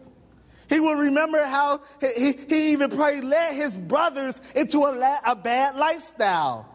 He 0.68 0.80
will 0.80 0.96
remember 0.96 1.44
how 1.44 1.80
he, 2.00 2.32
he 2.32 2.72
even 2.72 2.90
probably 2.90 3.20
led 3.20 3.54
his 3.54 3.76
brothers 3.76 4.40
into 4.54 4.78
a, 4.78 4.92
la- 4.92 5.20
a 5.24 5.36
bad 5.36 5.76
lifestyle. 5.76 6.68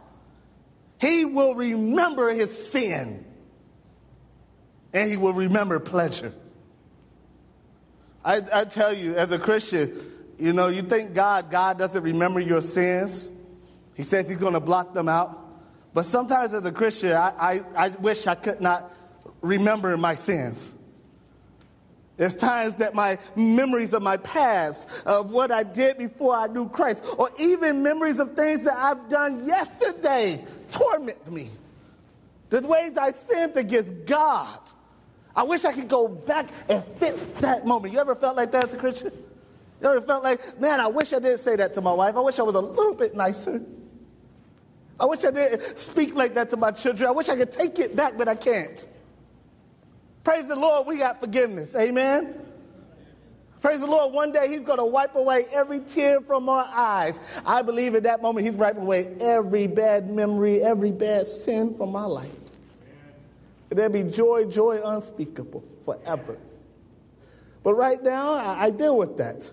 He 0.99 1.25
will 1.25 1.55
remember 1.55 2.33
his 2.33 2.69
sin. 2.71 3.25
And 4.93 5.09
he 5.09 5.17
will 5.17 5.33
remember 5.33 5.79
pleasure. 5.79 6.33
I, 8.23 8.41
I 8.51 8.65
tell 8.65 8.93
you, 8.93 9.15
as 9.15 9.31
a 9.31 9.39
Christian, 9.39 9.99
you 10.39 10.53
know, 10.53 10.67
you 10.67 10.81
think 10.81 11.13
God, 11.13 11.51
God 11.51 11.77
doesn't 11.77 12.01
remember 12.01 12.39
your 12.39 12.61
sins. 12.61 13.29
He 13.93 14.03
says 14.03 14.29
he's 14.29 14.37
going 14.37 14.53
to 14.53 14.61
block 14.61 14.93
them 14.93 15.09
out. 15.09 15.37
But 15.93 16.05
sometimes 16.05 16.53
as 16.53 16.63
a 16.65 16.71
Christian, 16.71 17.11
I, 17.11 17.33
I, 17.37 17.61
I 17.75 17.89
wish 17.89 18.25
I 18.25 18.35
could 18.35 18.61
not 18.61 18.93
remember 19.41 19.97
my 19.97 20.15
sins. 20.15 20.71
There's 22.15 22.35
times 22.35 22.75
that 22.75 22.95
my 22.95 23.17
memories 23.35 23.93
of 23.93 24.01
my 24.01 24.17
past, 24.17 24.87
of 25.05 25.31
what 25.31 25.51
I 25.51 25.63
did 25.63 25.97
before 25.97 26.35
I 26.35 26.47
knew 26.47 26.69
Christ, 26.69 27.03
or 27.17 27.31
even 27.37 27.81
memories 27.81 28.19
of 28.19 28.35
things 28.35 28.63
that 28.63 28.77
I've 28.77 29.09
done 29.09 29.45
yesterday 29.45 30.45
torment 30.71 31.29
me. 31.31 31.49
The 32.49 32.61
ways 32.61 32.97
I 32.97 33.11
sinned 33.11 33.57
against 33.57 34.05
God. 34.05 34.59
I 35.35 35.43
wish 35.43 35.63
I 35.65 35.71
could 35.71 35.87
go 35.87 36.07
back 36.07 36.49
and 36.67 36.83
fix 36.97 37.21
that 37.39 37.65
moment. 37.65 37.93
You 37.93 37.99
ever 37.99 38.15
felt 38.15 38.35
like 38.35 38.51
that 38.51 38.65
as 38.65 38.73
a 38.73 38.77
Christian? 38.77 39.11
You 39.81 39.89
ever 39.89 40.01
felt 40.01 40.23
like, 40.23 40.59
man, 40.59 40.79
I 40.79 40.87
wish 40.87 41.13
I 41.13 41.19
didn't 41.19 41.39
say 41.39 41.55
that 41.55 41.73
to 41.75 41.81
my 41.81 41.93
wife. 41.93 42.15
I 42.15 42.19
wish 42.19 42.37
I 42.37 42.43
was 42.43 42.55
a 42.55 42.59
little 42.59 42.93
bit 42.93 43.15
nicer. 43.15 43.61
I 44.99 45.05
wish 45.05 45.23
I 45.23 45.31
didn't 45.31 45.79
speak 45.79 46.15
like 46.15 46.33
that 46.33 46.49
to 46.49 46.57
my 46.57 46.71
children. 46.71 47.07
I 47.07 47.11
wish 47.11 47.29
I 47.29 47.37
could 47.37 47.51
take 47.51 47.79
it 47.79 47.95
back, 47.95 48.17
but 48.17 48.27
I 48.27 48.35
can't. 48.35 48.85
Praise 50.23 50.47
the 50.47 50.55
Lord, 50.55 50.85
we 50.85 50.97
got 50.97 51.21
forgiveness. 51.21 51.75
Amen. 51.75 52.35
Praise 53.61 53.81
the 53.81 53.87
Lord. 53.87 54.13
One 54.13 54.31
day 54.31 54.49
He's 54.49 54.63
going 54.63 54.79
to 54.79 54.85
wipe 54.85 55.15
away 55.15 55.45
every 55.51 55.79
tear 55.79 56.21
from 56.21 56.49
our 56.49 56.65
eyes. 56.65 57.19
I 57.45 57.61
believe 57.61 57.95
at 57.95 58.03
that 58.03 58.21
moment 58.21 58.45
He's 58.45 58.55
wiping 58.55 58.83
away 58.83 59.15
every 59.19 59.67
bad 59.67 60.09
memory, 60.09 60.61
every 60.61 60.91
bad 60.91 61.27
sin 61.27 61.75
from 61.77 61.91
my 61.91 62.05
life. 62.05 62.35
And 63.69 63.77
there'll 63.77 63.91
be 63.91 64.03
joy, 64.03 64.45
joy 64.45 64.81
unspeakable 64.83 65.63
forever. 65.85 66.37
But 67.63 67.73
right 67.75 68.01
now, 68.01 68.33
I, 68.33 68.65
I 68.65 68.69
deal 68.71 68.97
with 68.97 69.17
that. 69.17 69.49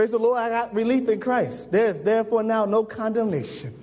Praise 0.00 0.12
the 0.12 0.18
Lord, 0.18 0.38
I 0.38 0.48
got 0.48 0.74
relief 0.74 1.10
in 1.10 1.20
Christ. 1.20 1.70
There 1.70 1.84
is 1.84 2.00
therefore 2.00 2.42
now 2.42 2.64
no 2.64 2.82
condemnation 2.82 3.78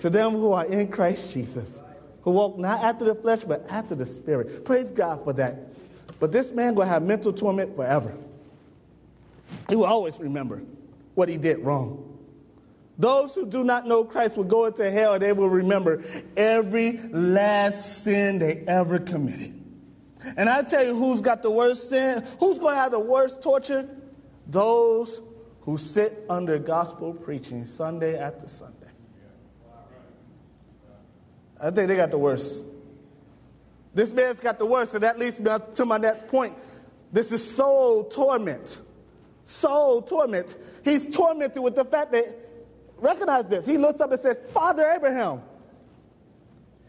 to 0.00 0.08
them 0.08 0.32
who 0.32 0.52
are 0.52 0.64
in 0.64 0.88
Christ 0.88 1.30
Jesus, 1.30 1.68
who 2.22 2.30
walk 2.30 2.56
not 2.56 2.82
after 2.82 3.04
the 3.04 3.14
flesh, 3.14 3.44
but 3.44 3.66
after 3.68 3.94
the 3.94 4.06
Spirit. 4.06 4.64
Praise 4.64 4.90
God 4.90 5.22
for 5.24 5.34
that. 5.34 5.58
But 6.20 6.32
this 6.32 6.52
man 6.52 6.74
will 6.74 6.86
have 6.86 7.02
mental 7.02 7.34
torment 7.34 7.76
forever. 7.76 8.14
He 9.68 9.76
will 9.76 9.84
always 9.84 10.18
remember 10.18 10.62
what 11.16 11.28
he 11.28 11.36
did 11.36 11.58
wrong. 11.58 12.18
Those 12.96 13.34
who 13.34 13.44
do 13.44 13.62
not 13.62 13.86
know 13.86 14.04
Christ 14.04 14.38
will 14.38 14.44
go 14.44 14.64
into 14.64 14.90
hell 14.90 15.18
they 15.18 15.34
will 15.34 15.50
remember 15.50 16.02
every 16.34 16.96
last 17.12 18.04
sin 18.04 18.38
they 18.38 18.64
ever 18.66 18.98
committed. 18.98 19.52
And 20.38 20.48
I 20.48 20.62
tell 20.62 20.82
you 20.82 20.96
who's 20.96 21.20
got 21.20 21.42
the 21.42 21.50
worst 21.50 21.90
sin, 21.90 22.26
who's 22.40 22.58
going 22.58 22.74
to 22.74 22.80
have 22.80 22.92
the 22.92 23.00
worst 23.00 23.42
torture? 23.42 23.86
Those 24.46 25.20
who 25.66 25.76
sit 25.76 26.24
under 26.30 26.58
gospel 26.58 27.12
preaching 27.12 27.66
Sunday 27.66 28.18
after 28.18 28.48
Sunday. 28.48 28.86
I 31.60 31.70
think 31.70 31.88
they 31.88 31.96
got 31.96 32.10
the 32.10 32.18
worst. 32.18 32.62
This 33.92 34.12
man's 34.12 34.40
got 34.40 34.58
the 34.58 34.66
worst, 34.66 34.94
and 34.94 35.02
that 35.02 35.18
leads 35.18 35.38
me 35.40 35.50
to 35.74 35.84
my 35.84 35.96
next 35.96 36.28
point. 36.28 36.54
This 37.12 37.32
is 37.32 37.56
soul 37.56 38.04
torment. 38.04 38.80
soul 39.46 40.02
torment. 40.02 40.56
He's 40.84 41.08
tormented 41.08 41.62
with 41.62 41.74
the 41.76 41.84
fact 41.84 42.12
that, 42.12 42.36
recognize 42.98 43.46
this, 43.46 43.64
he 43.64 43.78
looks 43.78 44.00
up 44.00 44.12
and 44.12 44.20
says, 44.20 44.36
Father 44.52 44.88
Abraham. 44.90 45.40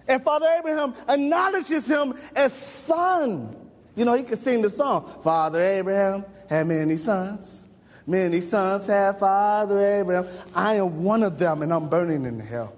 And 0.08 0.24
Father 0.24 0.48
Abraham 0.58 0.96
acknowledges 1.08 1.86
him 1.86 2.16
as 2.36 2.54
son. 2.54 3.56
You 3.96 4.06
know, 4.06 4.14
he 4.14 4.24
could 4.24 4.42
sing 4.42 4.62
the 4.62 4.70
song, 4.70 5.22
Father 5.24 5.64
Abraham 5.64 6.26
had 6.50 6.68
many 6.68 6.98
sons. 6.98 7.66
Many 8.10 8.40
sons 8.40 8.88
have 8.88 9.20
Father 9.20 9.80
Abraham. 9.80 10.28
I 10.56 10.76
am 10.76 11.04
one 11.04 11.24
of 11.24 11.38
them, 11.38 11.62
and 11.62 11.74
I'm 11.74 11.90
burning 11.90 12.24
in 12.24 12.40
hell. 12.40 12.74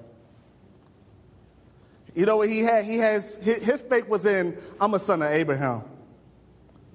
You 2.15 2.25
know 2.25 2.37
what 2.37 2.49
he 2.49 2.61
had? 2.61 2.85
He 2.85 2.97
has 2.97 3.35
his 3.35 3.81
faith 3.81 4.07
was 4.07 4.25
in 4.25 4.57
I'm 4.81 4.95
a 4.95 4.99
son 4.99 5.21
of 5.21 5.29
Abraham, 5.29 5.83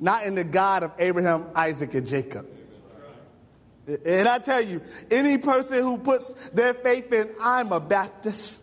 not 0.01 0.27
in 0.27 0.35
the 0.35 0.42
God 0.42 0.83
of 0.83 0.90
Abraham, 0.99 1.47
Isaac, 1.55 1.94
and 1.94 2.09
Jacob. 2.09 2.47
And 4.05 4.27
I 4.27 4.38
tell 4.40 4.62
you, 4.62 4.81
any 5.11 5.38
person 5.38 5.79
who 5.83 5.99
puts 5.99 6.31
their 6.51 6.75
faith 6.75 7.12
in 7.12 7.31
I'm 7.40 7.70
a 7.70 7.79
Baptist, 7.79 8.61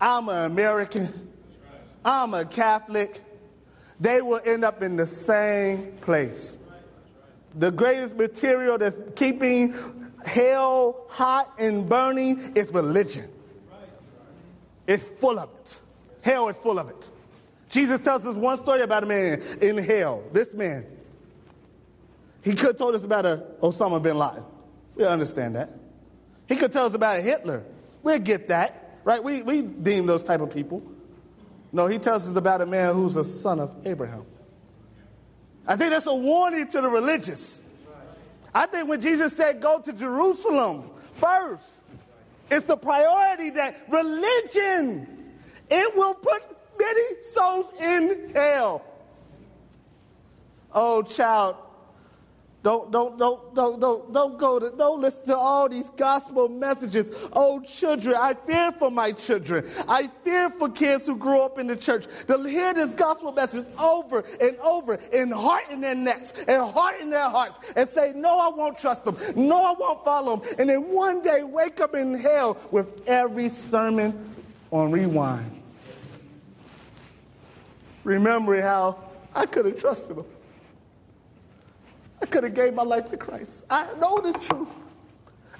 I'm 0.00 0.30
an 0.30 0.46
American, 0.50 1.30
I'm 2.02 2.32
a 2.32 2.46
Catholic, 2.46 3.20
they 4.00 4.22
will 4.22 4.40
end 4.42 4.64
up 4.64 4.82
in 4.82 4.96
the 4.96 5.06
same 5.06 5.98
place. 6.00 6.55
The 7.56 7.70
greatest 7.70 8.14
material 8.16 8.78
that's 8.78 8.96
keeping 9.14 9.74
hell 10.24 11.06
hot 11.08 11.54
and 11.58 11.88
burning 11.88 12.52
is 12.54 12.70
religion. 12.72 13.28
It's 14.86 15.08
full 15.20 15.38
of 15.38 15.48
it. 15.60 15.80
Hell 16.20 16.48
is 16.48 16.56
full 16.56 16.78
of 16.78 16.88
it. 16.88 17.10
Jesus 17.70 18.00
tells 18.00 18.24
us 18.26 18.36
one 18.36 18.58
story 18.58 18.82
about 18.82 19.02
a 19.02 19.06
man 19.06 19.42
in 19.60 19.78
hell. 19.78 20.22
This 20.32 20.54
man. 20.54 20.86
He 22.42 22.52
could 22.52 22.66
have 22.66 22.76
told 22.76 22.94
us 22.94 23.02
about 23.02 23.26
a 23.26 23.44
Osama 23.60 24.00
bin 24.00 24.16
Laden. 24.16 24.44
We 24.94 25.04
understand 25.04 25.56
that. 25.56 25.70
He 26.48 26.56
could 26.56 26.72
tell 26.72 26.86
us 26.86 26.94
about 26.94 27.18
a 27.18 27.22
Hitler. 27.22 27.64
We'll 28.02 28.18
get 28.18 28.48
that, 28.48 29.00
right? 29.02 29.22
We, 29.22 29.42
we 29.42 29.62
deem 29.62 30.06
those 30.06 30.22
type 30.22 30.40
of 30.40 30.50
people. 30.50 30.82
No, 31.72 31.88
he 31.88 31.98
tells 31.98 32.28
us 32.28 32.36
about 32.36 32.60
a 32.60 32.66
man 32.66 32.94
who's 32.94 33.16
a 33.16 33.24
son 33.24 33.58
of 33.58 33.74
Abraham. 33.84 34.24
I 35.66 35.76
think 35.76 35.90
that's 35.90 36.06
a 36.06 36.14
warning 36.14 36.68
to 36.68 36.80
the 36.80 36.88
religious. 36.88 37.62
I 38.54 38.66
think 38.66 38.88
when 38.88 39.00
Jesus 39.00 39.34
said, 39.36 39.60
go 39.60 39.80
to 39.80 39.92
Jerusalem 39.92 40.90
first, 41.14 41.66
it's 42.50 42.64
the 42.64 42.76
priority 42.76 43.50
that 43.50 43.86
religion, 43.90 45.34
it 45.68 45.96
will 45.96 46.14
put 46.14 46.42
many 46.78 47.22
souls 47.22 47.72
in 47.80 48.30
hell. 48.34 48.84
Oh, 50.72 51.02
child, 51.02 51.56
don't, 52.66 52.90
don't, 52.90 53.16
don't, 53.16 53.54
don't, 53.54 53.78
don't, 53.78 54.12
don't 54.12 54.38
go 54.40 54.58
to, 54.58 54.72
don't 54.76 55.00
listen 55.00 55.24
to 55.26 55.36
all 55.36 55.68
these 55.68 55.88
gospel 55.90 56.48
messages. 56.48 57.12
Oh, 57.32 57.60
children, 57.60 58.16
I 58.18 58.34
fear 58.34 58.72
for 58.72 58.90
my 58.90 59.12
children. 59.12 59.64
I 59.86 60.08
fear 60.24 60.50
for 60.50 60.68
kids 60.68 61.06
who 61.06 61.16
grew 61.16 61.42
up 61.42 61.60
in 61.60 61.68
the 61.68 61.76
church 61.76 62.06
to 62.26 62.42
hear 62.42 62.74
this 62.74 62.92
gospel 62.92 63.30
message 63.30 63.68
over 63.78 64.24
and 64.40 64.58
over 64.58 64.98
and 65.12 65.32
heart 65.32 65.70
in 65.70 65.80
their 65.80 65.94
necks 65.94 66.32
and 66.48 66.60
heart 66.60 67.00
in 67.00 67.08
their 67.08 67.30
hearts 67.30 67.60
and 67.76 67.88
say, 67.88 68.12
no, 68.16 68.36
I 68.36 68.48
won't 68.48 68.76
trust 68.76 69.04
them. 69.04 69.16
No, 69.36 69.64
I 69.64 69.72
won't 69.78 70.04
follow 70.04 70.38
them. 70.38 70.56
And 70.58 70.68
then 70.68 70.92
one 70.92 71.22
day 71.22 71.44
wake 71.44 71.80
up 71.80 71.94
in 71.94 72.18
hell 72.18 72.58
with 72.72 73.08
every 73.08 73.48
sermon 73.48 74.34
on 74.72 74.90
rewind. 74.90 75.62
Remembering 78.02 78.62
how 78.62 78.98
I 79.36 79.46
could 79.46 79.66
have 79.66 79.78
trusted 79.78 80.16
them. 80.16 80.24
I 82.20 82.26
could 82.26 82.44
have 82.44 82.54
gave 82.54 82.74
my 82.74 82.82
life 82.82 83.10
to 83.10 83.16
Christ. 83.16 83.64
I 83.68 83.86
know 84.00 84.20
the 84.20 84.32
truth. 84.32 84.68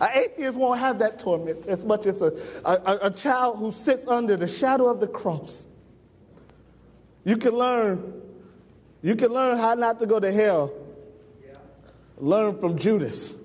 An 0.01 0.09
atheist 0.15 0.57
won't 0.57 0.79
have 0.79 0.99
that 0.99 1.19
torment 1.19 1.67
as 1.67 1.85
much 1.85 2.07
as 2.07 2.21
a, 2.21 2.33
a, 2.65 2.99
a 3.03 3.11
child 3.11 3.59
who 3.59 3.73
sits 3.73 4.07
under 4.07 4.37
the 4.37 4.49
shadow 4.49 4.89
of 4.89 5.01
the 5.01 5.07
cross. 5.07 5.65
You 7.25 7.37
can 7.37 7.53
learn. 7.53 8.23
You 9.03 9.17
can 9.17 9.33
learn 9.33 9.59
how 9.59 9.75
not 9.75 9.99
to 10.01 10.07
go 10.07 10.21
to 10.21 10.31
hell. 10.31 10.73
Learn 12.19 12.59
from 12.59 12.79
Judas. 12.79 13.37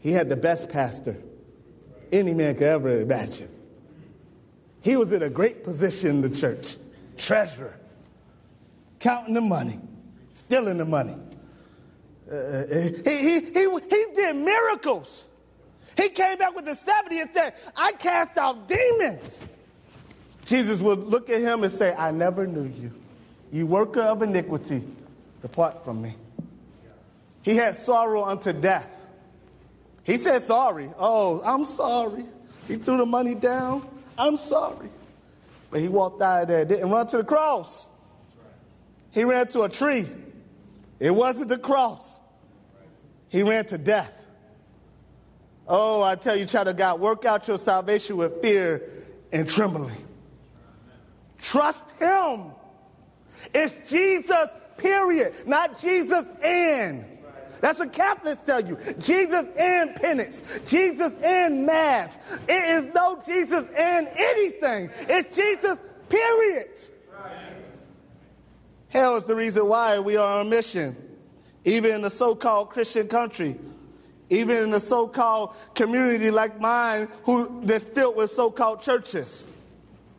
He 0.00 0.12
had 0.12 0.28
the 0.28 0.36
best 0.36 0.68
pastor 0.68 1.16
any 2.12 2.34
man 2.34 2.54
could 2.54 2.64
ever 2.64 3.00
imagine. 3.00 3.48
He 4.80 4.96
was 4.96 5.12
in 5.12 5.22
a 5.22 5.30
great 5.30 5.64
position 5.64 6.10
in 6.10 6.20
the 6.20 6.30
church, 6.30 6.76
treasurer, 7.16 7.74
counting 9.00 9.34
the 9.34 9.40
money, 9.40 9.80
stealing 10.32 10.78
the 10.78 10.84
money. 10.84 11.16
Uh, 12.30 12.64
he, 12.66 12.90
he, 13.04 13.40
he, 13.40 13.68
he 13.70 14.06
did 14.16 14.36
miracles. 14.36 15.24
He 15.96 16.08
came 16.08 16.38
back 16.38 16.54
with 16.54 16.66
the 16.66 16.74
70 16.74 17.20
and 17.20 17.30
said, 17.32 17.54
I 17.76 17.92
cast 17.92 18.36
out 18.36 18.68
demons. 18.68 19.40
Jesus 20.44 20.80
would 20.80 21.00
look 21.00 21.30
at 21.30 21.40
him 21.40 21.64
and 21.64 21.72
say, 21.72 21.94
I 21.94 22.10
never 22.10 22.46
knew 22.46 22.64
you. 22.64 22.92
You 23.52 23.66
worker 23.66 24.02
of 24.02 24.22
iniquity, 24.22 24.82
depart 25.40 25.84
from 25.84 26.02
me. 26.02 26.14
He 27.42 27.56
had 27.56 27.76
sorrow 27.76 28.24
unto 28.24 28.52
death. 28.52 28.88
He 30.02 30.18
said 30.18 30.42
sorry. 30.42 30.90
Oh, 30.98 31.40
I'm 31.44 31.64
sorry. 31.64 32.24
He 32.68 32.76
threw 32.76 32.96
the 32.96 33.06
money 33.06 33.34
down. 33.34 33.88
I'm 34.18 34.36
sorry. 34.36 34.88
But 35.70 35.80
he 35.80 35.88
walked 35.88 36.22
out 36.22 36.42
of 36.42 36.48
there, 36.48 36.64
didn't 36.64 36.90
run 36.90 37.06
to 37.08 37.18
the 37.18 37.24
cross. 37.24 37.86
He 39.10 39.24
ran 39.24 39.46
to 39.48 39.62
a 39.62 39.68
tree. 39.68 40.06
It 40.98 41.10
wasn't 41.10 41.48
the 41.48 41.58
cross. 41.58 42.20
He 43.28 43.42
ran 43.42 43.66
to 43.66 43.78
death. 43.78 44.12
Oh, 45.68 46.02
I 46.02 46.14
tell 46.14 46.36
you, 46.36 46.46
child 46.46 46.68
of 46.68 46.76
God, 46.76 47.00
work 47.00 47.24
out 47.24 47.48
your 47.48 47.58
salvation 47.58 48.16
with 48.16 48.40
fear 48.40 48.82
and 49.32 49.48
trembling. 49.48 49.96
Trust 51.40 51.82
Him. 51.98 52.52
It's 53.52 53.90
Jesus, 53.90 54.48
period, 54.78 55.34
not 55.46 55.80
Jesus 55.80 56.24
and. 56.42 57.04
That's 57.60 57.78
what 57.78 57.92
Catholics 57.92 58.40
tell 58.46 58.64
you. 58.64 58.78
Jesus 58.98 59.44
and 59.56 59.94
penance. 59.96 60.42
Jesus 60.68 61.12
and 61.22 61.64
mass. 61.66 62.18
It 62.48 62.84
is 62.84 62.94
no 62.94 63.20
Jesus 63.26 63.64
and 63.76 64.08
anything. 64.14 64.90
It's 65.08 65.34
Jesus, 65.34 65.78
period. 66.08 66.78
Hell 68.88 69.16
is 69.16 69.24
the 69.24 69.34
reason 69.34 69.66
why 69.66 69.98
we 69.98 70.16
are 70.16 70.40
on 70.40 70.48
mission. 70.48 70.96
Even 71.64 71.96
in 71.96 72.04
a 72.04 72.10
so 72.10 72.34
called 72.34 72.70
Christian 72.70 73.08
country, 73.08 73.56
even 74.30 74.64
in 74.64 74.74
a 74.74 74.80
so 74.80 75.08
called 75.08 75.54
community 75.74 76.30
like 76.30 76.60
mine, 76.60 77.08
who, 77.24 77.62
that's 77.64 77.84
filled 77.84 78.16
with 78.16 78.30
so 78.30 78.50
called 78.50 78.82
churches, 78.82 79.46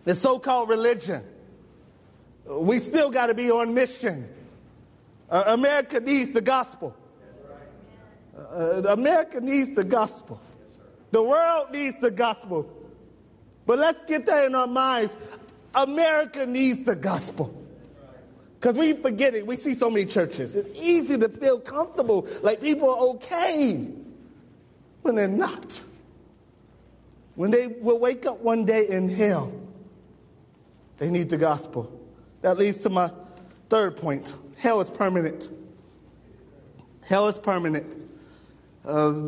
the 0.03 0.15
so 0.15 0.39
called 0.39 0.69
religion, 0.69 1.23
we 2.45 2.79
still 2.79 3.09
got 3.09 3.27
to 3.27 3.33
be 3.33 3.51
on 3.51 3.73
mission. 3.73 4.27
Uh, 5.29 5.43
America 5.47 5.99
needs 5.99 6.31
the 6.31 6.41
gospel. 6.41 6.95
Uh, 8.37 8.83
America 8.89 9.41
needs 9.41 9.75
the 9.75 9.83
gospel. 9.83 10.39
The 11.11 11.21
world 11.21 11.71
needs 11.71 11.97
the 11.99 12.11
gospel. 12.11 12.69
But 13.65 13.79
let's 13.79 14.01
get 14.05 14.25
that 14.27 14.45
in 14.45 14.55
our 14.55 14.67
minds. 14.67 15.17
America 15.73 16.45
needs 16.45 16.81
the 16.81 16.95
gospel. 16.95 17.53
Because 18.59 18.75
we 18.75 18.93
forget 18.93 19.35
it. 19.35 19.45
We 19.45 19.57
see 19.57 19.75
so 19.75 19.89
many 19.89 20.05
churches. 20.05 20.55
It's 20.55 20.69
easy 20.79 21.17
to 21.17 21.29
feel 21.29 21.59
comfortable, 21.59 22.27
like 22.41 22.59
people 22.61 22.89
are 22.89 22.99
okay 23.15 23.87
when 25.03 25.15
they're 25.15 25.27
not. 25.27 25.81
When 27.35 27.51
they 27.51 27.67
will 27.67 27.99
wake 27.99 28.25
up 28.25 28.39
one 28.39 28.65
day 28.65 28.87
in 28.87 29.09
hell, 29.09 29.51
they 30.97 31.11
need 31.11 31.29
the 31.29 31.37
gospel. 31.37 31.91
That 32.41 32.57
leads 32.57 32.79
to 32.79 32.89
my 32.89 33.11
third 33.69 33.97
point 33.97 34.33
hell 34.55 34.81
is 34.81 34.89
permanent. 34.89 35.51
Hell 37.01 37.27
is 37.27 37.37
permanent. 37.37 37.95
Uh, 38.83 39.21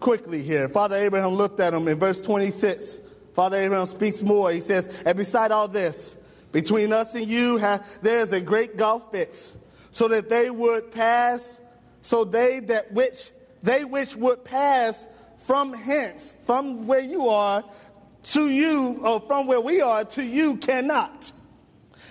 quickly 0.00 0.42
here, 0.42 0.68
Father 0.68 0.96
Abraham 0.96 1.34
looked 1.34 1.60
at 1.60 1.74
him 1.74 1.86
in 1.88 1.98
verse 1.98 2.20
26. 2.22 3.00
Father 3.34 3.58
Abraham 3.58 3.86
speaks 3.86 4.22
more. 4.22 4.50
He 4.50 4.60
says, 4.60 5.02
And 5.04 5.16
beside 5.16 5.52
all 5.52 5.68
this, 5.68 6.16
between 6.52 6.92
us 6.92 7.14
and 7.14 7.26
you, 7.26 7.58
there 7.58 8.20
is 8.20 8.32
a 8.32 8.40
great 8.40 8.76
gulf 8.76 9.10
fixed, 9.10 9.56
so 9.90 10.08
that 10.08 10.28
they 10.28 10.50
would 10.50 10.90
pass, 10.90 11.60
so 12.02 12.24
they 12.24 12.60
that 12.60 12.92
which 12.92 13.32
they 13.62 13.84
which 13.84 14.14
would 14.16 14.44
pass 14.44 15.06
from 15.38 15.72
hence, 15.72 16.34
from 16.44 16.86
where 16.86 17.00
you 17.00 17.28
are 17.28 17.64
to 18.22 18.48
you, 18.48 19.00
or 19.02 19.20
from 19.20 19.46
where 19.46 19.60
we 19.60 19.80
are 19.80 20.04
to 20.04 20.22
you, 20.22 20.56
cannot. 20.56 21.32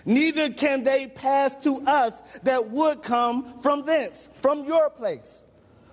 Neither 0.06 0.50
can 0.50 0.84
they 0.84 1.08
pass 1.08 1.56
to 1.64 1.82
us 1.82 2.22
that 2.44 2.70
would 2.70 3.04
come 3.04 3.60
from 3.60 3.86
thence, 3.86 4.30
from 4.42 4.66
your 4.66 4.90
place. 4.90 5.42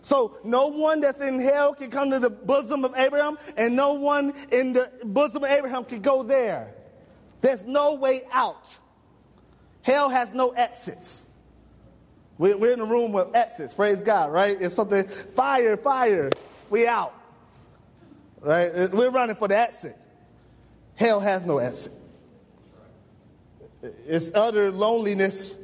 So 0.02 0.38
no 0.44 0.68
one 0.68 1.00
that's 1.00 1.20
in 1.20 1.40
hell 1.40 1.74
can 1.74 1.90
come 1.90 2.10
to 2.10 2.18
the 2.18 2.30
bosom 2.30 2.84
of 2.84 2.94
Abraham, 2.96 3.38
and 3.56 3.74
no 3.74 3.94
one 3.94 4.32
in 4.52 4.72
the 4.72 4.90
bosom 5.02 5.44
of 5.44 5.50
Abraham 5.50 5.84
can 5.84 6.00
go 6.00 6.22
there. 6.22 6.74
There's 7.44 7.64
no 7.64 7.96
way 7.96 8.22
out. 8.32 8.74
Hell 9.82 10.08
has 10.08 10.32
no 10.32 10.52
exits. 10.52 11.26
We're 12.38 12.72
in 12.72 12.80
a 12.80 12.86
room 12.86 13.12
with 13.12 13.34
exits, 13.34 13.74
praise 13.74 14.00
God, 14.00 14.32
right? 14.32 14.56
If 14.58 14.72
something, 14.72 15.06
fire, 15.06 15.76
fire, 15.76 16.30
we 16.70 16.86
out. 16.86 17.12
Right? 18.40 18.74
Uh, 18.74 18.88
we're 18.94 19.10
running 19.10 19.36
for 19.36 19.46
the 19.46 19.58
exit. 19.58 19.94
Hell 20.94 21.20
has 21.20 21.44
no 21.44 21.58
exit. 21.58 21.92
It's 23.82 24.32
utter 24.34 24.72
loneliness. 24.72 25.54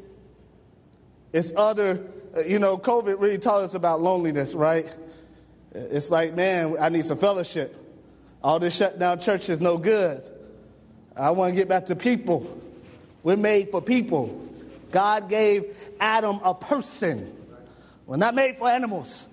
It's 1.33 1.51
utter, 1.57 2.05
uh, 2.37 2.41
you 2.41 2.59
know, 2.59 2.77
COVID 2.77 3.19
really 3.19 3.39
taught 3.39 3.63
us 3.63 3.73
about 3.73 4.03
loneliness, 4.03 4.53
right? 4.53 4.95
It's 5.73 6.11
like, 6.11 6.35
man, 6.35 6.77
I 6.79 6.91
need 6.91 7.07
some 7.07 7.17
fellowship. 7.17 7.75
All 8.45 8.59
this 8.59 8.77
shut 8.77 8.99
down 8.99 9.19
church 9.19 9.49
is 9.49 9.63
no 9.63 9.79
good. 9.79 10.31
I 11.17 11.31
want 11.31 11.53
to 11.53 11.57
get 11.57 11.69
back 11.69 11.87
to 11.87 11.97
people. 11.97 12.61
We're 13.23 13.37
made 13.37 13.71
for 13.71 13.83
people. 13.83 14.49
God 14.91 15.29
gave 15.29 15.77
Adam 16.01 16.41
a 16.43 16.55
person. 16.55 17.37
We're 18.07 18.17
not 18.17 18.35
made 18.35 18.59
for 18.59 18.69
animals. 18.69 19.27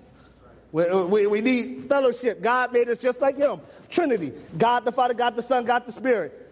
We, 0.70 0.84
we, 0.84 1.26
we, 1.26 1.40
need 1.40 1.88
fellowship. 1.88 2.42
God 2.42 2.72
made 2.72 2.88
us 2.90 2.98
just 2.98 3.22
like 3.22 3.38
Him. 3.38 3.60
Trinity 3.88 4.34
God 4.58 4.84
the 4.84 4.92
Father, 4.92 5.14
God 5.14 5.34
the 5.34 5.42
Son, 5.42 5.64
God 5.64 5.86
the 5.86 5.92
Spirit. 5.92 6.46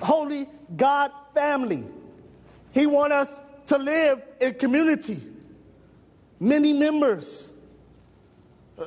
Holy 0.00 0.46
God 0.76 1.10
family. 1.32 1.84
He 2.72 2.86
wants 2.86 3.14
us 3.14 3.40
to 3.68 3.78
live 3.78 4.22
in 4.40 4.54
community. 4.54 5.22
Many 6.38 6.72
members. 6.72 7.50
Uh, 8.78 8.86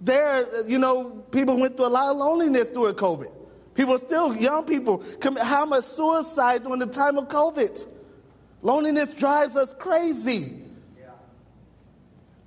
there, 0.00 0.66
you 0.66 0.78
know, 0.78 1.10
people 1.30 1.56
went 1.56 1.76
through 1.76 1.86
a 1.86 1.88
lot 1.88 2.10
of 2.10 2.16
loneliness 2.16 2.70
during 2.70 2.94
COVID. 2.94 3.30
People 3.76 3.98
still, 3.98 4.34
young 4.34 4.64
people, 4.64 5.04
how 5.42 5.66
much 5.66 5.84
suicide 5.84 6.62
during 6.64 6.80
the 6.80 6.86
time 6.86 7.18
of 7.18 7.28
COVID. 7.28 7.86
Loneliness 8.62 9.10
drives 9.10 9.56
us 9.56 9.74
crazy. 9.78 10.62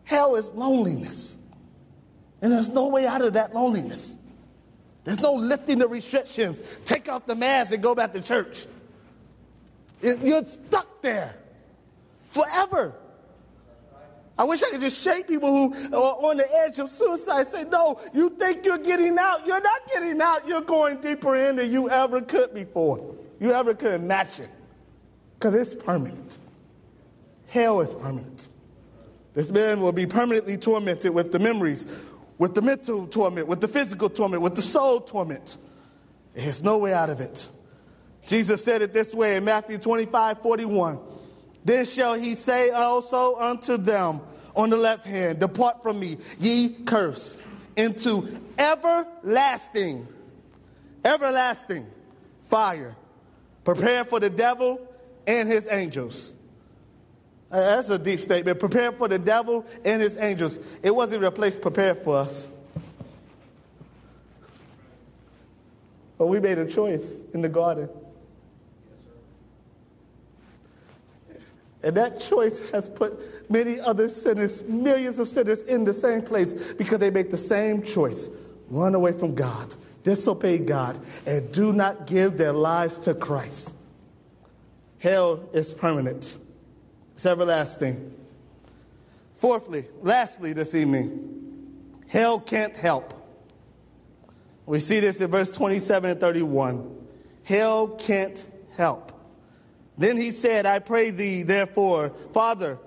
Hell 0.04 0.36
is 0.36 0.50
loneliness. 0.50 1.36
And 2.42 2.52
there's 2.52 2.70
no 2.70 2.88
way 2.88 3.06
out 3.06 3.22
of 3.22 3.34
that 3.34 3.54
loneliness. 3.54 4.15
There's 5.04 5.20
no 5.22 5.34
lifting 5.34 5.80
the 5.80 5.88
restrictions. 5.88 6.60
Take 6.86 7.08
off 7.08 7.26
the 7.28 7.36
mask 7.36 7.72
and 7.74 7.84
go 7.84 7.94
back 7.94 8.13
to 8.13 8.22
church. 8.22 8.65
You're 10.02 10.46
stuck 10.46 11.02
there 11.04 11.36
forever. 12.30 12.96
I 14.39 14.45
wish 14.45 14.63
I 14.63 14.69
could 14.69 14.80
just 14.80 15.04
shake 15.04 15.28
people 15.28 15.49
who 15.49 15.93
are 15.93 16.13
on 16.13 16.38
the 16.38 16.49
edge 16.49 16.80
of 16.80 16.88
suicide 16.88 17.45
say, 17.45 17.65
No, 17.65 17.99
you 18.13 18.30
think 18.30 18.65
you're 18.65 18.78
getting 18.78 19.19
out. 19.19 19.45
You're 19.45 19.60
not 19.60 19.82
getting 19.93 20.21
out. 20.21 20.47
You're 20.47 20.62
going 20.62 21.02
deeper 21.02 21.36
in 21.36 21.58
than 21.58 21.69
you 21.69 21.89
ever 21.89 22.21
could 22.21 22.54
before. 22.54 23.15
You 23.41 23.52
ever 23.52 23.73
could 23.73 23.91
imagine 23.91 24.49
because 25.38 25.56
it's 25.56 25.75
permanent. 25.75 26.38
Hell 27.47 27.82
is 27.82 27.93
permanent. 27.93 28.47
This 29.34 29.49
man 29.49 29.82
will 29.82 29.91
be 29.91 30.06
permanently 30.06 30.56
tormented 30.56 31.13
with 31.13 31.34
the 31.34 31.39
memories, 31.39 31.86
with 32.38 32.56
the 32.56 32.62
mental 32.62 33.08
torment, 33.08 33.47
with 33.47 33.60
the 33.60 33.67
physical 33.67 34.10
torment, 34.10 34.41
with 34.41 34.56
the 34.56 34.62
soul 34.62 35.02
torment. 35.02 35.58
There's 36.34 36.63
no 36.63 36.78
way 36.78 36.93
out 36.93 37.10
of 37.10 37.19
it. 37.19 37.49
Jesus 38.30 38.63
said 38.63 38.82
it 38.82 38.93
this 38.93 39.13
way 39.13 39.36
in 39.36 39.43
Matthew 39.43 39.78
25 39.78 40.41
41. 40.41 40.99
Then 41.65 41.86
shall 41.86 42.13
he 42.13 42.36
say 42.36 42.72
also 42.72 43.36
unto 43.38 43.78
them 43.78 44.22
on 44.56 44.69
the 44.69 44.78
left 44.78 45.06
hand, 45.06 45.39
Depart 45.39 45.82
from 45.82 46.00
me, 46.00 46.17
ye 46.39 46.69
cursed, 46.86 47.39
into 47.76 48.28
everlasting, 48.58 50.08
everlasting 51.04 51.88
fire. 52.50 52.95
prepared 53.63 54.08
for 54.08 54.19
the 54.19 54.30
devil 54.30 54.80
and 55.28 55.48
his 55.48 55.67
angels. 55.69 56.32
Uh, 57.52 57.58
that's 57.58 57.89
a 57.89 57.98
deep 58.00 58.19
statement. 58.19 58.60
Prepare 58.60 58.91
for 58.91 59.08
the 59.08 59.19
devil 59.19 59.65
and 59.84 60.02
his 60.02 60.17
angels. 60.17 60.60
It 60.84 60.95
wasn't 60.95 61.24
a 61.24 61.32
place 61.32 61.56
prepared 61.56 62.04
for 62.04 62.17
us. 62.17 62.48
But 66.17 66.28
we 66.28 66.39
made 66.39 66.60
a 66.60 66.65
choice 66.65 67.12
in 67.34 67.41
the 67.41 67.50
garden. 67.50 67.89
And 71.82 71.96
that 71.96 72.20
choice 72.20 72.60
has 72.72 72.89
put 72.89 73.50
many 73.50 73.80
other 73.80 74.10
sinners, 74.10 74.63
millions 74.63 75.18
of 75.20 75.28
sinners, 75.28 75.63
in 75.63 75.86
the 75.86 75.94
same 75.94 76.22
place 76.22 76.54
because 76.74 77.00
they 77.00 77.10
make 77.10 77.32
the 77.32 77.38
same 77.38 77.84
choice 77.84 78.30
run 78.70 78.96
away 78.96 79.13
from 79.13 79.34
God, 79.34 79.74
disobey 80.04 80.58
God, 80.60 81.00
and 81.26 81.52
do 81.52 81.74
not 81.74 82.06
give 82.06 82.38
their 82.38 82.54
lives 82.54 82.98
to 83.00 83.13
Christ. 83.13 83.74
Hell 85.00 85.48
is 85.54 85.72
permanent, 85.72 86.38
it's 87.15 87.26
everlasting. 87.26 88.15
Fourthly, 89.38 89.88
lastly, 90.02 90.52
this 90.52 90.76
evening, 90.76 92.04
hell 92.08 92.42
can't 92.42 92.76
help. 92.76 93.13
We 94.65 94.80
see 94.80 95.00
this 95.00 95.22
in 95.22 95.32
verse 95.32 95.50
27 95.50 96.12
and 96.12 96.20
31. 96.20 96.98
Hell 97.44 97.88
can't 97.88 98.46
help. 98.76 99.09
Then 100.00 100.16
he 100.16 100.32
said, 100.32 100.66
I 100.66 100.80
pray 100.80 101.10
thee, 101.12 101.44
therefore, 101.44 102.14
Father, 102.32 102.80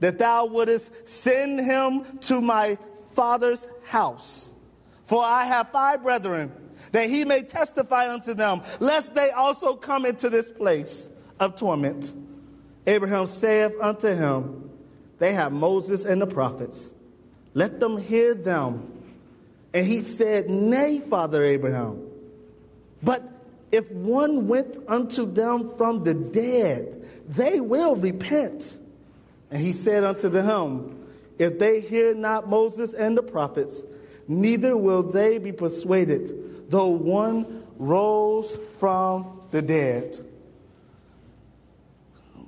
that 0.00 0.16
thou 0.16 0.46
wouldest 0.46 1.06
send 1.06 1.60
him 1.60 2.18
to 2.20 2.40
my 2.40 2.78
father's 3.12 3.68
house. 3.84 4.48
For 5.04 5.22
I 5.22 5.44
have 5.44 5.68
five 5.68 6.02
brethren, 6.02 6.50
that 6.92 7.10
he 7.10 7.26
may 7.26 7.42
testify 7.42 8.10
unto 8.10 8.32
them, 8.32 8.62
lest 8.80 9.14
they 9.14 9.32
also 9.32 9.76
come 9.76 10.06
into 10.06 10.30
this 10.30 10.48
place 10.48 11.10
of 11.38 11.56
torment. 11.56 12.14
Abraham 12.86 13.26
saith 13.26 13.74
unto 13.78 14.08
him, 14.08 14.70
They 15.18 15.34
have 15.34 15.52
Moses 15.52 16.06
and 16.06 16.22
the 16.22 16.26
prophets. 16.26 16.90
Let 17.52 17.80
them 17.80 17.98
hear 17.98 18.32
them. 18.32 19.02
And 19.74 19.86
he 19.86 20.02
said, 20.02 20.48
Nay, 20.48 21.00
Father 21.00 21.44
Abraham. 21.44 22.08
But 23.02 23.33
if 23.74 23.90
one 23.90 24.46
went 24.46 24.78
unto 24.86 25.30
them 25.30 25.76
from 25.76 26.04
the 26.04 26.14
dead, 26.14 27.04
they 27.28 27.58
will 27.58 27.96
repent. 27.96 28.78
And 29.50 29.60
he 29.60 29.72
said 29.72 30.04
unto 30.04 30.28
them, 30.28 31.08
If 31.38 31.58
they 31.58 31.80
hear 31.80 32.14
not 32.14 32.48
Moses 32.48 32.94
and 32.94 33.18
the 33.18 33.22
prophets, 33.22 33.82
neither 34.28 34.76
will 34.76 35.02
they 35.02 35.38
be 35.38 35.50
persuaded, 35.50 36.70
though 36.70 36.86
one 36.86 37.64
rose 37.76 38.56
from 38.78 39.40
the 39.50 39.60
dead. 39.60 40.16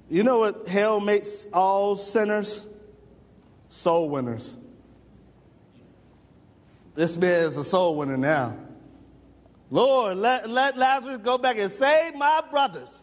You 0.08 0.22
know 0.22 0.38
what 0.38 0.68
hell 0.68 1.00
makes 1.00 1.44
all 1.52 1.96
sinners? 1.96 2.64
Soul 3.68 4.10
winners. 4.10 4.54
This 6.94 7.16
man 7.16 7.46
is 7.46 7.56
a 7.56 7.64
soul 7.64 7.96
winner 7.96 8.16
now. 8.16 8.56
Lord, 9.70 10.18
let, 10.18 10.48
let 10.48 10.76
Lazarus 10.78 11.18
go 11.18 11.38
back 11.38 11.58
and 11.58 11.72
save 11.72 12.14
my 12.14 12.42
brothers. 12.50 13.02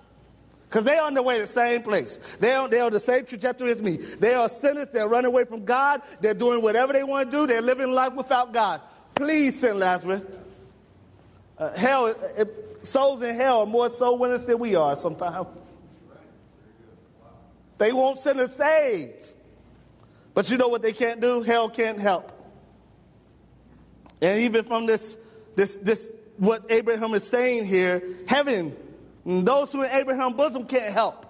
Because 0.74 0.86
they're 0.86 1.04
on 1.04 1.14
their 1.14 1.22
way 1.22 1.36
to 1.36 1.42
the 1.42 1.48
same 1.48 1.84
place. 1.84 2.20
They're 2.40 2.60
on, 2.60 2.70
they're 2.72 2.84
on 2.84 2.92
the 2.92 3.00
same 3.00 3.26
trajectory 3.26 3.72
as 3.72 3.82
me. 3.82 3.98
They 3.98 4.34
are 4.34 4.50
sinners. 4.50 4.88
They're 4.92 5.08
running 5.08 5.28
away 5.28 5.46
from 5.46 5.66
God. 5.66 6.02
They're 6.20 6.34
doing 6.34 6.64
whatever 6.64 6.94
they 6.94 7.04
want 7.04 7.30
to 7.30 7.38
do. 7.38 7.46
They're 7.46 7.62
living 7.62 7.92
life 7.92 8.14
without 8.14 8.54
God. 8.54 8.82
Please 9.14 9.60
send 9.60 9.78
Lazarus. 9.78 10.24
Uh, 11.60 11.74
hell, 11.76 12.08
it, 12.08 12.80
souls 12.82 13.22
in 13.22 13.36
hell 13.36 13.60
are 13.60 13.66
more 13.68 13.90
soul 13.90 14.18
winners 14.18 14.42
than 14.42 14.58
we 14.58 14.74
are 14.76 14.98
sometimes. 14.98 15.48
They 17.78 17.94
won't 17.94 18.18
send 18.18 18.40
us 18.40 18.56
saved. 18.56 19.34
But 20.34 20.50
you 20.50 20.58
know 20.58 20.70
what 20.70 20.82
they 20.82 20.94
can't 20.94 21.22
do? 21.22 21.42
Hell 21.44 21.70
can't 21.70 22.00
help. 22.00 22.32
And 24.22 24.40
even 24.40 24.66
from 24.66 24.86
this, 24.86 25.18
this, 25.56 25.78
this, 25.78 26.10
what 26.38 26.66
Abraham 26.70 27.14
is 27.14 27.28
saying 27.28 27.66
here, 27.66 28.04
heaven, 28.28 28.76
those 29.26 29.72
who 29.72 29.84
in 29.84 29.92
Abraham's 29.92 30.36
bosom 30.36 30.66
can't 30.66 30.94
help. 30.94 31.26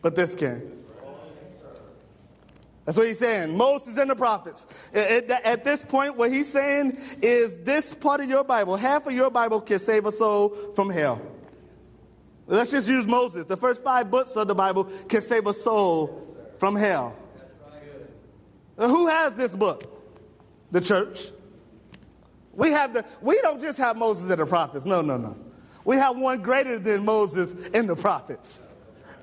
But 0.00 0.16
this 0.16 0.34
can. 0.34 0.82
That's 2.84 2.98
what 2.98 3.06
he's 3.06 3.20
saying. 3.20 3.56
Moses 3.56 3.96
and 3.96 4.10
the 4.10 4.16
prophets. 4.16 4.66
At, 4.92 5.30
at, 5.30 5.64
this 5.64 5.84
point, 5.84 6.16
what 6.16 6.32
he's 6.32 6.50
saying 6.50 6.98
is 7.22 7.56
this 7.58 7.94
part 7.94 8.20
of 8.20 8.28
your 8.28 8.42
Bible, 8.42 8.74
half 8.76 9.06
of 9.06 9.12
your 9.12 9.30
Bible 9.30 9.60
can 9.60 9.78
save 9.78 10.04
a 10.04 10.12
soul 10.12 10.56
from 10.74 10.90
hell. 10.90 11.22
Let's 12.48 12.72
just 12.72 12.88
use 12.88 13.06
Moses. 13.06 13.46
The 13.46 13.56
first 13.56 13.84
five 13.84 14.10
books 14.10 14.36
of 14.36 14.48
the 14.48 14.54
Bible 14.54 14.84
can 15.08 15.22
save 15.22 15.46
a 15.46 15.54
soul 15.54 16.26
from 16.58 16.74
hell. 16.74 17.16
Who 18.76 19.06
has 19.06 19.34
this 19.34 19.54
book? 19.54 20.01
The 20.72 20.80
church. 20.80 21.30
We 22.52 22.70
have 22.70 22.92
the 22.92 23.04
we 23.20 23.40
don't 23.40 23.60
just 23.60 23.78
have 23.78 23.96
Moses 23.96 24.28
and 24.30 24.40
the 24.40 24.46
prophets. 24.46 24.84
No, 24.84 25.00
no, 25.00 25.16
no. 25.16 25.36
We 25.84 25.96
have 25.96 26.18
one 26.18 26.42
greater 26.42 26.78
than 26.78 27.04
Moses 27.04 27.52
and 27.72 27.88
the 27.88 27.96
prophets. 27.96 28.58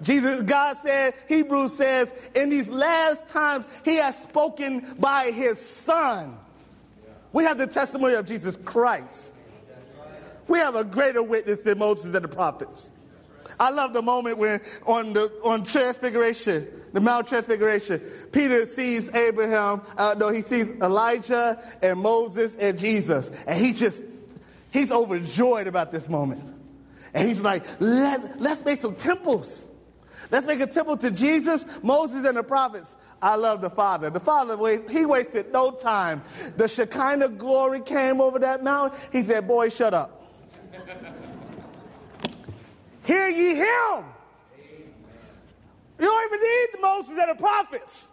Jesus, 0.01 0.41
God 0.43 0.77
said, 0.77 1.13
Hebrews 1.27 1.73
says, 1.75 2.13
in 2.33 2.49
these 2.49 2.69
last 2.69 3.27
times, 3.29 3.65
he 3.83 3.97
has 3.97 4.17
spoken 4.17 4.95
by 4.97 5.31
his 5.31 5.59
son. 5.59 6.37
We 7.33 7.43
have 7.43 7.57
the 7.57 7.67
testimony 7.67 8.15
of 8.15 8.25
Jesus 8.25 8.57
Christ. 8.63 9.33
We 10.47 10.59
have 10.59 10.75
a 10.75 10.83
greater 10.83 11.21
witness 11.21 11.59
than 11.59 11.77
Moses 11.77 12.15
and 12.15 12.23
the 12.23 12.27
prophets. 12.27 12.91
I 13.59 13.71
love 13.71 13.93
the 13.93 14.01
moment 14.01 14.37
when 14.37 14.61
on 14.85 15.13
the 15.13 15.31
on 15.43 15.63
Transfiguration, 15.63 16.67
the 16.93 17.01
Mount 17.01 17.27
Transfiguration, 17.27 17.99
Peter 18.31 18.65
sees 18.65 19.09
Abraham. 19.09 19.81
Uh, 19.97 20.15
no, 20.17 20.29
he 20.29 20.41
sees 20.41 20.69
Elijah 20.81 21.61
and 21.81 21.99
Moses 21.99 22.55
and 22.55 22.77
Jesus, 22.77 23.29
and 23.47 23.63
he 23.63 23.73
just 23.73 24.01
he's 24.71 24.91
overjoyed 24.91 25.67
about 25.67 25.91
this 25.91 26.09
moment, 26.09 26.43
and 27.13 27.27
he's 27.27 27.41
like, 27.41 27.63
Let, 27.79 28.39
let's 28.39 28.63
make 28.65 28.81
some 28.81 28.95
temples. 28.95 29.65
Let's 30.31 30.45
make 30.45 30.59
a 30.59 30.67
temple 30.67 30.97
to 30.97 31.09
Jesus, 31.09 31.65
Moses, 31.81 32.23
and 32.25 32.37
the 32.37 32.43
prophets. 32.43 32.95
I 33.21 33.35
love 33.35 33.61
the 33.61 33.69
Father. 33.69 34.09
The 34.09 34.19
Father, 34.19 34.57
he 34.89 35.05
wasted 35.05 35.51
no 35.51 35.71
time. 35.71 36.21
The 36.55 36.67
Shekinah 36.67 37.29
glory 37.29 37.81
came 37.81 38.21
over 38.21 38.39
that 38.39 38.63
mountain. 38.63 38.97
He 39.11 39.23
said, 39.23 39.47
Boy, 39.47 39.69
shut 39.69 39.93
up. 39.93 40.23
Hear 43.03 43.27
ye 43.27 43.55
him. 43.55 44.05
You 45.99 46.05
don't 46.05 46.25
even 46.27 46.39
need 46.39 46.67
Moses 46.99 47.17
and 47.17 47.29
the 47.29 47.35
prophets. 47.35 48.07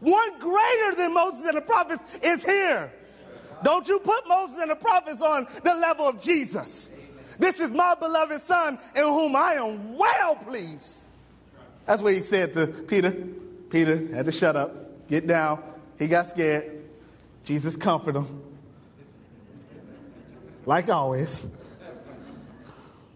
One 0.00 0.38
greater 0.38 0.94
than 0.94 1.14
Moses 1.14 1.44
and 1.44 1.56
the 1.56 1.62
prophets 1.62 2.04
is 2.22 2.44
here. 2.44 2.92
Don't 3.64 3.88
you 3.88 3.98
put 3.98 4.28
Moses 4.28 4.58
and 4.58 4.70
the 4.70 4.76
prophets 4.76 5.20
on 5.20 5.48
the 5.64 5.74
level 5.74 6.06
of 6.06 6.20
Jesus. 6.20 6.90
This 7.38 7.58
is 7.58 7.70
my 7.70 7.96
beloved 7.96 8.40
Son 8.42 8.78
in 8.94 9.02
whom 9.02 9.34
I 9.34 9.54
am 9.54 9.96
well 9.96 10.36
pleased. 10.36 11.04
That's 11.84 12.02
what 12.02 12.14
he 12.14 12.20
said 12.20 12.52
to 12.54 12.66
Peter. 12.66 13.16
Peter 13.70 14.06
had 14.14 14.26
to 14.26 14.32
shut 14.32 14.56
up, 14.56 15.08
get 15.08 15.26
down. 15.26 15.62
He 15.98 16.06
got 16.06 16.28
scared. 16.28 16.84
Jesus 17.44 17.76
comforted 17.76 18.22
him. 18.22 18.42
Like 20.64 20.88
always. 20.88 21.46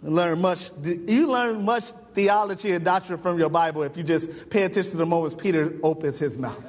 Learn 0.03 0.41
much. 0.41 0.71
You 0.83 1.29
learn 1.29 1.65
much 1.65 1.85
theology 2.15 2.73
and 2.73 2.85
doctrine 2.85 3.19
from 3.19 3.39
your 3.39 3.49
Bible 3.49 3.83
if 3.83 3.97
you 3.97 4.03
just 4.03 4.51
pay 4.51 4.65
attention 4.65 4.93
to 4.93 4.97
the 4.99 5.07
moments 5.07 5.35
Peter 5.35 5.75
opens 5.83 6.19
his 6.19 6.37
mouth. 6.39 6.63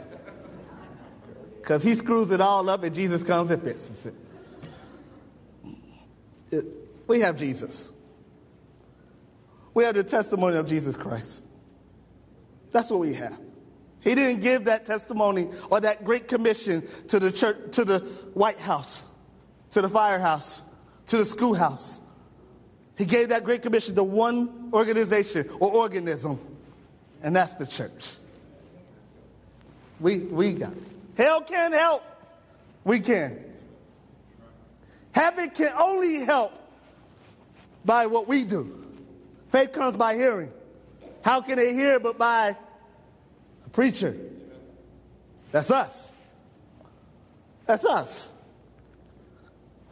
Because 1.58 1.84
he 1.84 1.96
screws 1.96 2.30
it 2.32 2.42
all 2.42 2.70
up 2.70 2.84
and 2.84 2.94
Jesus 2.94 3.24
comes 3.24 3.50
and 3.50 3.64
fixes 3.64 4.06
it. 4.06 4.16
it. 6.52 6.66
We 7.08 7.22
have 7.22 7.38
Jesus. 7.38 7.92
We 9.74 9.86
have 9.86 9.96
the 9.96 10.04
testimony 10.04 10.58
of 10.58 10.68
Jesus 10.68 10.96
Christ. 10.96 11.44
That's 12.72 12.90
what 12.90 13.00
we 13.00 13.14
have. 13.14 13.40
He 14.02 14.16
didn't 14.16 14.42
give 14.42 14.66
that 14.66 14.86
testimony 14.86 15.50
or 15.70 15.80
that 15.80 16.04
great 16.04 16.28
commission 16.28 16.86
to 17.08 17.20
the 17.20 17.32
church, 17.32 17.58
to 17.72 17.86
the 17.86 18.00
White 18.34 18.60
House, 18.60 19.02
to 19.72 19.82
the 19.82 19.88
firehouse, 19.88 20.62
to 21.08 21.18
the 21.18 21.26
schoolhouse. 21.26 22.02
He 22.98 23.06
gave 23.06 23.30
that 23.30 23.44
great 23.44 23.62
commission 23.62 23.96
to 23.96 24.04
one 24.04 24.70
organization 24.74 25.50
or 25.60 25.72
organism, 25.72 26.40
and 27.22 27.36
that's 27.36 27.56
the 27.56 27.66
church. 27.66 28.12
We, 30.00 30.20
we 30.20 30.54
got 30.54 30.74
it. 30.74 30.84
Hell 31.16 31.42
can't 31.42 31.74
help. 31.74 32.04
We 32.84 33.00
can. 33.00 33.40
Heaven 35.12 35.50
can 35.52 35.74
only 35.78 36.16
help 36.16 36.52
by 37.86 38.08
what 38.08 38.28
we 38.28 38.44
do. 38.44 38.86
Faith 39.52 39.74
comes 39.74 39.96
by 39.96 40.16
hearing. 40.16 40.52
How 41.24 41.42
can 41.42 41.58
they 41.58 41.74
hear 41.74 42.00
but 42.00 42.18
by 42.18 42.58
a 43.66 43.70
preacher? 43.70 44.16
That's 45.52 45.70
us. 45.70 46.12
That's 47.66 47.86
us. 47.86 48.28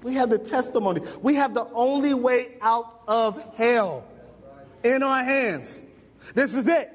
We 0.03 0.13
have 0.15 0.29
the 0.29 0.39
testimony. 0.39 1.01
We 1.21 1.35
have 1.35 1.53
the 1.53 1.67
only 1.73 2.13
way 2.13 2.57
out 2.61 3.01
of 3.07 3.41
hell 3.55 4.03
in 4.83 5.03
our 5.03 5.23
hands. 5.23 5.81
This 6.33 6.55
is 6.55 6.67
it. 6.67 6.91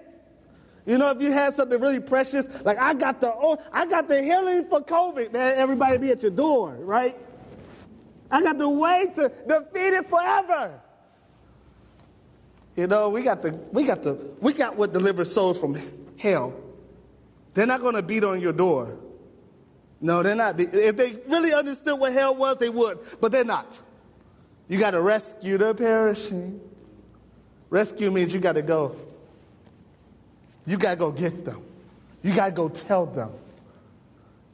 You 0.87 0.99
know, 0.99 1.11
if 1.11 1.21
you 1.21 1.33
had 1.33 1.53
something 1.55 1.81
really 1.81 2.01
precious, 2.01 2.47
like 2.65 2.79
I 2.79 2.95
got 2.95 3.21
the 3.21 3.33
oh, 3.33 3.59
I 3.73 3.87
got 3.87 4.09
the 4.09 4.23
healing 4.23 4.67
for 4.69 4.81
COVID, 4.81 5.33
man, 5.33 5.57
everybody 5.57 5.99
be 5.99 6.11
at 6.11 6.23
your 6.23 6.31
door, 6.31 6.77
right? 6.79 7.17
I 8.31 8.41
got 8.43 8.59
the 8.59 8.69
way 8.69 9.13
to 9.17 9.29
defeat 9.49 9.95
it 9.95 10.09
forever. 10.09 10.81
You 12.77 12.87
know, 12.87 13.09
we 13.09 13.23
got 13.23 13.43
the 13.43 13.53
we 13.73 13.85
got 13.85 14.03
the 14.03 14.15
we 14.41 14.53
got 14.53 14.77
what 14.77 14.93
delivers 14.93 15.33
souls 15.33 15.59
from 15.59 15.81
hell. 16.19 16.55
They're 17.55 17.67
not 17.67 17.81
going 17.81 17.95
to 17.95 18.03
beat 18.03 18.23
on 18.23 18.41
your 18.41 18.53
door. 18.53 18.97
No, 20.01 20.23
they're 20.23 20.35
not. 20.35 20.61
If 20.61 20.97
they 20.97 21.17
really 21.27 21.53
understood 21.53 21.99
what 21.99 22.13
hell 22.13 22.35
was, 22.35 22.59
they 22.59 22.69
would, 22.69 22.99
but 23.21 23.33
they're 23.33 23.45
not. 23.45 23.81
You 24.69 24.79
got 24.79 24.91
to 24.93 25.01
rescue 25.01 25.59
the 25.59 25.75
perishing. 25.75 26.61
Rescue 27.71 28.11
means 28.11 28.35
you 28.35 28.41
got 28.41 28.53
to 28.53 28.63
go. 28.63 28.97
You 30.67 30.77
got 30.77 30.91
to 30.91 30.97
go 30.97 31.11
get 31.11 31.45
them. 31.45 31.63
You 32.23 32.35
got 32.35 32.47
to 32.47 32.53
go 32.53 32.69
tell 32.69 33.07
them. 33.07 33.31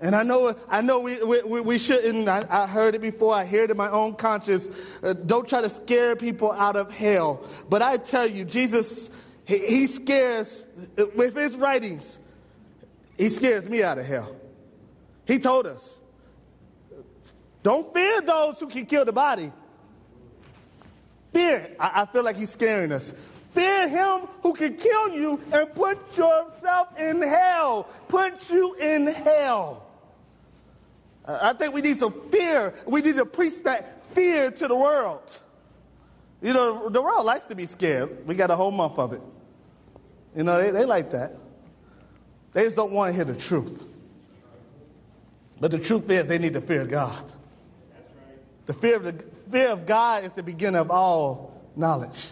And 0.00 0.16
I 0.16 0.24
know, 0.24 0.54
I 0.68 0.80
know 0.80 0.98
we, 0.98 1.22
we, 1.22 1.60
we 1.60 1.78
shouldn't, 1.78 2.28
I, 2.28 2.44
I, 2.50 2.66
heard 2.66 2.96
it 2.96 3.00
before, 3.00 3.34
I 3.34 3.44
hear 3.44 3.62
it 3.62 3.70
in 3.70 3.76
my 3.76 3.88
own 3.88 4.16
conscience. 4.16 4.68
Uh, 5.00 5.12
don't 5.12 5.48
try 5.48 5.62
to 5.62 5.70
scare 5.70 6.16
people 6.16 6.50
out 6.50 6.74
of 6.74 6.92
hell. 6.92 7.46
But 7.70 7.82
I 7.82 7.98
tell 7.98 8.26
you, 8.26 8.44
Jesus, 8.44 9.10
he, 9.44 9.58
he 9.58 9.86
scares, 9.86 10.66
with 11.14 11.36
his 11.36 11.56
writings, 11.56 12.18
he 13.16 13.28
scares 13.28 13.68
me 13.68 13.84
out 13.84 13.98
of 13.98 14.04
hell. 14.04 14.34
He 15.26 15.38
told 15.38 15.66
us, 15.66 15.98
don't 17.62 17.92
fear 17.94 18.20
those 18.20 18.58
who 18.58 18.66
can 18.66 18.86
kill 18.86 19.04
the 19.04 19.12
body. 19.12 19.52
Fear, 21.32 21.76
I, 21.78 22.02
I 22.02 22.06
feel 22.06 22.24
like 22.24 22.36
he's 22.36 22.50
scaring 22.50 22.92
us. 22.92 23.14
Fear 23.54 23.88
him 23.88 24.28
who 24.42 24.52
can 24.54 24.76
kill 24.76 25.14
you 25.14 25.40
and 25.52 25.72
put 25.74 25.98
yourself 26.16 26.98
in 26.98 27.22
hell. 27.22 27.88
Put 28.08 28.50
you 28.50 28.74
in 28.74 29.06
hell. 29.06 29.86
I 31.26 31.52
think 31.52 31.72
we 31.72 31.82
need 31.82 31.98
some 31.98 32.30
fear. 32.30 32.74
We 32.86 33.00
need 33.00 33.16
to 33.16 33.26
preach 33.26 33.62
that 33.62 34.02
fear 34.14 34.50
to 34.50 34.68
the 34.68 34.76
world. 34.76 35.36
You 36.40 36.52
know, 36.52 36.88
the 36.88 37.00
world 37.00 37.24
likes 37.24 37.44
to 37.44 37.54
be 37.54 37.66
scared. 37.66 38.26
We 38.26 38.34
got 38.34 38.50
a 38.50 38.56
whole 38.56 38.72
month 38.72 38.98
of 38.98 39.12
it. 39.12 39.22
You 40.34 40.42
know, 40.42 40.60
they, 40.60 40.70
they 40.70 40.84
like 40.84 41.12
that. 41.12 41.36
They 42.52 42.64
just 42.64 42.74
don't 42.74 42.92
want 42.92 43.10
to 43.10 43.14
hear 43.14 43.24
the 43.24 43.38
truth. 43.38 43.86
But 45.62 45.70
the 45.70 45.78
truth 45.78 46.10
is, 46.10 46.26
they 46.26 46.38
need 46.38 46.54
to 46.54 46.60
fear 46.60 46.84
God. 46.84 47.22
The 48.66 48.72
fear 48.72 48.96
of, 48.96 49.04
the 49.04 49.12
fear 49.48 49.68
of 49.68 49.86
God 49.86 50.24
is 50.24 50.32
the 50.32 50.42
beginning 50.42 50.80
of 50.80 50.90
all 50.90 51.62
knowledge. 51.76 52.30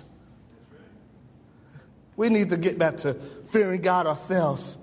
We 2.17 2.29
need 2.29 2.51
to 2.51 2.57
get 2.57 2.77
back 2.77 2.97
to 2.99 3.15
fearing 3.51 3.83
God 3.83 4.09
ourselves 4.09 4.77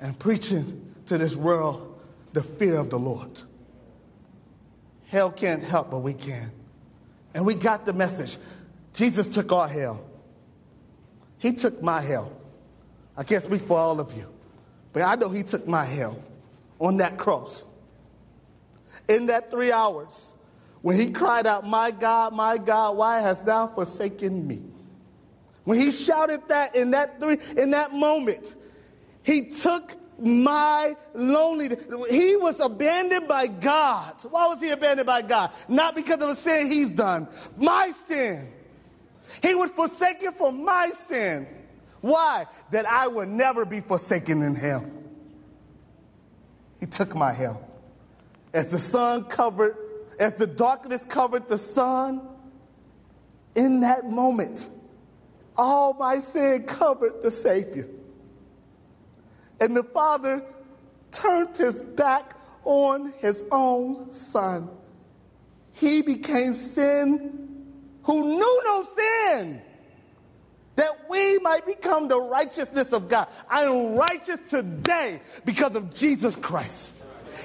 and 0.00 0.18
preaching 0.18 0.94
to 1.08 1.18
this 1.18 1.36
world 1.36 2.00
the 2.32 2.42
fear 2.42 2.78
of 2.78 2.88
the 2.88 2.98
Lord. 2.98 3.38
Hell 5.08 5.30
can't 5.30 5.62
help, 5.62 5.90
but 5.90 5.98
we 5.98 6.14
can. 6.14 6.50
And 7.34 7.44
we 7.44 7.54
got 7.54 7.84
the 7.84 7.92
message. 7.92 8.38
Jesus 8.94 9.28
took 9.28 9.52
our 9.52 9.68
hell. 9.68 10.02
He 11.36 11.52
took 11.52 11.82
my 11.82 12.00
hell. 12.00 12.32
I 13.14 13.24
can't 13.24 13.44
speak 13.44 13.60
for 13.60 13.76
all 13.76 14.00
of 14.00 14.16
you, 14.16 14.26
but 14.94 15.02
I 15.02 15.16
know 15.16 15.28
He 15.28 15.42
took 15.42 15.68
my 15.68 15.84
hell 15.84 16.22
on 16.78 16.98
that 16.98 17.18
cross. 17.18 17.64
In 19.08 19.26
that 19.26 19.50
three 19.50 19.72
hours, 19.72 20.30
when 20.82 20.98
He 20.98 21.10
cried 21.10 21.46
out, 21.46 21.66
My 21.66 21.90
God, 21.90 22.32
my 22.32 22.58
God, 22.58 22.96
why 22.96 23.20
hast 23.20 23.46
thou 23.46 23.66
forsaken 23.66 24.46
me? 24.46 24.62
When 25.64 25.78
He 25.78 25.90
shouted 25.90 26.42
that 26.48 26.74
in 26.74 26.92
that 26.92 27.20
three, 27.20 27.38
in 27.56 27.70
that 27.70 27.92
moment, 27.92 28.44
He 29.22 29.42
took 29.50 29.96
my 30.18 30.96
loneliness. 31.14 31.84
He 32.10 32.36
was 32.36 32.60
abandoned 32.60 33.28
by 33.28 33.46
God. 33.46 34.14
Why 34.30 34.46
was 34.46 34.60
he 34.60 34.70
abandoned 34.70 35.06
by 35.06 35.22
God? 35.22 35.52
Not 35.68 35.94
because 35.94 36.20
of 36.20 36.30
a 36.30 36.36
sin 36.36 36.70
he's 36.70 36.90
done. 36.90 37.28
My 37.56 37.92
sin. 38.08 38.52
He 39.42 39.54
was 39.54 39.70
forsaken 39.70 40.32
for 40.32 40.52
my 40.52 40.90
sin. 41.08 41.46
Why? 42.00 42.46
That 42.70 42.86
I 42.86 43.06
would 43.06 43.28
never 43.28 43.64
be 43.64 43.80
forsaken 43.80 44.42
in 44.42 44.54
hell. 44.54 44.84
He 46.80 46.86
took 46.86 47.14
my 47.14 47.32
hell. 47.32 47.62
As 48.52 48.66
the 48.66 48.78
sun 48.78 49.24
covered, 49.24 49.76
as 50.18 50.34
the 50.34 50.46
darkness 50.46 51.04
covered 51.04 51.48
the 51.48 51.58
sun, 51.58 52.26
in 53.54 53.80
that 53.80 54.08
moment, 54.08 54.70
all 55.56 55.92
my 55.94 56.18
sin 56.18 56.64
covered 56.64 57.22
the 57.22 57.30
Savior. 57.30 57.88
And 59.60 59.76
the 59.76 59.82
father 59.82 60.44
turned 61.10 61.56
his 61.56 61.82
back 61.82 62.34
on 62.64 63.12
his 63.18 63.44
own 63.50 64.12
son. 64.12 64.70
He 65.72 66.02
became 66.02 66.54
sin 66.54 67.66
who 68.02 68.22
knew 68.24 68.62
no 68.64 68.86
sin, 68.96 69.62
that 70.78 71.10
we 71.10 71.38
might 71.38 71.66
become 71.66 72.06
the 72.06 72.20
righteousness 72.20 72.92
of 72.92 73.08
God. 73.08 73.26
I 73.50 73.64
am 73.64 73.96
righteous 73.96 74.38
today 74.48 75.20
because 75.44 75.74
of 75.74 75.92
Jesus 75.92 76.36
Christ. 76.36 76.94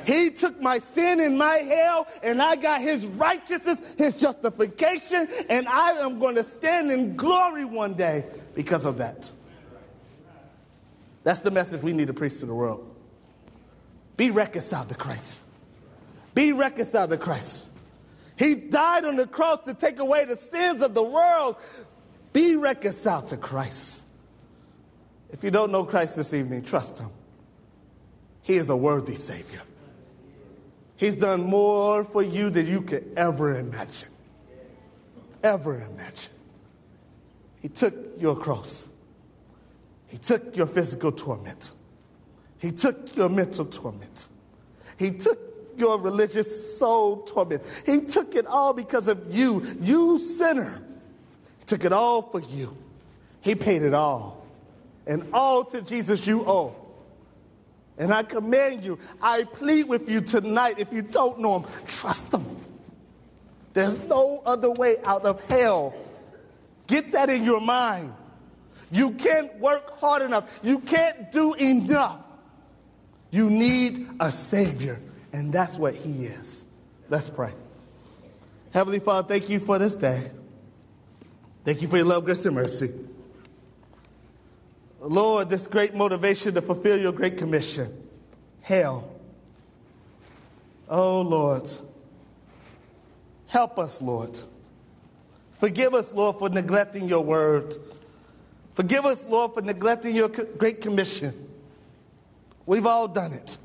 He 0.06 0.30
took 0.30 0.62
my 0.62 0.78
sin 0.78 1.20
and 1.20 1.36
my 1.36 1.56
hell, 1.56 2.08
and 2.22 2.40
I 2.40 2.56
got 2.56 2.82
his 2.82 3.08
righteousness, 3.08 3.80
his 3.98 4.16
justification, 4.18 5.28
and 5.50 5.68
I 5.68 5.94
am 5.94 6.20
going 6.20 6.36
to 6.36 6.44
stand 6.44 6.92
in 6.92 7.16
glory 7.16 7.66
one 7.66 7.96
day 7.96 8.26
because 8.54 8.86
of 8.86 9.00
that. 9.00 9.32
That's 11.24 11.40
the 11.40 11.52
message 11.52 11.82
we 11.82 11.94
need 11.94 12.08
to 12.08 12.14
preach 12.14 12.38
to 12.40 12.46
the 12.46 12.54
world. 12.54 12.88
Be 14.16 14.30
reconciled 14.30 14.90
to 14.90 14.96
Christ. 14.96 15.42
Be 16.36 16.54
reconciled 16.54 17.10
to 17.10 17.18
Christ. 17.18 17.68
He 18.36 18.56
died 18.56 19.06
on 19.06 19.16
the 19.16 19.28
cross 19.28 19.62
to 19.66 19.74
take 19.74 20.00
away 20.00 20.26
the 20.26 20.38
sins 20.38 20.82
of 20.82 20.94
the 20.94 21.04
world. 21.04 21.56
Be 22.34 22.56
reconciled 22.56 23.28
to 23.28 23.38
Christ. 23.38 24.02
If 25.32 25.44
you 25.44 25.52
don't 25.52 25.72
know 25.72 25.84
Christ 25.84 26.16
this 26.16 26.34
evening, 26.34 26.64
trust 26.64 26.98
Him. 26.98 27.10
He 28.42 28.56
is 28.56 28.70
a 28.70 28.76
worthy 28.76 29.16
Savior. 29.16 29.62
He's 30.96 31.16
done 31.16 31.44
more 31.44 32.04
for 32.04 32.22
you 32.22 32.50
than 32.50 32.68
you 32.68 32.82
could 32.82 33.12
ever 33.16 33.58
imagine. 33.58 34.10
Ever 35.44 35.76
imagine. 35.76 36.32
He 37.62 37.70
took 37.70 37.96
your 38.20 38.36
cross, 38.36 38.88
He 40.08 40.18
took 40.18 40.56
your 40.56 40.68
physical 40.68 41.12
torment, 41.12 41.72
He 42.58 42.72
took 42.72 43.16
your 43.16 43.30
mental 43.30 43.66
torment, 43.66 44.28
He 44.98 45.12
took 45.12 45.40
your 45.78 45.98
religious 45.98 46.78
soul 46.78 47.24
torment. 47.24 47.64
He 47.86 48.02
took 48.02 48.36
it 48.36 48.46
all 48.46 48.74
because 48.74 49.08
of 49.08 49.34
you, 49.34 49.64
you 49.82 50.20
sinner. 50.20 50.84
Took 51.66 51.86
it 51.86 51.94
all 51.94 52.22
for 52.22 52.42
you. 52.42 52.76
He 53.42 53.56
paid 53.56 53.82
it 53.82 53.94
all. 53.94 54.46
And 55.06 55.28
all 55.34 55.66
to 55.66 55.82
Jesus 55.82 56.26
you 56.26 56.46
owe. 56.46 56.76
And 57.98 58.14
I 58.14 58.24
command 58.24 58.84
you, 58.84 58.98
I 59.22 59.44
plead 59.44 59.88
with 59.88 60.10
you 60.10 60.22
tonight, 60.22 60.76
if 60.80 60.92
you 60.92 61.04
don't 61.04 61.40
know 61.40 61.60
him, 61.60 61.70
trust 61.86 62.32
him. 62.34 62.58
There's 63.74 63.98
no 64.08 64.42
other 64.46 64.72
way 64.72 64.98
out 65.04 65.26
of 65.26 65.44
hell. 65.46 65.94
Get 66.88 67.12
that 67.14 67.30
in 67.30 67.44
your 67.44 67.62
mind. 67.62 68.14
You 68.92 69.12
can't 69.12 69.60
work 69.60 70.00
hard 70.00 70.22
enough. 70.22 70.60
You 70.64 70.80
can't 70.80 71.32
do 71.32 71.54
enough. 71.56 72.20
You 73.32 73.50
need 73.50 74.08
a 74.20 74.32
Savior. 74.32 75.00
And 75.32 75.52
that's 75.52 75.76
what 75.76 75.96
He 75.96 76.26
is. 76.26 76.64
Let's 77.10 77.30
pray. 77.30 77.54
Heavenly 78.72 79.00
Father, 79.00 79.28
thank 79.28 79.50
you 79.50 79.60
for 79.60 79.80
this 79.80 79.96
day. 79.96 80.30
Thank 81.64 81.82
you 81.82 81.88
for 81.88 81.98
your 81.98 82.06
love, 82.06 82.26
grace, 82.26 82.46
and 82.46 82.56
mercy. 82.56 82.92
Lord, 85.00 85.50
this 85.50 85.68
great 85.68 85.94
motivation 85.94 86.54
to 86.56 86.62
fulfill 86.62 87.00
your 87.00 87.12
great 87.12 87.38
commission. 87.38 88.08
Hell. 88.62 89.10
Oh, 90.90 91.22
Lord. 91.22 91.70
Help 93.48 93.80
us, 93.80 94.02
Lord. 94.02 94.40
Forgive 95.54 95.94
us, 95.94 96.14
Lord, 96.14 96.40
for 96.40 96.50
neglecting 96.50 97.08
your 97.08 97.24
word. 97.24 97.76
Forgive 98.74 99.06
us, 99.06 99.26
Lord, 99.26 99.54
for 99.54 99.62
neglecting 99.62 100.16
your 100.16 100.30
great 100.30 100.82
commission. 100.82 101.50
We've 102.66 102.86
all 102.86 103.08
done 103.08 103.34
it. 103.34 103.58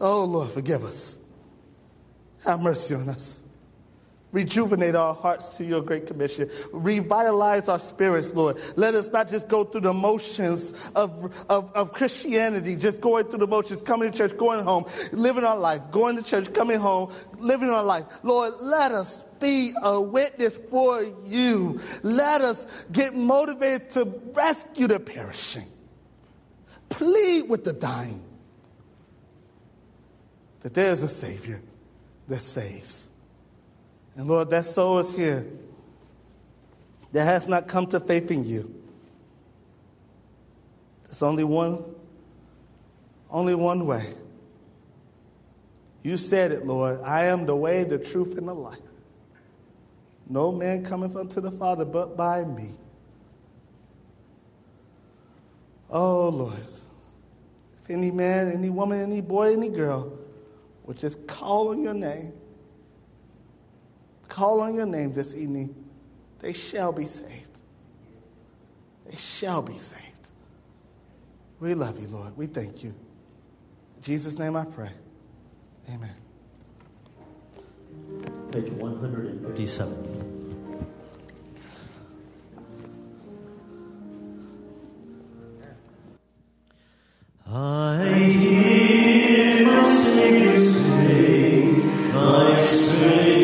Oh, 0.00 0.24
Lord, 0.24 0.50
forgive 0.50 0.84
us. 0.84 1.16
Have 2.44 2.60
mercy 2.60 2.94
on 2.94 3.08
us. 3.08 3.42
Rejuvenate 4.32 4.94
our 4.94 5.14
hearts 5.14 5.50
to 5.56 5.64
your 5.64 5.80
great 5.80 6.06
commission. 6.06 6.50
Revitalize 6.72 7.68
our 7.68 7.78
spirits, 7.78 8.34
Lord. 8.34 8.58
Let 8.74 8.94
us 8.94 9.08
not 9.10 9.30
just 9.30 9.48
go 9.48 9.64
through 9.64 9.82
the 9.82 9.92
motions 9.92 10.72
of, 10.94 11.32
of, 11.48 11.72
of, 11.74 11.92
Christianity, 11.92 12.76
just 12.76 13.00
going 13.00 13.26
through 13.26 13.38
the 13.38 13.46
motions, 13.46 13.82
coming 13.82 14.10
to 14.10 14.18
church, 14.18 14.36
going 14.36 14.64
home, 14.64 14.84
living 15.12 15.44
our 15.44 15.56
life, 15.56 15.80
going 15.90 16.16
to 16.16 16.22
church, 16.22 16.52
coming 16.52 16.78
home, 16.78 17.12
living 17.38 17.70
our 17.70 17.84
life. 17.84 18.04
Lord, 18.24 18.54
let 18.60 18.92
us 18.92 19.24
be 19.40 19.72
a 19.82 20.00
witness 20.00 20.58
for 20.70 21.02
you. 21.24 21.80
Let 22.02 22.40
us 22.40 22.66
get 22.92 23.14
motivated 23.14 23.90
to 23.90 24.04
rescue 24.34 24.88
the 24.88 24.98
perishing, 24.98 25.70
plead 26.88 27.48
with 27.48 27.64
the 27.64 27.72
dying 27.72 28.24
that 30.60 30.74
there 30.74 30.90
is 30.90 31.04
a 31.04 31.08
Savior 31.08 31.62
that 32.26 32.40
saves. 32.40 33.05
And 34.16 34.26
Lord, 34.26 34.50
that 34.50 34.64
soul 34.64 34.98
is 34.98 35.14
here 35.14 35.46
that 37.12 37.24
has 37.24 37.48
not 37.48 37.68
come 37.68 37.86
to 37.88 38.00
faith 38.00 38.30
in 38.30 38.44
you. 38.44 38.74
There's 41.04 41.22
only 41.22 41.44
one, 41.44 41.84
only 43.30 43.54
one 43.54 43.86
way. 43.86 44.12
You 46.02 46.16
said 46.16 46.52
it, 46.52 46.66
Lord. 46.66 47.00
I 47.02 47.24
am 47.24 47.46
the 47.46 47.56
way, 47.56 47.84
the 47.84 47.98
truth, 47.98 48.38
and 48.38 48.48
the 48.48 48.54
life. 48.54 48.78
No 50.28 50.50
man 50.52 50.84
cometh 50.84 51.16
unto 51.16 51.40
the 51.40 51.50
Father 51.50 51.84
but 51.84 52.16
by 52.16 52.44
me. 52.44 52.70
Oh, 55.90 56.28
Lord. 56.28 56.54
If 57.82 57.90
any 57.90 58.10
man, 58.10 58.50
any 58.50 58.70
woman, 58.70 59.00
any 59.00 59.20
boy, 59.20 59.52
any 59.52 59.68
girl 59.68 60.12
would 60.84 60.98
just 60.98 61.26
call 61.26 61.68
on 61.68 61.82
your 61.82 61.94
name, 61.94 62.32
call 64.28 64.60
on 64.60 64.74
your 64.74 64.86
name 64.86 65.12
this 65.12 65.34
evening, 65.34 65.74
they 66.40 66.52
shall 66.52 66.92
be 66.92 67.06
saved. 67.06 67.50
They 69.06 69.16
shall 69.16 69.62
be 69.62 69.78
saved. 69.78 70.02
We 71.60 71.74
love 71.74 72.00
you, 72.00 72.08
Lord. 72.08 72.36
We 72.36 72.46
thank 72.46 72.84
you. 72.84 72.94
In 73.96 74.02
Jesus' 74.02 74.38
name 74.38 74.56
I 74.56 74.64
pray. 74.64 74.90
Amen. 75.88 76.14
Page 78.52 78.70
157. 78.72 80.36
I 87.48 88.04
hear 88.14 89.66
my 89.66 89.82
Savior 89.84 90.60
say, 90.60 91.70
My 92.12 92.60
strength 92.60 93.35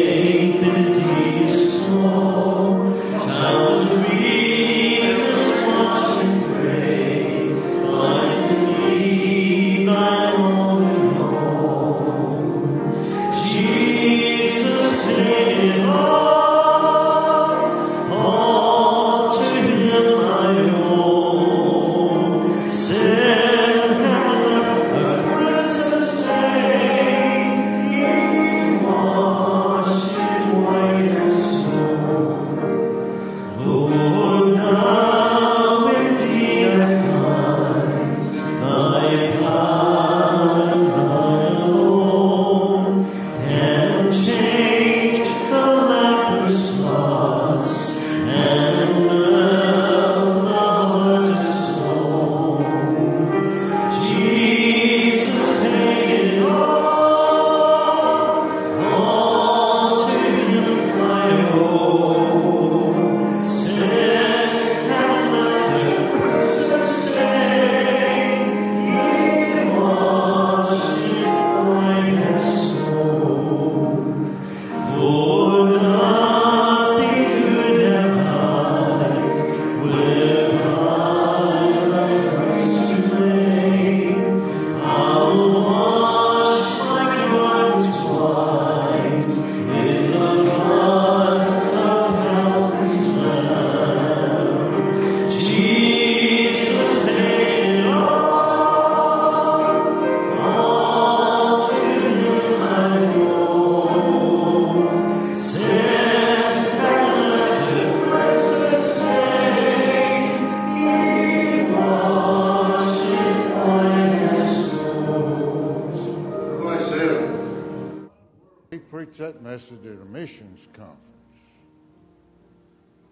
a 120.03 120.05
missions 120.05 120.61
conference. 120.72 120.98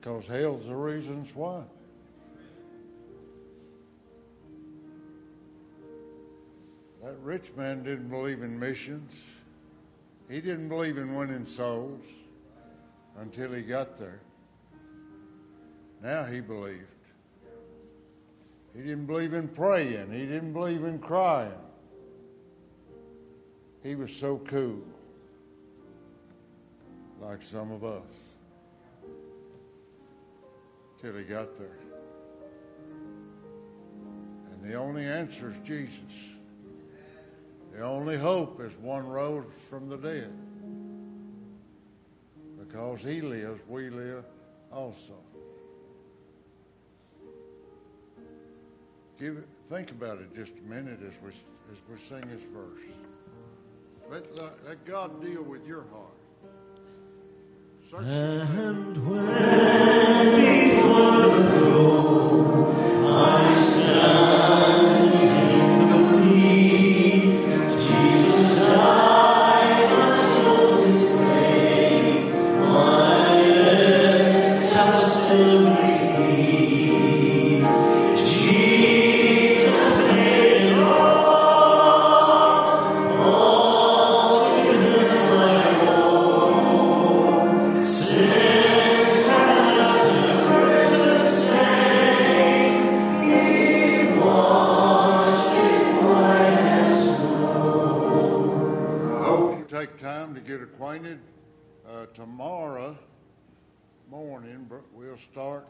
Because 0.01 0.27
hell's 0.27 0.67
the 0.67 0.75
reasons 0.75 1.35
why. 1.35 1.63
That 7.03 7.17
rich 7.23 7.53
man 7.57 7.83
didn't 7.83 8.09
believe 8.09 8.43
in 8.43 8.59
missions. 8.59 9.13
He 10.29 10.41
didn't 10.41 10.69
believe 10.69 10.99
in 10.99 11.15
winning 11.15 11.47
souls 11.47 12.03
until 13.19 13.53
he 13.53 13.63
got 13.63 13.97
there. 13.99 14.21
Now 16.03 16.25
he 16.25 16.41
believed. 16.41 16.87
He 18.75 18.83
didn't 18.83 19.07
believe 19.07 19.35
in 19.35 19.49
praying. 19.49 20.13
He 20.13 20.27
didn't 20.27 20.53
believe 20.53 20.85
in 20.85 20.99
crying. 20.99 21.53
He 23.83 23.95
was 23.95 24.13
so 24.13 24.39
cool, 24.39 24.83
like 27.21 27.43
some 27.43 27.71
of 27.71 27.85
us, 27.85 28.03
till 31.01 31.15
he 31.15 31.25
got 31.25 31.59
there. 31.59 31.79
And 34.53 34.63
the 34.63 34.75
only 34.75 35.05
answer 35.05 35.51
is 35.51 35.59
Jesus. 35.61 36.01
The 37.75 37.83
only 37.83 38.17
hope 38.17 38.61
is 38.61 38.73
one 38.79 39.07
rose 39.07 39.45
from 39.69 39.89
the 39.89 39.97
dead. 39.97 40.33
Because 42.59 43.03
he 43.03 43.21
lives, 43.21 43.61
we 43.69 43.91
live 43.91 44.25
also. 44.73 45.15
Give 49.19 49.45
think 49.69 49.91
about 49.91 50.19
it 50.19 50.35
just 50.35 50.55
a 50.59 50.69
minute 50.69 51.01
as 51.07 51.13
we, 51.23 51.31
as 51.31 51.79
we 51.89 51.97
sing 52.09 52.29
this 52.29 52.43
verse. 52.53 52.83
Let, 54.11 54.37
let, 54.37 54.67
let 54.67 54.85
God 54.85 55.23
deal 55.23 55.43
with 55.43 55.67
your 55.67 55.85
heart. 55.93 56.20
And 57.93 58.97
when 59.05 60.60
get 100.51 100.63
acquainted. 100.63 101.21
Uh, 101.89 102.07
tomorrow 102.13 102.99
morning, 104.11 104.69
we'll 104.93 105.17
start. 105.17 105.65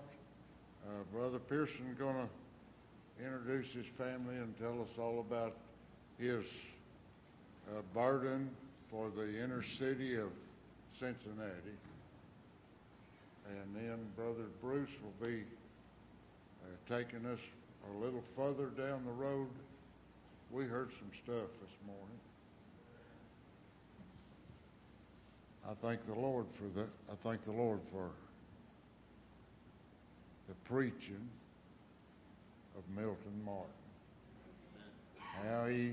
Uh, 0.87 1.03
Brother 1.13 1.39
Pearson's 1.39 1.99
going 1.99 2.17
to 2.17 3.23
introduce 3.23 3.71
his 3.75 3.85
family 3.85 4.37
and 4.37 4.59
tell 4.59 4.81
us 4.81 4.89
all 4.99 5.21
about 5.21 5.55
his 6.19 6.47
uh, 7.69 7.83
burden 7.93 8.49
for 8.91 9.11
the 9.11 9.45
inner 9.45 9.63
city 9.63 10.17
of 10.17 10.31
Cincinnati. 10.99 11.77
And 13.51 13.77
then 13.77 13.99
Brother 14.17 14.49
Bruce 14.63 14.89
will 15.03 15.29
be 15.29 15.43
uh, 16.63 16.97
taking 16.97 17.27
us 17.27 17.41
a 17.93 17.99
little 18.03 18.25
further 18.35 18.69
down 18.69 19.05
the 19.05 19.13
road. 19.13 19.49
We 20.51 20.65
heard 20.65 20.89
some 20.99 21.11
stuff 21.23 21.51
this 21.61 21.77
morning. 21.87 22.10
I 25.71 25.75
thank 25.75 26.05
the 26.05 26.15
Lord 26.15 26.47
for 26.51 26.65
the, 26.65 26.87
I 27.09 27.15
thank 27.23 27.45
the 27.45 27.53
Lord 27.53 27.79
for 27.93 28.11
the 30.49 30.55
preaching 30.65 31.29
of 32.77 32.83
Milton 32.97 33.41
Martin. 33.45 33.71
How 35.45 35.67
he 35.67 35.93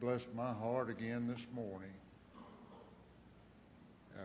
blessed 0.00 0.28
my 0.34 0.50
heart 0.54 0.88
again 0.88 1.28
this 1.28 1.44
morning. 1.54 1.90
Uh, 4.18 4.22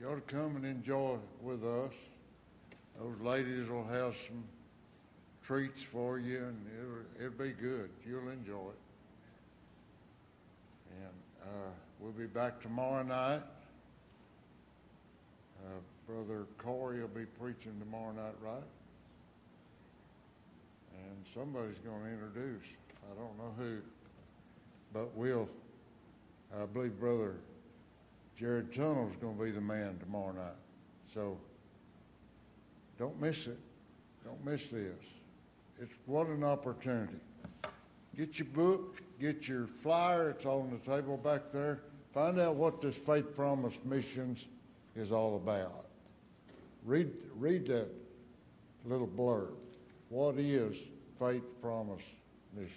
you 0.00 0.08
ought 0.08 0.26
to 0.26 0.34
come 0.34 0.56
and 0.56 0.64
enjoy 0.64 1.18
with 1.42 1.62
us. 1.62 1.92
Those 2.98 3.20
ladies 3.20 3.68
will 3.68 3.86
have 3.88 4.16
some 4.16 4.42
treats 5.42 5.82
for 5.82 6.18
you, 6.18 6.38
and 6.38 6.66
it'll, 6.78 7.26
it'll 7.26 7.44
be 7.46 7.52
good. 7.52 7.90
You'll 8.06 8.30
enjoy 8.30 8.70
it. 8.70 8.80
And 11.02 11.12
uh, 11.42 11.70
we'll 12.00 12.12
be 12.12 12.26
back 12.26 12.62
tomorrow 12.62 13.02
night. 13.02 13.42
Uh, 15.64 15.68
Brother 16.06 16.46
Corey 16.58 17.00
will 17.00 17.08
be 17.08 17.24
preaching 17.24 17.72
tomorrow 17.78 18.12
night, 18.12 18.34
right? 18.42 18.62
And 20.92 21.24
somebody's 21.34 21.78
going 21.78 22.02
to 22.02 22.10
introduce. 22.10 22.64
I 23.10 23.14
don't 23.14 23.36
know 23.38 23.54
who, 23.58 23.78
but 24.92 25.14
we'll. 25.16 25.48
I 26.56 26.66
believe 26.66 26.98
Brother 27.00 27.34
Jared 28.36 28.72
Tunnell's 28.72 29.16
going 29.20 29.36
to 29.36 29.44
be 29.44 29.50
the 29.50 29.60
man 29.60 29.96
tomorrow 29.98 30.32
night. 30.32 30.56
So 31.12 31.38
don't 32.98 33.20
miss 33.20 33.46
it. 33.46 33.58
Don't 34.24 34.44
miss 34.44 34.70
this. 34.70 34.92
It's 35.80 35.94
what 36.06 36.28
an 36.28 36.44
opportunity. 36.44 37.16
Get 38.16 38.38
your 38.38 38.46
book, 38.46 39.02
get 39.20 39.48
your 39.48 39.66
flyer. 39.66 40.30
It's 40.30 40.46
on 40.46 40.70
the 40.70 40.90
table 40.90 41.16
back 41.16 41.52
there. 41.52 41.80
Find 42.12 42.38
out 42.38 42.54
what 42.54 42.80
this 42.80 42.94
Faith 42.94 43.34
Promise 43.34 43.74
Missions 43.84 44.46
is 44.96 45.12
all 45.12 45.36
about. 45.36 45.86
Read, 46.84 47.10
read 47.36 47.66
that 47.66 47.88
little 48.84 49.06
blurb. 49.06 49.54
What 50.08 50.36
is 50.36 50.76
Faith 51.18 51.42
Promise 51.60 52.02
Mission? 52.54 52.70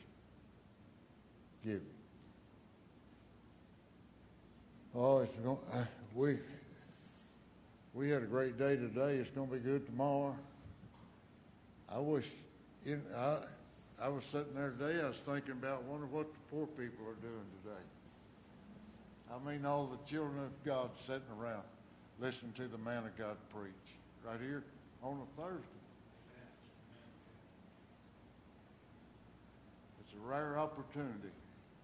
Giving. 1.64 1.82
Oh, 4.96 5.20
it's 5.20 5.36
going. 5.38 5.58
Uh, 5.74 5.84
we 6.16 6.40
we 7.94 8.10
had 8.10 8.24
a 8.24 8.26
great 8.26 8.58
day 8.58 8.76
today. 8.76 9.16
It's 9.16 9.30
going 9.30 9.50
to 9.50 9.56
be 9.56 9.60
good 9.60 9.86
tomorrow. 9.86 10.36
I 11.90 12.00
wish. 12.00 12.28
I 13.16 13.38
I 14.02 14.08
was 14.08 14.24
sitting 14.26 14.54
there 14.56 14.72
today. 14.72 15.02
I 15.04 15.10
was 15.10 15.18
thinking 15.18 15.52
about 15.52 15.84
wonder 15.84 16.06
what 16.06 16.28
the 16.32 16.40
poor 16.50 16.68
people 16.68 17.06
are 17.06 17.22
doing 17.22 17.46
today. 17.64 17.84
I 19.30 19.52
mean, 19.52 19.66
all 19.66 19.88
the 19.88 20.10
children 20.10 20.40
of 20.40 20.64
God 20.64 20.90
sitting 21.00 21.22
around 21.40 21.64
listening 22.20 22.54
to 22.54 22.68
the 22.68 22.78
man 22.78 23.06
of 23.06 23.16
God 23.18 23.38
preach 23.54 23.74
right 24.26 24.40
here 24.40 24.64
on 25.04 25.20
a 25.22 25.42
Thursday. 25.42 25.64
It's 30.02 30.14
a 30.14 30.28
rare 30.28 30.58
opportunity. 30.58 31.32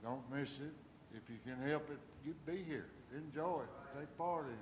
Don't 0.03 0.23
miss 0.33 0.59
it. 0.59 0.73
If 1.15 1.29
you 1.29 1.37
can 1.45 1.61
help 1.69 1.89
it, 1.91 1.97
you 2.25 2.33
be 2.45 2.63
here. 2.63 2.87
Enjoy 3.15 3.61
it. 3.61 3.99
Take 3.99 4.17
part 4.17 4.45
in 4.45 4.51
it. 4.51 4.57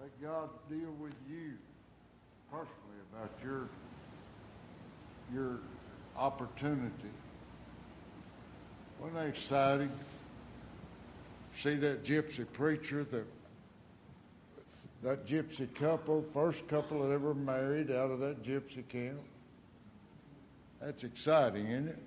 Let 0.00 0.22
God 0.22 0.48
deal 0.70 0.92
with 0.98 1.14
you 1.28 1.52
personally 2.50 3.00
about 3.12 3.30
your 3.44 3.68
your 5.32 5.60
opportunity. 6.16 6.90
Wasn't 8.98 9.18
that 9.18 9.28
exciting? 9.28 9.90
See 11.56 11.74
that 11.76 12.04
gypsy 12.04 12.46
preacher, 12.52 13.04
that 13.04 13.26
that 15.02 15.26
gypsy 15.26 15.72
couple, 15.74 16.22
first 16.22 16.66
couple 16.68 17.06
that 17.06 17.12
ever 17.12 17.34
married 17.34 17.90
out 17.90 18.10
of 18.10 18.20
that 18.20 18.42
gypsy 18.42 18.86
camp. 18.88 19.20
That's 20.80 21.04
exciting, 21.04 21.66
isn't 21.66 21.88
it? 21.88 21.98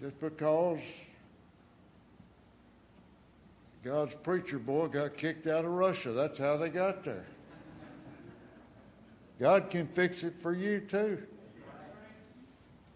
Just 0.00 0.18
because 0.20 0.80
God's 3.84 4.14
preacher 4.16 4.58
boy 4.58 4.88
got 4.88 5.16
kicked 5.16 5.46
out 5.46 5.64
of 5.64 5.70
Russia. 5.72 6.12
That's 6.12 6.38
how 6.38 6.56
they 6.56 6.68
got 6.68 7.04
there. 7.04 7.24
God 9.40 9.70
can 9.70 9.88
fix 9.88 10.22
it 10.22 10.34
for 10.40 10.54
you 10.54 10.80
too. 10.80 11.22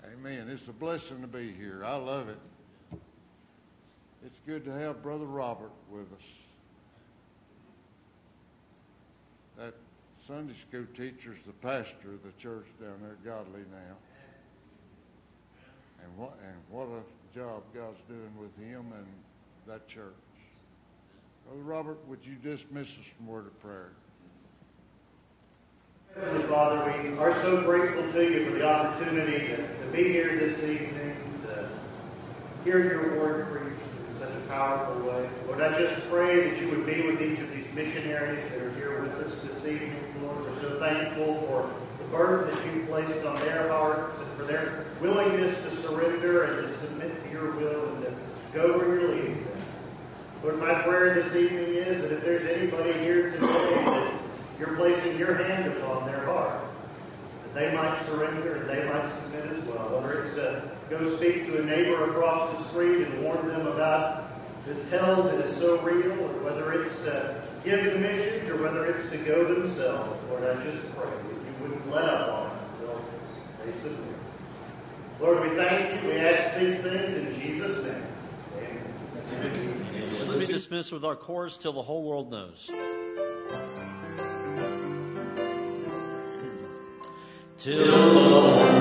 Amen. 0.05 0.49
It's 0.49 0.69
a 0.69 0.73
blessing 0.73 1.21
to 1.21 1.27
be 1.27 1.53
here. 1.53 1.83
I 1.85 1.97
love 1.97 2.29
it. 2.29 2.39
It's 4.25 4.41
good 4.47 4.65
to 4.65 4.73
have 4.73 5.03
Brother 5.03 5.25
Robert 5.25 5.73
with 5.91 6.13
us. 6.13 6.23
That 9.57 9.75
Sunday 10.27 10.55
school 10.55 10.85
teacher's 10.97 11.39
the 11.47 11.53
pastor 11.53 12.15
of 12.15 12.23
the 12.25 12.33
church 12.43 12.67
down 12.81 12.99
there 13.01 13.17
Godly 13.25 13.61
now. 13.71 13.95
And 16.03 16.17
what 16.17 16.37
and 16.43 16.57
what 16.69 16.89
a 16.89 17.39
job 17.39 17.63
God's 17.73 18.01
doing 18.09 18.33
with 18.37 18.57
him 18.59 18.93
and 18.97 19.07
that 19.69 19.87
church. 19.87 20.15
Brother 21.47 21.63
Robert, 21.63 21.99
would 22.09 22.19
you 22.25 22.35
dismiss 22.35 22.89
us 22.89 23.07
from 23.17 23.29
word 23.29 23.47
of 23.47 23.61
prayer? 23.61 23.93
Heavenly 26.17 26.43
Father, 26.49 27.03
we 27.03 27.17
are 27.19 27.33
so 27.43 27.63
grateful 27.63 28.11
to 28.11 28.23
you 28.25 28.47
for 28.47 28.59
the 28.59 28.69
opportunity 28.69 29.47
to, 29.47 29.57
to 29.57 29.87
be 29.93 30.05
here 30.05 30.37
this 30.41 30.59
evening, 30.59 31.17
to 31.47 31.69
hear 32.65 32.83
your 32.83 33.17
word 33.17 33.47
preached 33.53 34.11
in 34.11 34.19
such 34.19 34.35
a 34.35 34.49
powerful 34.49 35.03
way. 35.03 35.29
Lord, 35.47 35.61
I 35.61 35.79
just 35.79 36.09
pray 36.09 36.49
that 36.49 36.61
you 36.61 36.71
would 36.71 36.85
be 36.85 37.03
with 37.03 37.23
each 37.23 37.39
of 37.39 37.53
these 37.53 37.67
missionaries 37.75 38.43
that 38.51 38.61
are 38.61 38.73
here 38.73 39.03
with 39.03 39.13
us 39.25 39.35
this 39.45 39.56
evening, 39.67 39.95
Lord. 40.23 40.45
We're 40.45 40.61
so 40.61 40.79
thankful 40.79 41.43
for 41.43 41.71
the 41.99 42.05
burden 42.05 42.55
that 42.55 42.75
you 42.75 42.85
placed 42.85 43.25
on 43.27 43.39
their 43.41 43.69
hearts 43.69 44.19
and 44.19 44.37
for 44.37 44.45
their 44.45 44.85
willingness 45.01 45.57
to 45.65 45.71
surrender 45.77 46.45
and 46.45 46.69
to 46.69 46.77
submit 46.79 47.25
to 47.25 47.31
your 47.31 47.51
will 47.53 47.95
and 47.95 48.05
to 48.05 48.13
go 48.53 48.79
where 48.79 49.01
you're 49.01 49.15
leading 49.15 49.45
them. 49.45 49.63
Lord, 50.43 50.59
my 50.61 50.75
prayer 50.83 51.15
this 51.15 51.35
evening 51.35 51.75
is 51.75 52.03
that 52.03 52.13
if 52.13 52.23
there's 52.23 52.47
anybody 52.47 52.93
here 53.01 53.33
today 53.33 53.85
that 53.85 54.13
you're 54.59 54.77
placing 54.77 55.19
your 55.19 55.35
hand 55.35 55.73
upon 55.73 56.07
their 56.07 56.25
heart, 56.25 56.63
that 57.43 57.55
they 57.55 57.75
might 57.75 58.05
surrender 58.07 58.57
and 58.57 58.71
they 58.71 58.85
might 58.85 59.09
submit 59.09 59.47
as 59.47 59.65
well. 59.65 60.01
Whether 60.01 60.23
it's 60.23 60.35
to 60.37 60.71
go 60.89 61.17
speak 61.17 61.47
to 61.47 61.63
a 61.63 61.65
neighbor 61.65 62.11
across 62.11 62.57
the 62.57 62.69
street 62.69 63.07
and 63.07 63.25
warn 63.25 63.49
them 63.49 63.67
about 63.67 64.31
this 64.65 64.89
hell 64.91 65.23
that 65.25 65.35
is 65.47 65.57
so 65.57 65.79
real, 65.81 66.13
or 66.13 66.29
whether 66.43 66.73
it's 66.83 66.95
to 66.97 67.46
give 67.67 68.01
message, 68.01 68.49
or 68.49 68.63
whether 68.63 68.87
it's 68.87 69.11
to 69.11 69.19
go 69.19 69.53
themselves. 69.53 70.23
Lord, 70.31 70.45
I 70.45 70.55
just 70.63 70.81
pray 70.95 71.11
that 71.11 71.21
you 71.21 71.55
wouldn't 71.61 71.91
let 71.91 72.05
up 72.05 72.29
on 72.29 72.51
them 72.51 72.59
until 72.75 73.05
they 73.65 73.73
submit. 73.81 74.15
Lord, 75.21 75.43
we 75.43 75.57
thank 75.57 76.03
you. 76.03 76.09
We 76.09 76.15
ask 76.17 76.57
these 76.59 76.77
things 76.77 77.15
in 77.15 77.35
Jesus' 77.41 77.85
name. 77.85 78.05
Amen. 78.59 80.29
Let's 80.29 80.47
be 80.47 80.53
dismissed 80.53 80.93
with 80.93 81.05
our 81.05 81.17
chorus 81.17 81.59
till 81.59 81.73
the 81.73 81.83
whole 81.83 82.05
world 82.05 82.31
knows. 82.31 82.71
Till 87.59 87.79
the 87.79 88.76